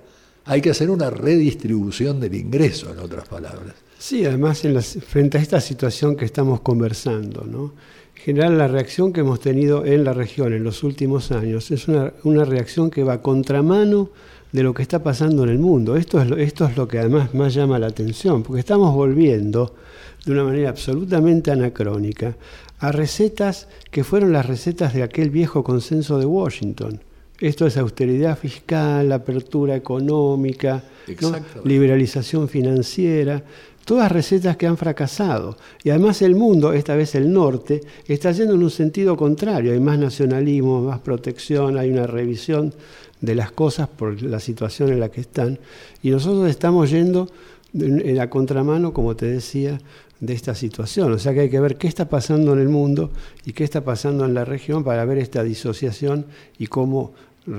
Hay 0.46 0.60
que 0.60 0.70
hacer 0.70 0.90
una 0.90 1.10
redistribución 1.10 2.18
del 2.18 2.34
ingreso, 2.34 2.92
en 2.92 3.00
otras 3.00 3.28
palabras. 3.28 3.74
Sí, 3.98 4.24
además 4.24 4.64
en 4.64 4.80
frente 4.82 5.38
a 5.38 5.42
esta 5.42 5.60
situación 5.60 6.16
que 6.16 6.24
estamos 6.24 6.60
conversando, 6.60 7.44
¿no? 7.44 7.72
En 8.26 8.34
general 8.34 8.58
la 8.58 8.66
reacción 8.66 9.12
que 9.12 9.20
hemos 9.20 9.38
tenido 9.38 9.84
en 9.86 10.02
la 10.02 10.12
región 10.12 10.52
en 10.52 10.64
los 10.64 10.82
últimos 10.82 11.30
años 11.30 11.70
es 11.70 11.86
una, 11.86 12.12
una 12.24 12.44
reacción 12.44 12.90
que 12.90 13.04
va 13.04 13.14
a 13.14 13.22
contramano 13.22 14.10
de 14.50 14.64
lo 14.64 14.74
que 14.74 14.82
está 14.82 15.00
pasando 15.00 15.44
en 15.44 15.50
el 15.50 15.60
mundo. 15.60 15.94
Esto 15.94 16.20
es, 16.20 16.28
lo, 16.28 16.36
esto 16.36 16.66
es 16.66 16.76
lo 16.76 16.88
que 16.88 16.98
además 16.98 17.34
más 17.34 17.54
llama 17.54 17.78
la 17.78 17.86
atención, 17.86 18.42
porque 18.42 18.58
estamos 18.58 18.92
volviendo 18.92 19.76
de 20.24 20.32
una 20.32 20.42
manera 20.42 20.70
absolutamente 20.70 21.52
anacrónica 21.52 22.36
a 22.80 22.90
recetas 22.90 23.68
que 23.92 24.02
fueron 24.02 24.32
las 24.32 24.44
recetas 24.44 24.92
de 24.92 25.04
aquel 25.04 25.30
viejo 25.30 25.62
consenso 25.62 26.18
de 26.18 26.26
Washington. 26.26 27.00
Esto 27.38 27.64
es 27.64 27.76
austeridad 27.76 28.36
fiscal, 28.36 29.12
apertura 29.12 29.76
económica, 29.76 30.82
liberalización 31.62 32.48
financiera, 32.48 33.44
todas 33.86 34.10
recetas 34.10 34.56
que 34.56 34.66
han 34.66 34.76
fracasado. 34.76 35.56
Y 35.82 35.90
además 35.90 36.20
el 36.20 36.34
mundo, 36.34 36.74
esta 36.74 36.96
vez 36.96 37.14
el 37.14 37.32
norte, 37.32 37.80
está 38.06 38.32
yendo 38.32 38.54
en 38.54 38.62
un 38.64 38.70
sentido 38.70 39.16
contrario. 39.16 39.72
Hay 39.72 39.80
más 39.80 39.98
nacionalismo, 39.98 40.82
más 40.82 40.98
protección, 40.98 41.78
hay 41.78 41.90
una 41.90 42.06
revisión 42.06 42.74
de 43.20 43.34
las 43.36 43.52
cosas 43.52 43.88
por 43.88 44.20
la 44.20 44.40
situación 44.40 44.92
en 44.92 45.00
la 45.00 45.08
que 45.08 45.22
están. 45.22 45.58
Y 46.02 46.10
nosotros 46.10 46.50
estamos 46.50 46.90
yendo 46.90 47.30
en 47.72 48.16
la 48.16 48.28
contramano, 48.28 48.92
como 48.92 49.14
te 49.14 49.26
decía, 49.26 49.78
de 50.18 50.34
esta 50.34 50.56
situación. 50.56 51.12
O 51.12 51.18
sea 51.18 51.32
que 51.32 51.40
hay 51.40 51.50
que 51.50 51.60
ver 51.60 51.76
qué 51.76 51.86
está 51.86 52.08
pasando 52.08 52.54
en 52.54 52.58
el 52.58 52.68
mundo 52.68 53.10
y 53.44 53.52
qué 53.52 53.62
está 53.62 53.84
pasando 53.84 54.24
en 54.24 54.34
la 54.34 54.44
región 54.44 54.82
para 54.82 55.04
ver 55.04 55.18
esta 55.18 55.44
disociación 55.44 56.26
y 56.58 56.66
cómo 56.66 57.14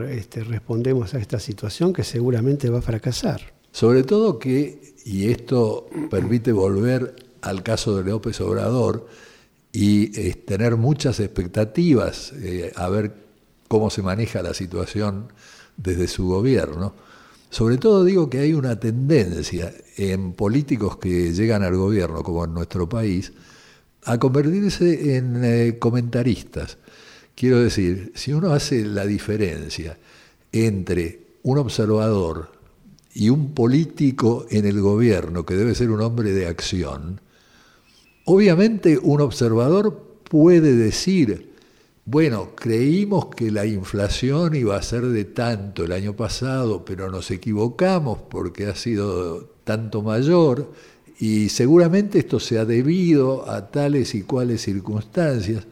este, 0.10 0.44
respondemos 0.44 1.14
a 1.14 1.20
esta 1.20 1.40
situación 1.40 1.94
que 1.94 2.04
seguramente 2.04 2.70
va 2.70 2.80
a 2.80 2.82
fracasar. 2.82 3.57
Sobre 3.78 4.02
todo 4.02 4.40
que, 4.40 4.96
y 5.06 5.30
esto 5.30 5.88
permite 6.10 6.52
volver 6.52 7.16
al 7.42 7.62
caso 7.62 7.96
de 7.96 8.10
López 8.10 8.42
Obrador 8.42 9.06
y 9.72 10.20
eh, 10.20 10.34
tener 10.34 10.78
muchas 10.78 11.20
expectativas 11.20 12.34
eh, 12.42 12.72
a 12.76 12.90
ver 12.90 13.14
cómo 13.68 13.92
se 13.92 14.02
maneja 14.02 14.42
la 14.42 14.56
situación 14.56 15.32
desde 15.78 16.08
su 16.08 16.28
gobierno. 16.28 16.96
Sobre 17.52 17.78
todo 17.78 18.04
digo 18.04 18.32
que 18.32 18.40
hay 18.40 18.56
una 18.56 18.80
tendencia 18.80 19.72
en 19.96 20.34
políticos 20.34 20.98
que 20.98 21.32
llegan 21.32 21.62
al 21.62 21.78
gobierno, 21.78 22.24
como 22.24 22.46
en 22.46 22.56
nuestro 22.56 22.90
país, 22.90 23.32
a 24.06 24.18
convertirse 24.18 25.18
en 25.18 25.46
eh, 25.46 25.78
comentaristas. 25.78 26.80
Quiero 27.36 27.60
decir, 27.60 28.12
si 28.16 28.34
uno 28.34 28.54
hace 28.54 28.84
la 28.84 29.06
diferencia 29.06 30.00
entre 30.52 31.28
un 31.44 31.60
observador 31.60 32.57
y 33.18 33.32
un 33.32 33.56
político 33.56 34.46
en 34.52 34.68
el 34.68 34.80
gobierno, 34.80 35.44
que 35.44 35.56
debe 35.56 35.74
ser 35.74 35.90
un 35.90 36.02
hombre 36.02 36.34
de 36.34 36.46
acción, 36.46 37.20
obviamente 38.26 39.00
un 39.02 39.22
observador 39.22 40.20
puede 40.30 40.76
decir, 40.76 41.52
bueno, 42.06 42.52
creímos 42.56 43.30
que 43.36 43.50
la 43.50 43.66
inflación 43.66 44.54
iba 44.54 44.76
a 44.76 44.84
ser 44.84 45.08
de 45.08 45.26
tanto 45.26 45.84
el 45.84 45.94
año 45.94 46.16
pasado, 46.16 46.86
pero 46.86 47.10
nos 47.10 47.32
equivocamos 47.32 48.20
porque 48.30 48.68
ha 48.68 48.76
sido 48.76 49.50
tanto 49.64 50.04
mayor 50.04 50.72
y 51.20 51.50
seguramente 51.50 52.20
esto 52.20 52.40
se 52.40 52.60
ha 52.60 52.66
debido 52.66 53.50
a 53.50 53.72
tales 53.72 54.14
y 54.14 54.22
cuales 54.22 54.62
circunstancias. 54.62 55.66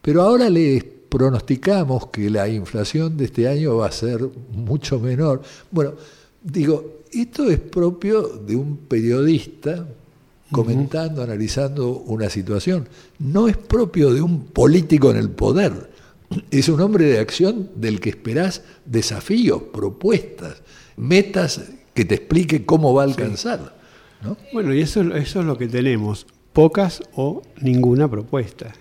Pero 0.00 0.22
ahora 0.22 0.48
les 0.48 0.84
pronosticamos 0.84 2.06
que 2.06 2.30
la 2.30 2.46
inflación 2.48 3.16
de 3.16 3.24
este 3.24 3.48
año 3.48 3.78
va 3.78 3.88
a 3.88 3.92
ser 3.92 4.20
mucho 4.52 5.00
menor. 5.00 5.42
Bueno, 5.72 5.94
digo, 6.44 7.00
esto 7.10 7.50
es 7.50 7.58
propio 7.58 8.22
de 8.22 8.54
un 8.54 8.76
periodista 8.76 9.86
comentando, 10.52 11.22
analizando 11.22 11.90
una 11.90 12.30
situación. 12.30 12.88
No 13.18 13.48
es 13.48 13.56
propio 13.56 14.12
de 14.12 14.22
un 14.22 14.44
político 14.44 15.10
en 15.10 15.16
el 15.16 15.30
poder. 15.30 15.90
Es 16.50 16.68
un 16.68 16.80
hombre 16.80 17.06
de 17.06 17.18
acción 17.18 17.70
del 17.74 17.98
que 17.98 18.10
esperás 18.10 18.62
desafíos, 18.84 19.62
propuestas, 19.72 20.62
metas 20.96 21.60
que 21.92 22.04
te 22.04 22.16
explique 22.16 22.64
cómo 22.64 22.94
va 22.94 23.02
a 23.02 23.06
alcanzar. 23.06 23.74
Bueno, 24.52 24.74
y 24.74 24.80
eso, 24.80 25.02
eso 25.14 25.40
es 25.40 25.46
lo 25.46 25.58
que 25.58 25.68
tenemos, 25.68 26.26
pocas 26.52 27.02
o 27.14 27.42
ninguna 27.60 28.10
propuesta. 28.10 28.72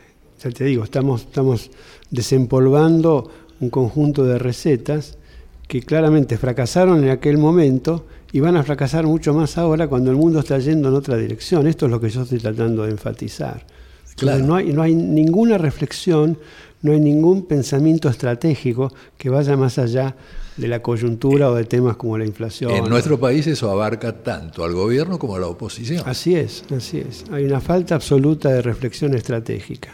Ya 0.41 0.51
te 0.51 0.63
digo, 0.63 0.83
estamos, 0.83 1.21
estamos 1.21 1.71
desempolvando 2.09 3.29
un 3.59 3.69
conjunto 3.69 4.25
de 4.25 4.39
recetas 4.39 5.17
que 5.67 5.81
claramente 5.81 6.37
fracasaron 6.37 7.03
en 7.03 7.09
aquel 7.09 7.37
momento 7.37 8.05
y 8.31 8.39
van 8.39 8.57
a 8.57 8.63
fracasar 8.63 9.05
mucho 9.05 9.33
más 9.33 9.57
ahora 9.57 9.87
cuando 9.87 10.11
el 10.11 10.17
mundo 10.17 10.39
está 10.39 10.57
yendo 10.59 10.89
en 10.89 10.95
otra 10.95 11.17
dirección. 11.17 11.67
Esto 11.67 11.85
es 11.85 11.91
lo 11.91 11.99
que 11.99 12.09
yo 12.09 12.23
estoy 12.23 12.39
tratando 12.39 12.83
de 12.83 12.91
enfatizar. 12.91 13.65
Claro. 14.15 14.43
No, 14.43 14.55
hay, 14.55 14.73
no 14.73 14.81
hay 14.81 14.93
ninguna 14.95 15.57
reflexión, 15.57 16.37
no 16.81 16.91
hay 16.91 16.99
ningún 16.99 17.45
pensamiento 17.45 18.09
estratégico 18.09 18.93
que 19.17 19.29
vaya 19.29 19.55
más 19.55 19.77
allá 19.77 20.15
de 20.57 20.67
la 20.67 20.81
coyuntura 20.81 21.49
o 21.49 21.55
de 21.55 21.65
temas 21.65 21.95
como 21.97 22.17
la 22.17 22.25
inflación. 22.25 22.71
En 22.71 22.89
nuestro 22.89 23.19
país 23.19 23.47
eso 23.47 23.71
abarca 23.71 24.23
tanto 24.23 24.63
al 24.63 24.73
gobierno 24.73 25.17
como 25.17 25.35
a 25.35 25.39
la 25.39 25.47
oposición. 25.47 26.03
Así 26.05 26.35
es, 26.35 26.63
así 26.75 26.99
es. 26.99 27.25
Hay 27.31 27.45
una 27.45 27.59
falta 27.59 27.95
absoluta 27.95 28.49
de 28.49 28.61
reflexión 28.61 29.13
estratégica. 29.15 29.91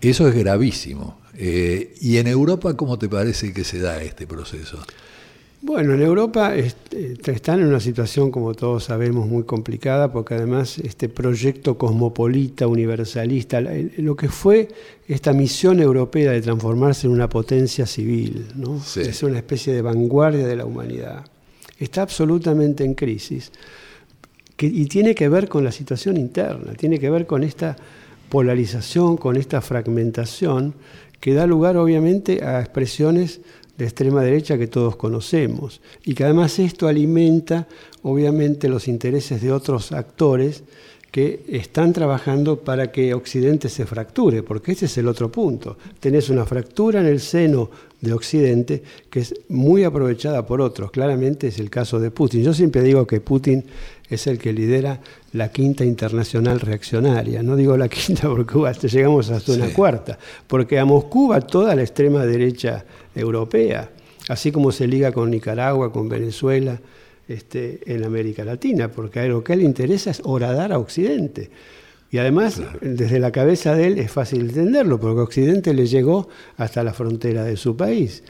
Eso 0.00 0.28
es 0.28 0.34
gravísimo. 0.34 1.18
Eh, 1.36 1.94
¿Y 2.00 2.16
en 2.16 2.26
Europa 2.26 2.76
cómo 2.76 2.98
te 2.98 3.08
parece 3.08 3.52
que 3.52 3.64
se 3.64 3.80
da 3.80 4.02
este 4.02 4.26
proceso? 4.26 4.78
Bueno, 5.60 5.94
en 5.94 6.02
Europa 6.02 6.54
este, 6.54 7.18
están 7.32 7.60
en 7.60 7.66
una 7.66 7.80
situación, 7.80 8.30
como 8.30 8.54
todos 8.54 8.84
sabemos, 8.84 9.26
muy 9.26 9.42
complicada, 9.42 10.12
porque 10.12 10.34
además 10.34 10.78
este 10.78 11.08
proyecto 11.08 11.76
cosmopolita, 11.76 12.68
universalista, 12.68 13.60
lo 13.60 14.14
que 14.14 14.28
fue 14.28 14.68
esta 15.08 15.32
misión 15.32 15.80
europea 15.80 16.30
de 16.30 16.42
transformarse 16.42 17.08
en 17.08 17.12
una 17.12 17.28
potencia 17.28 17.86
civil, 17.86 18.46
¿no? 18.54 18.80
es 18.96 19.22
una 19.24 19.38
especie 19.38 19.72
de 19.72 19.82
vanguardia 19.82 20.46
de 20.46 20.54
la 20.54 20.64
humanidad, 20.64 21.24
está 21.76 22.02
absolutamente 22.02 22.84
en 22.84 22.94
crisis. 22.94 23.50
y 24.60 24.86
tiene 24.86 25.12
que 25.16 25.28
ver 25.28 25.48
con 25.48 25.64
la 25.64 25.72
situación 25.72 26.16
interna, 26.16 26.74
tiene 26.74 27.00
que 27.00 27.10
ver 27.10 27.26
con 27.26 27.42
esta 27.42 27.76
polarización, 28.28 29.16
con 29.16 29.36
esta 29.36 29.60
fragmentación, 29.60 30.74
que 31.20 31.34
da 31.34 31.46
lugar 31.46 31.76
obviamente 31.76 32.44
a 32.44 32.60
expresiones 32.60 33.40
de 33.76 33.84
extrema 33.84 34.22
derecha 34.22 34.58
que 34.58 34.66
todos 34.66 34.96
conocemos 34.96 35.80
y 36.04 36.14
que 36.14 36.24
además 36.24 36.58
esto 36.58 36.88
alimenta 36.88 37.68
obviamente 38.02 38.68
los 38.68 38.88
intereses 38.88 39.40
de 39.40 39.52
otros 39.52 39.92
actores 39.92 40.64
que 41.10 41.44
están 41.48 41.92
trabajando 41.92 42.60
para 42.60 42.92
que 42.92 43.14
Occidente 43.14 43.68
se 43.68 43.86
fracture, 43.86 44.42
porque 44.42 44.72
ese 44.72 44.86
es 44.86 44.98
el 44.98 45.08
otro 45.08 45.32
punto. 45.32 45.78
Tenés 46.00 46.28
una 46.28 46.44
fractura 46.44 47.00
en 47.00 47.06
el 47.06 47.20
seno 47.20 47.70
de 48.00 48.12
Occidente 48.12 48.82
que 49.10 49.20
es 49.20 49.34
muy 49.48 49.84
aprovechada 49.84 50.44
por 50.44 50.60
otros. 50.60 50.90
Claramente 50.90 51.48
es 51.48 51.58
el 51.58 51.70
caso 51.70 51.98
de 51.98 52.10
Putin. 52.10 52.42
Yo 52.42 52.52
siempre 52.52 52.82
digo 52.82 53.06
que 53.06 53.20
Putin 53.20 53.64
es 54.08 54.26
el 54.26 54.38
que 54.38 54.52
lidera 54.52 55.00
la 55.32 55.50
quinta 55.50 55.84
internacional 55.84 56.60
reaccionaria. 56.60 57.42
No 57.42 57.56
digo 57.56 57.76
la 57.76 57.88
quinta 57.88 58.28
porque 58.28 58.54
llegamos 58.88 59.30
hasta 59.30 59.52
una 59.52 59.68
cuarta, 59.72 60.18
porque 60.46 60.78
a 60.78 60.84
Moscú 60.84 61.28
va 61.28 61.40
toda 61.40 61.74
la 61.74 61.82
extrema 61.82 62.24
derecha 62.24 62.84
europea, 63.14 63.90
así 64.28 64.50
como 64.52 64.72
se 64.72 64.86
liga 64.86 65.12
con 65.12 65.30
Nicaragua, 65.30 65.92
con 65.92 66.08
Venezuela, 66.08 66.80
este, 67.28 67.80
en 67.84 68.04
América 68.04 68.42
Latina, 68.44 68.90
porque 68.90 69.20
a 69.20 69.26
lo 69.26 69.44
que 69.44 69.54
le 69.54 69.64
interesa 69.64 70.10
es 70.10 70.22
horadar 70.24 70.72
a 70.72 70.78
Occidente. 70.78 71.50
Y 72.10 72.16
además, 72.16 72.62
desde 72.80 73.18
la 73.18 73.30
cabeza 73.30 73.74
de 73.74 73.86
él 73.86 73.98
es 73.98 74.10
fácil 74.10 74.40
entenderlo, 74.40 74.98
porque 74.98 75.20
Occidente 75.20 75.74
le 75.74 75.86
llegó 75.86 76.28
hasta 76.56 76.82
la 76.82 76.94
frontera 76.94 77.44
de 77.44 77.58
su 77.58 77.76
país. 77.76 78.22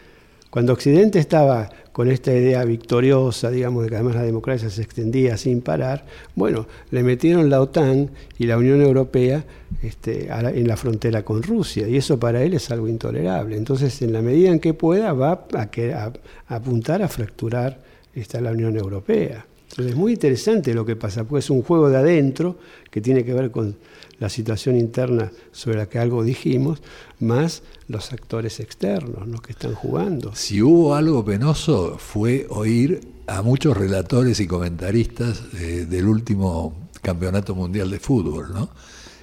Cuando 0.51 0.73
Occidente 0.73 1.21
estaba 1.21 1.71
con 1.99 2.09
esta 2.13 2.33
idea 2.33 2.65
victoriosa, 2.65 3.51
digamos, 3.51 3.83
de 3.83 3.89
que 3.89 3.97
además 3.97 4.15
la 4.15 4.23
democracia 4.23 4.71
se 4.71 4.83
extendía 4.83 5.37
sin 5.37 5.63
parar, 5.63 6.07
bueno, 6.37 6.69
le 6.93 7.03
metieron 7.03 7.51
la 7.51 7.61
OTAN 7.61 8.11
y 8.39 8.47
la 8.47 8.57
Unión 8.57 8.81
Europea 8.81 9.45
este, 9.83 10.29
en 10.31 10.69
la 10.69 10.77
frontera 10.77 11.25
con 11.25 11.43
Rusia, 11.43 11.89
y 11.89 11.97
eso 11.97 12.17
para 12.17 12.45
él 12.45 12.55
es 12.55 12.71
algo 12.71 12.87
intolerable. 12.87 13.57
Entonces, 13.57 14.01
en 14.01 14.13
la 14.13 14.23
medida 14.23 14.49
en 14.51 14.61
que 14.61 14.75
pueda, 14.75 15.13
va 15.13 15.49
a, 15.53 16.13
apuntar 16.47 17.03
a 17.03 17.09
fracturar 17.09 17.81
esta, 18.15 18.41
la 18.41 18.53
Unión 18.53 18.77
Europea. 18.77 19.45
Entonces, 19.71 19.95
es 19.95 19.99
muy 19.99 20.13
interesante 20.13 20.75
lo 20.75 20.87
que 20.87 20.95
pasa, 20.95 21.25
porque 21.25 21.41
es 21.41 21.51
un 21.51 21.63
juego 21.63 21.91
de 21.91 21.97
adentro 21.97 22.59
que 22.93 23.01
tiene 23.01 23.25
que 23.25 23.35
ver 23.35 23.51
con 23.51 23.75
la 24.19 24.29
situación 24.29 24.77
interna 24.77 25.31
sobre 25.53 25.79
la 25.79 25.89
que 25.89 25.99
algo 25.99 26.25
dijimos, 26.25 26.83
más 27.21 27.63
los 27.87 28.13
actores 28.13 28.61
externos 28.61 29.27
¿no? 29.27 29.39
que 29.39 29.53
están 29.53 29.75
jugando. 29.75 30.35
Si 30.35 30.61
hubo 30.61 30.95
algo 30.95 31.25
penoso 31.25 31.99
fue 31.99 32.47
oír 32.51 33.01
a 33.27 33.43
muchos 33.43 33.77
relatores 33.77 34.41
y 34.41 34.47
comentaristas 34.47 35.43
eh, 35.55 35.87
del 35.89 36.07
último 36.07 36.89
campeonato 37.01 37.55
mundial 37.55 37.91
de 37.91 38.01
fútbol, 38.01 38.53
¿no? 38.53 38.71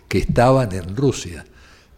que 0.07 0.19
estaban 0.19 0.71
en 0.71 0.95
Rusia. 0.95 1.45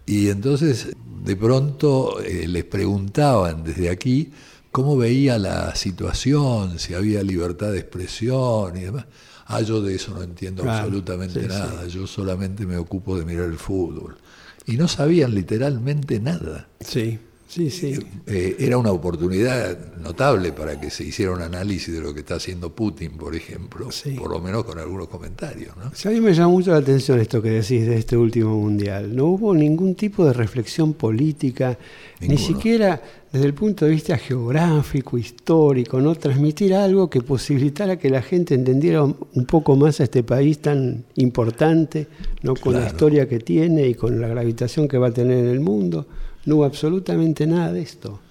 Y 0.06 0.30
entonces 0.30 0.96
de 1.24 1.36
pronto 1.36 2.20
eh, 2.22 2.48
les 2.48 2.64
preguntaban 2.64 3.64
desde 3.64 3.90
aquí 3.90 4.32
cómo 4.72 4.96
veía 4.98 5.38
la 5.38 5.76
situación, 5.76 6.80
si 6.80 6.94
había 6.94 7.22
libertad 7.24 7.72
de 7.72 7.80
expresión 7.80 8.78
y 8.78 8.82
demás. 8.82 9.06
Ah, 9.50 9.62
yo 9.62 9.82
de 9.82 9.96
eso 9.96 10.14
no 10.14 10.22
entiendo 10.22 10.70
absolutamente 10.70 11.48
nada, 11.48 11.88
yo 11.88 12.06
solamente 12.06 12.66
me 12.66 12.78
ocupo 12.78 13.18
de 13.18 13.26
mirar 13.26 13.46
el 13.46 13.58
fútbol. 13.58 14.18
Y 14.66 14.76
no 14.76 14.90
sabían 14.90 15.34
literalmente 15.34 16.20
nada. 16.20 16.68
Sí. 16.82 17.20
Sí, 17.48 17.70
sí. 17.70 17.98
Eh, 18.26 18.58
era 18.60 18.78
una 18.78 18.92
oportunidad 18.92 19.96
notable 19.98 20.52
para 20.52 20.80
que 20.80 20.90
se 20.90 21.06
hiciera 21.06 21.32
un 21.32 21.42
análisis 21.42 21.94
de 21.94 22.02
lo 22.02 22.14
que 22.14 22.20
está 22.20 22.36
haciendo 22.36 22.76
Putin, 22.76 23.12
por 23.12 23.36
ejemplo, 23.36 23.88
por 24.18 24.30
lo 24.30 24.42
menos 24.42 24.66
con 24.66 24.78
algunos 24.78 25.08
comentarios. 25.08 25.74
¿no? 25.78 25.86
a 25.86 26.14
mí 26.14 26.20
me 26.20 26.34
llama 26.34 26.50
mucho 26.50 26.72
la 26.72 26.78
atención 26.78 27.20
esto 27.22 27.42
que 27.42 27.52
decís 27.52 27.88
de 27.88 27.98
este 27.98 28.18
último 28.18 28.58
mundial. 28.58 29.16
No 29.16 29.28
hubo 29.28 29.54
ningún 29.54 29.96
tipo 29.96 30.26
de 30.26 30.34
reflexión 30.34 30.94
política, 30.94 31.78
ni 32.20 32.38
siquiera 32.38 33.02
desde 33.32 33.46
el 33.46 33.54
punto 33.54 33.86
de 33.86 33.92
vista 33.92 34.18
geográfico, 34.18 35.18
histórico, 35.18 36.02
no 36.02 36.16
transmitir 36.16 36.74
algo 36.74 37.10
que 37.10 37.22
posibilitara 37.22 37.98
que 37.98 38.10
la 38.10 38.22
gente 38.22 38.56
entendiera 38.56 39.04
un 39.04 39.46
poco 39.46 39.78
más 39.78 40.02
a 40.02 40.04
este 40.04 40.24
país 40.24 40.60
tan 40.60 41.06
importante, 41.16 42.08
no 42.42 42.56
con 42.56 42.74
la 42.74 42.88
historia 42.88 43.28
que 43.30 43.40
tiene 43.40 43.88
y 43.88 43.94
con 43.94 44.20
la 44.20 44.28
gravitación 44.28 44.90
que 44.90 44.98
va 44.98 45.08
a 45.08 45.12
tener 45.12 45.38
en 45.38 45.50
el 45.50 45.62
mundo. 45.62 46.08
No 46.48 46.56
hubo 46.56 46.66
absolutamente 46.66 47.46
nada 47.46 47.74
de 47.74 47.82
esto. 47.82 48.22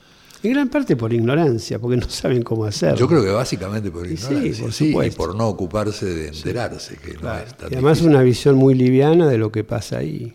En 0.42 0.52
gran 0.52 0.70
parte 0.70 0.96
por 0.96 1.12
ignorancia, 1.12 1.78
porque 1.78 1.98
no 1.98 2.08
saben 2.08 2.42
cómo 2.42 2.64
hacerlo. 2.64 2.96
Yo 2.96 3.06
creo 3.08 3.22
que 3.22 3.30
básicamente 3.30 3.90
por 3.90 4.06
ignorancia, 4.06 4.72
sí, 4.72 4.90
por 4.90 5.04
y 5.04 5.10
por 5.10 5.34
no 5.34 5.46
ocuparse 5.48 6.06
de 6.06 6.28
enterarse, 6.28 6.96
que 6.96 7.12
no 7.18 7.34
es 7.36 7.54
y 7.70 7.74
además 7.74 8.00
una 8.00 8.22
visión 8.22 8.56
muy 8.56 8.74
liviana 8.74 9.28
de 9.28 9.36
lo 9.36 9.52
que 9.52 9.64
pasa 9.64 9.98
ahí. 9.98 10.34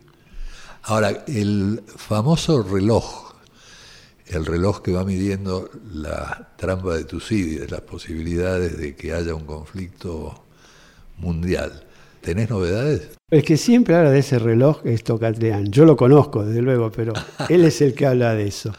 Ahora, 0.83 1.23
el 1.25 1.81
famoso 1.87 2.61
reloj, 2.61 3.33
el 4.27 4.45
reloj 4.45 4.83
que 4.83 4.91
va 4.91 5.03
midiendo 5.03 5.67
la 5.91 6.51
trampa 6.57 6.93
de 6.93 7.05
Tucídides, 7.05 7.71
las 7.71 7.81
posibilidades 7.81 8.77
de 8.77 8.95
que 8.95 9.13
haya 9.13 9.33
un 9.33 9.45
conflicto 9.45 10.43
mundial, 11.17 11.87
¿Tenés 12.21 12.49
novedades? 12.49 13.09
El 13.29 13.43
que 13.43 13.57
siempre 13.57 13.95
habla 13.95 14.11
de 14.11 14.19
ese 14.19 14.39
reloj 14.39 14.81
es 14.85 15.03
Tocatrián. 15.03 15.71
Yo 15.71 15.85
lo 15.85 15.95
conozco, 15.95 16.45
desde 16.45 16.61
luego, 16.61 16.91
pero 16.91 17.13
él 17.49 17.65
es 17.65 17.81
el 17.81 17.93
que 17.93 18.05
habla 18.05 18.35
de 18.35 18.47
eso. 18.47 18.73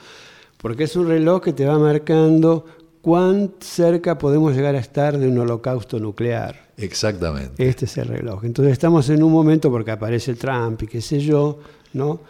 Porque 0.58 0.84
es 0.84 0.96
un 0.96 1.08
reloj 1.08 1.42
que 1.42 1.52
te 1.52 1.66
va 1.66 1.78
marcando 1.78 2.64
cuán 3.00 3.52
cerca 3.60 4.16
podemos 4.16 4.54
llegar 4.54 4.76
a 4.76 4.78
estar 4.78 5.18
de 5.18 5.28
un 5.28 5.38
holocausto 5.38 5.98
nuclear. 5.98 6.70
Exactamente. 6.76 7.68
Este 7.68 7.84
es 7.86 7.98
el 7.98 8.06
reloj. 8.06 8.44
Entonces 8.44 8.72
estamos 8.72 9.08
en 9.10 9.22
un 9.22 9.32
momento, 9.32 9.70
porque 9.70 9.90
aparece 9.90 10.34
Trump 10.34 10.82
y 10.82 10.86
qué 10.86 11.00
sé 11.00 11.18
yo, 11.18 11.58
¿no? 11.92 12.20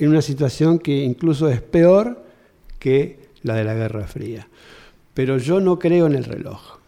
en 0.00 0.08
una 0.08 0.22
situación 0.22 0.78
que 0.78 1.04
incluso 1.04 1.48
es 1.48 1.60
peor 1.60 2.24
que 2.78 3.18
la 3.42 3.54
de 3.54 3.64
la 3.64 3.74
Guerra 3.74 4.06
Fría. 4.06 4.48
Pero 5.12 5.36
yo 5.38 5.60
no 5.60 5.78
creo 5.78 6.06
en 6.06 6.14
el 6.14 6.24
reloj. 6.24 6.78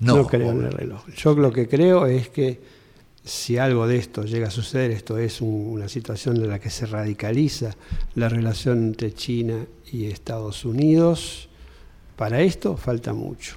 No, 0.00 0.26
creo 0.26 0.50
en 0.50 0.64
el 0.64 0.72
reloj. 0.72 1.06
Yo 1.16 1.34
lo 1.34 1.52
que 1.52 1.68
creo 1.68 2.06
es 2.06 2.28
que 2.28 2.60
si 3.30 3.58
algo 3.58 3.86
de 3.86 3.96
esto 3.96 4.24
llega 4.24 4.48
a 4.48 4.50
suceder, 4.50 4.90
esto 4.90 5.16
es 5.16 5.40
una 5.40 5.88
situación 5.88 6.36
en 6.38 6.48
la 6.48 6.58
que 6.58 6.68
se 6.68 6.84
radicaliza 6.84 7.76
la 8.16 8.28
relación 8.28 8.78
entre 8.88 9.14
China 9.14 9.66
y 9.92 10.06
Estados 10.06 10.64
Unidos, 10.64 11.48
para 12.16 12.40
esto 12.40 12.76
falta 12.76 13.12
mucho. 13.12 13.54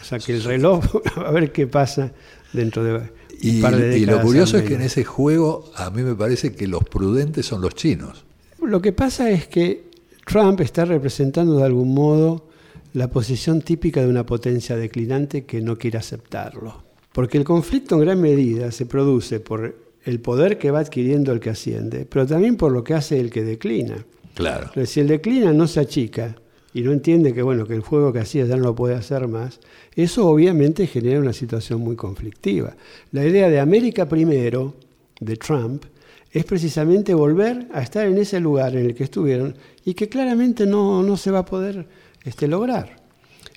O 0.00 0.04
sea 0.04 0.18
que 0.18 0.34
el 0.34 0.42
reloj, 0.42 0.84
a 1.24 1.30
ver 1.30 1.52
qué 1.52 1.68
pasa 1.68 2.12
dentro 2.52 2.82
de 2.82 2.94
un 2.94 3.60
par 3.62 3.76
de. 3.76 3.96
Y 3.96 4.06
lo 4.06 4.20
curioso 4.22 4.58
es 4.58 4.64
que 4.64 4.74
en 4.74 4.82
ese 4.82 5.04
juego 5.04 5.70
a 5.76 5.88
mí 5.90 6.02
me 6.02 6.16
parece 6.16 6.52
que 6.56 6.66
los 6.66 6.82
prudentes 6.82 7.46
son 7.46 7.60
los 7.60 7.76
chinos. 7.76 8.24
Lo 8.60 8.82
que 8.82 8.92
pasa 8.92 9.30
es 9.30 9.46
que 9.46 9.88
Trump 10.24 10.60
está 10.62 10.84
representando 10.84 11.58
de 11.58 11.64
algún 11.64 11.94
modo 11.94 12.48
la 12.92 13.08
posición 13.08 13.62
típica 13.62 14.00
de 14.00 14.08
una 14.08 14.26
potencia 14.26 14.76
declinante 14.76 15.44
que 15.44 15.60
no 15.60 15.78
quiere 15.78 15.98
aceptarlo. 15.98 16.85
Porque 17.16 17.38
el 17.38 17.44
conflicto 17.44 17.94
en 17.94 18.02
gran 18.02 18.20
medida 18.20 18.70
se 18.70 18.84
produce 18.84 19.40
por 19.40 19.74
el 20.04 20.20
poder 20.20 20.58
que 20.58 20.70
va 20.70 20.80
adquiriendo 20.80 21.32
el 21.32 21.40
que 21.40 21.48
asciende, 21.48 22.04
pero 22.04 22.26
también 22.26 22.58
por 22.58 22.70
lo 22.70 22.84
que 22.84 22.92
hace 22.92 23.18
el 23.18 23.30
que 23.30 23.42
declina. 23.42 24.04
Claro. 24.34 24.68
si 24.84 25.00
el 25.00 25.08
declina 25.08 25.54
no 25.54 25.66
se 25.66 25.80
achica 25.80 26.36
y 26.74 26.82
no 26.82 26.92
entiende 26.92 27.32
que 27.32 27.40
bueno, 27.40 27.66
que 27.66 27.72
el 27.72 27.80
juego 27.80 28.12
que 28.12 28.18
hacía 28.18 28.44
ya 28.44 28.58
no 28.58 28.64
lo 28.64 28.74
puede 28.74 28.96
hacer 28.96 29.28
más, 29.28 29.60
eso 29.94 30.28
obviamente 30.28 30.86
genera 30.86 31.18
una 31.18 31.32
situación 31.32 31.80
muy 31.80 31.96
conflictiva. 31.96 32.76
La 33.12 33.24
idea 33.24 33.48
de 33.48 33.60
América 33.60 34.06
primero, 34.06 34.74
de 35.18 35.38
Trump, 35.38 35.84
es 36.30 36.44
precisamente 36.44 37.14
volver 37.14 37.66
a 37.72 37.80
estar 37.80 38.04
en 38.04 38.18
ese 38.18 38.40
lugar 38.40 38.76
en 38.76 38.84
el 38.84 38.94
que 38.94 39.04
estuvieron 39.04 39.54
y 39.86 39.94
que 39.94 40.10
claramente 40.10 40.66
no, 40.66 41.02
no 41.02 41.16
se 41.16 41.30
va 41.30 41.38
a 41.38 41.44
poder 41.46 41.86
este, 42.26 42.46
lograr. 42.46 42.94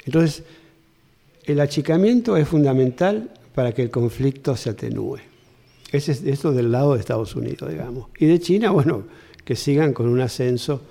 Entonces, 0.05 0.43
el 1.43 1.59
achicamiento 1.59 2.37
es 2.37 2.47
fundamental 2.47 3.31
para 3.59 3.73
que 3.73 3.81
el 3.81 3.91
conflicto 3.91 4.55
se 4.55 4.69
atenúe. 4.69 5.17
Ese 5.91 6.13
es 6.13 6.23
esto 6.23 6.53
del 6.53 6.71
lado 6.71 6.93
de 6.93 7.01
Estados 7.01 7.35
Unidos, 7.35 7.69
digamos. 7.69 8.07
Y 8.17 8.25
de 8.25 8.39
China, 8.39 8.71
bueno, 8.71 9.03
que 9.43 9.57
sigan 9.57 9.91
con 9.91 10.07
un 10.07 10.21
ascenso 10.21 10.81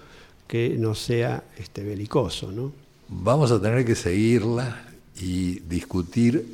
que 0.47 0.77
no 0.79 0.95
sea 0.95 1.45
este, 1.57 1.83
belicoso. 1.83 2.53
¿no? 2.53 2.75
Vamos 3.09 3.53
a 3.53 3.63
tener 3.63 3.87
que 3.87 3.95
seguirla 3.95 4.85
y 5.19 5.61
discutir 5.61 6.45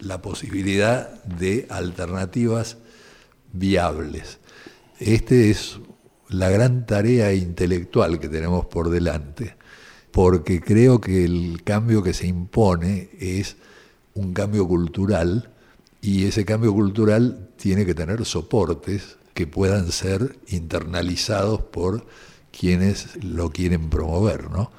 la 0.00 0.20
posibilidad 0.20 1.24
de 1.24 1.66
alternativas 1.70 2.76
viables. 3.54 4.40
Esta 4.98 5.34
es 5.34 5.78
la 6.28 6.50
gran 6.50 6.84
tarea 6.84 7.32
intelectual 7.32 8.20
que 8.20 8.28
tenemos 8.28 8.66
por 8.66 8.90
delante 8.90 9.54
porque 10.10 10.60
creo 10.60 11.00
que 11.00 11.24
el 11.24 11.62
cambio 11.64 12.02
que 12.02 12.12
se 12.12 12.26
impone 12.26 13.08
es 13.18 13.56
un 14.12 14.34
cambio 14.34 14.68
cultural 14.68 15.53
y 16.04 16.26
ese 16.26 16.44
cambio 16.44 16.70
cultural 16.74 17.48
tiene 17.56 17.86
que 17.86 17.94
tener 17.94 18.26
soportes 18.26 19.16
que 19.32 19.46
puedan 19.46 19.90
ser 19.90 20.36
internalizados 20.48 21.62
por 21.62 22.04
quienes 22.56 23.24
lo 23.24 23.48
quieren 23.50 23.88
promover, 23.88 24.50
¿no? 24.50 24.70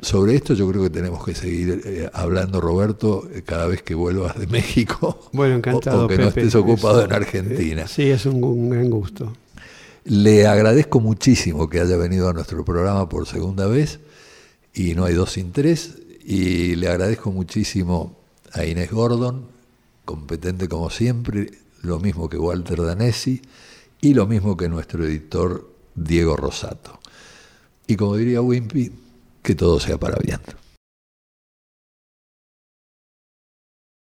Sobre 0.00 0.34
esto 0.34 0.54
yo 0.54 0.66
creo 0.70 0.82
que 0.82 0.88
tenemos 0.88 1.22
que 1.26 1.34
seguir 1.34 1.82
eh, 1.84 2.10
hablando, 2.14 2.58
Roberto, 2.62 3.28
eh, 3.34 3.42
cada 3.42 3.66
vez 3.66 3.82
que 3.82 3.94
vuelvas 3.94 4.38
de 4.38 4.46
México. 4.48 5.20
Bueno, 5.32 5.56
encantado. 5.56 6.06
O, 6.06 6.08
que 6.08 6.16
no 6.16 6.28
estés 6.28 6.54
ocupado 6.54 7.04
en 7.04 7.12
Argentina. 7.12 7.86
Sí, 7.86 8.10
es 8.10 8.24
un, 8.24 8.42
un, 8.42 8.70
gran 8.70 8.88
gusto. 8.88 9.30
Le 10.04 10.46
agradezco 10.46 11.00
muchísimo 11.00 11.68
que 11.68 11.80
haya 11.80 11.98
venido 11.98 12.30
a 12.30 12.32
nuestro 12.32 12.64
programa 12.64 13.10
por 13.10 13.28
segunda 13.28 13.66
vez 13.66 14.00
y 14.72 14.94
no 14.94 15.04
hay 15.04 15.12
dos 15.12 15.32
sin 15.32 15.52
tres. 15.52 15.98
Y 16.24 16.76
le 16.76 16.88
agradezco 16.88 17.30
muchísimo 17.30 18.16
a 18.52 18.64
Inés 18.64 18.90
Gordon, 18.90 19.51
competente 20.04 20.68
como 20.68 20.90
siempre, 20.90 21.50
lo 21.82 21.98
mismo 21.98 22.28
que 22.28 22.38
Walter 22.38 22.82
Danesi 22.82 23.42
y 24.00 24.14
lo 24.14 24.26
mismo 24.26 24.56
que 24.56 24.68
nuestro 24.68 25.04
editor 25.04 25.70
Diego 25.94 26.36
Rosato. 26.36 27.00
Y 27.86 27.96
como 27.96 28.16
diría 28.16 28.40
Wimpy, 28.40 28.92
que 29.42 29.54
todo 29.54 29.80
sea 29.80 29.98
para 29.98 30.16
bien. 30.16 30.40